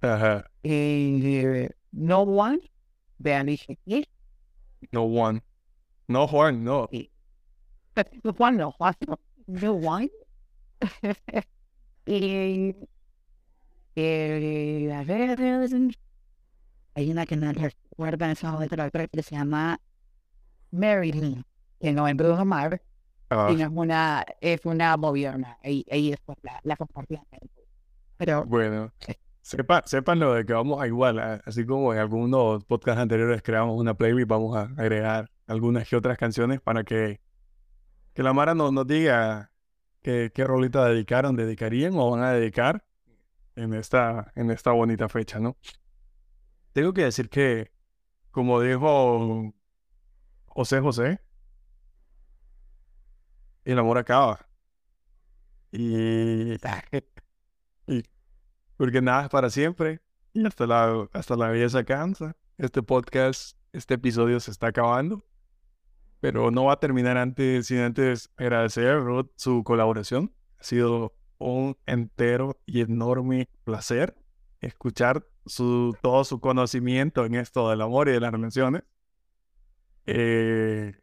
ajá. 0.00 0.50
Eh, 0.62 1.70
no 1.92 2.22
One, 2.22 2.60
de 3.18 3.34
Alicia 3.34 3.76
Keys. 3.86 4.06
No 4.92 5.04
one. 5.04 5.42
No 6.08 6.26
Juan, 6.26 6.64
no. 6.64 6.88
The 7.94 8.32
one 8.32 8.56
no, 8.58 8.70
what 8.78 8.96
no, 9.08 9.16
no 9.48 9.74
one. 9.74 10.08
y 12.06 12.74
eh, 13.94 14.90
a 14.92 15.02
ver, 15.04 15.40
hay 16.94 17.10
una 17.10 17.26
que 17.26 17.36
no 17.36 17.52
momento, 17.96 18.76
la 18.76 18.86
otra 18.86 19.06
que 19.08 19.22
se 19.22 19.36
llama 19.36 19.80
Marilyn, 20.70 21.44
que 21.80 21.92
no 21.92 22.06
es 22.08 22.16
Bruno 22.16 22.44
Mars, 22.44 22.80
Ah, 23.28 23.48
sino 23.50 23.64
es 23.64 23.70
una, 23.74 24.24
es 24.40 24.64
una 24.64 24.96
movierna, 24.96 25.58
y 25.64 25.84
ahí 25.90 26.10
después 26.10 26.38
la, 26.42 26.60
la 26.62 26.76
compartí. 26.76 27.18
Pero 28.16 28.44
bueno. 28.44 28.92
Sepa, 29.42 29.82
sepan 29.84 30.18
lo 30.18 30.34
de 30.34 30.44
que 30.44 30.52
vamos 30.52 30.80
a 30.80 30.86
igual, 30.86 31.18
así 31.44 31.64
como 31.64 31.92
en 31.92 32.00
algunos 32.00 32.64
podcasts 32.64 33.00
anteriores 33.00 33.42
creamos 33.42 33.78
una 33.78 33.94
playlist, 33.94 34.28
vamos 34.28 34.56
a 34.56 34.62
agregar 34.76 35.30
algunas 35.46 35.88
que 35.88 35.96
otras 35.96 36.18
canciones 36.18 36.60
para 36.60 36.82
que 36.82 37.20
que 38.12 38.22
la 38.22 38.32
Mara 38.32 38.54
nos, 38.54 38.72
nos 38.72 38.86
diga 38.86 39.52
qué, 40.02 40.32
qué 40.34 40.44
rolita 40.44 40.86
dedicaron, 40.86 41.36
dedicarían 41.36 41.92
o 41.96 42.10
van 42.10 42.22
a 42.22 42.32
dedicar 42.32 42.82
en 43.56 43.74
esta, 43.74 44.32
en 44.34 44.50
esta 44.50 44.72
bonita 44.72 45.08
fecha, 45.08 45.38
¿no? 45.38 45.56
Tengo 46.72 46.94
que 46.94 47.04
decir 47.04 47.28
que, 47.28 47.70
como 48.36 48.60
dijo 48.60 49.54
José 50.44 50.78
José, 50.82 51.20
el 53.64 53.78
amor 53.78 53.96
acaba. 53.96 54.46
Y, 55.72 56.52
y 57.86 58.04
porque 58.76 59.00
nada 59.00 59.22
es 59.22 59.28
para 59.30 59.48
siempre. 59.48 60.02
Y 60.34 60.44
hasta 60.44 60.66
la, 60.66 61.08
hasta 61.14 61.34
la 61.34 61.66
se 61.66 61.84
cansa. 61.86 62.36
Este 62.58 62.82
podcast, 62.82 63.56
este 63.72 63.94
episodio 63.94 64.38
se 64.38 64.50
está 64.50 64.66
acabando. 64.66 65.24
Pero 66.20 66.50
no 66.50 66.64
va 66.64 66.74
a 66.74 66.80
terminar 66.80 67.16
antes 67.16 67.68
sin 67.68 67.78
antes 67.78 68.28
agradecer 68.36 68.88
a 68.88 68.98
Ruth 68.98 69.30
su 69.36 69.64
colaboración. 69.64 70.30
Ha 70.58 70.62
sido 70.62 71.16
un 71.38 71.78
entero 71.86 72.60
y 72.66 72.82
enorme 72.82 73.48
placer 73.64 74.14
escuchar 74.60 75.26
su, 75.46 75.96
todo 76.02 76.24
su 76.24 76.40
conocimiento 76.40 77.24
en 77.24 77.36
esto 77.36 77.70
del 77.70 77.80
amor 77.80 78.08
y 78.08 78.12
de 78.12 78.20
las 78.20 78.32
relaciones. 78.32 78.82
Eh, 80.06 80.94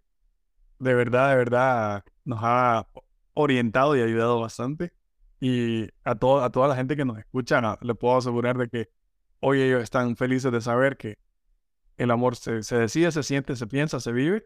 de 0.79 0.93
verdad, 0.93 1.29
de 1.29 1.35
verdad, 1.35 2.03
nos 2.25 2.39
ha 2.41 2.87
orientado 3.33 3.95
y 3.95 4.01
ayudado 4.01 4.39
bastante. 4.39 4.93
Y 5.39 5.89
a, 6.03 6.15
todo, 6.15 6.43
a 6.43 6.51
toda 6.51 6.67
la 6.69 6.75
gente 6.75 6.95
que 6.95 7.05
nos 7.05 7.17
escucha, 7.17 7.61
no, 7.61 7.77
le 7.81 7.95
puedo 7.95 8.17
asegurar 8.17 8.57
de 8.57 8.69
que 8.69 8.89
hoy 9.39 9.61
ellos 9.61 9.83
están 9.83 10.15
felices 10.15 10.51
de 10.51 10.61
saber 10.61 10.97
que 10.97 11.17
el 11.97 12.11
amor 12.11 12.35
se, 12.35 12.63
se 12.63 12.77
decide, 12.77 13.11
se 13.11 13.23
siente, 13.23 13.55
se 13.55 13.67
piensa, 13.67 13.99
se 13.99 14.11
vive. 14.11 14.45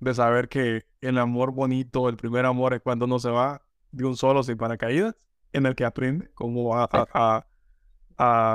De 0.00 0.14
saber 0.14 0.48
que 0.48 0.86
el 1.00 1.18
amor 1.18 1.52
bonito, 1.52 2.08
el 2.08 2.16
primer 2.16 2.46
amor 2.46 2.74
es 2.74 2.80
cuando 2.80 3.06
uno 3.06 3.18
se 3.18 3.30
va 3.30 3.62
de 3.90 4.04
un 4.04 4.16
solo 4.16 4.44
sin 4.44 4.56
paracaídas, 4.56 5.16
en 5.52 5.66
el 5.66 5.74
que 5.74 5.84
aprende 5.84 6.30
cómo 6.34 6.76
a, 6.76 6.84
a, 6.84 7.06
a 7.12 7.46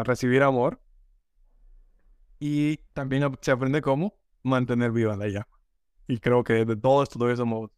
recibir 0.05 0.43
amor. 0.43 0.80
Y 2.39 2.78
también 2.93 3.24
se 3.41 3.51
aprende 3.51 3.82
cómo 3.82 4.14
mantener 4.43 4.91
viva 4.91 5.16
la 5.16 5.28
llama. 5.28 5.47
Y 6.07 6.20
creo 6.20 6.43
que 6.43 6.66
de 6.66 6.76
todo 6.76 7.01
esto 7.03 7.18
lo 7.18 7.26
hubiésemos 7.26 7.72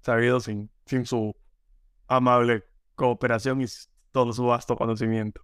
sabido 0.00 0.40
sin, 0.40 0.70
sin 0.86 1.04
su 1.04 1.36
amable 2.08 2.64
cooperación 2.94 3.60
y 3.60 3.66
todo 4.12 4.32
su 4.32 4.46
vasto 4.46 4.76
conocimiento. 4.76 5.42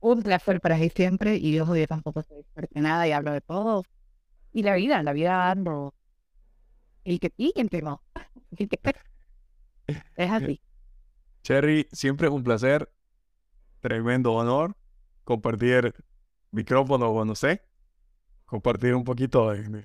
Un 0.00 0.22
placer 0.22 0.60
para 0.60 0.78
mí 0.78 0.88
siempre 0.90 1.36
y 1.36 1.52
yo 1.52 1.66
soy 1.66 1.86
tampoco 1.86 2.22
soy 2.22 2.38
experta 2.40 2.80
nada 2.80 3.06
y 3.06 3.12
hablo 3.12 3.32
de 3.32 3.40
todo. 3.40 3.82
Y 4.52 4.62
la 4.62 4.76
vida, 4.76 5.02
la 5.02 5.12
vida 5.12 5.50
ando. 5.50 5.94
El 7.04 7.20
que 7.20 7.32
y 7.36 7.52
el 7.56 7.68
que 7.68 7.82
no. 7.82 8.02
El 8.56 8.68
que 8.68 8.80
es 10.16 10.30
así. 10.30 10.60
Cherry, 11.42 11.88
siempre 11.92 12.28
es 12.28 12.32
un 12.32 12.42
placer, 12.42 12.90
tremendo 13.80 14.32
honor 14.32 14.76
compartir 15.24 15.94
micrófono 16.50 17.12
con 17.12 17.28
usted, 17.30 17.60
compartir 18.46 18.94
un 18.94 19.04
poquito 19.04 19.50
de, 19.50 19.62
de, 19.62 19.84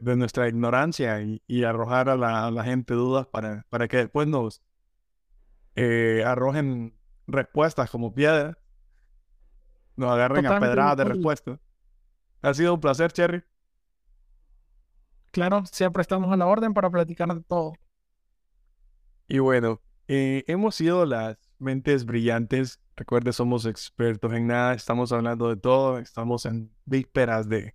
de 0.00 0.16
nuestra 0.16 0.48
ignorancia 0.48 1.20
y, 1.20 1.42
y 1.46 1.64
arrojar 1.64 2.08
a 2.08 2.16
la, 2.16 2.46
a 2.46 2.50
la, 2.50 2.62
gente 2.62 2.94
dudas 2.94 3.26
para, 3.26 3.66
para 3.70 3.88
que 3.88 3.96
después 3.96 4.28
nos 4.28 4.62
eh, 5.74 6.22
arrojen 6.24 6.96
respuestas 7.26 7.90
como 7.90 8.14
piedras, 8.14 8.56
nos 9.96 10.10
agarren 10.10 10.46
a 10.46 10.60
pedradas 10.60 10.96
de 10.96 11.04
respuestas. 11.04 11.58
Ha 12.42 12.54
sido 12.54 12.74
un 12.74 12.80
placer, 12.80 13.12
Cherry. 13.12 13.42
Claro, 15.30 15.64
siempre 15.66 16.02
estamos 16.02 16.30
a 16.32 16.36
la 16.36 16.46
orden 16.46 16.74
para 16.74 16.90
platicar 16.90 17.34
de 17.34 17.42
todo. 17.42 17.72
Y 19.26 19.38
bueno, 19.38 19.80
eh, 20.06 20.44
hemos 20.46 20.76
sido 20.76 21.06
las 21.06 21.38
mentes 21.58 22.04
brillantes. 22.04 22.80
Recuerde, 22.96 23.32
somos 23.32 23.66
expertos 23.66 24.32
en 24.32 24.46
nada, 24.46 24.74
estamos 24.74 25.10
hablando 25.12 25.48
de 25.48 25.56
todo, 25.56 25.98
estamos 25.98 26.46
en 26.46 26.70
vísperas 26.84 27.48
de 27.48 27.74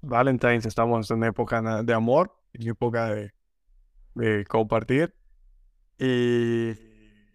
Valentine's, 0.00 0.66
estamos 0.66 1.10
en 1.10 1.24
época 1.24 1.82
de 1.82 1.92
amor, 1.92 2.32
en 2.52 2.68
época 2.68 3.06
de, 3.06 3.32
de 4.14 4.44
compartir. 4.44 5.14
Y, 5.98 6.70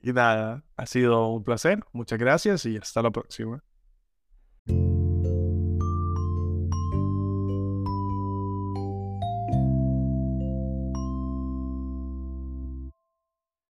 y 0.02 0.14
nada, 0.14 0.64
ha 0.78 0.86
sido 0.86 1.28
un 1.28 1.44
placer, 1.44 1.84
muchas 1.92 2.20
gracias 2.20 2.66
y 2.66 2.78
hasta 2.78 3.02
la 3.02 3.12
próxima. 3.12 3.62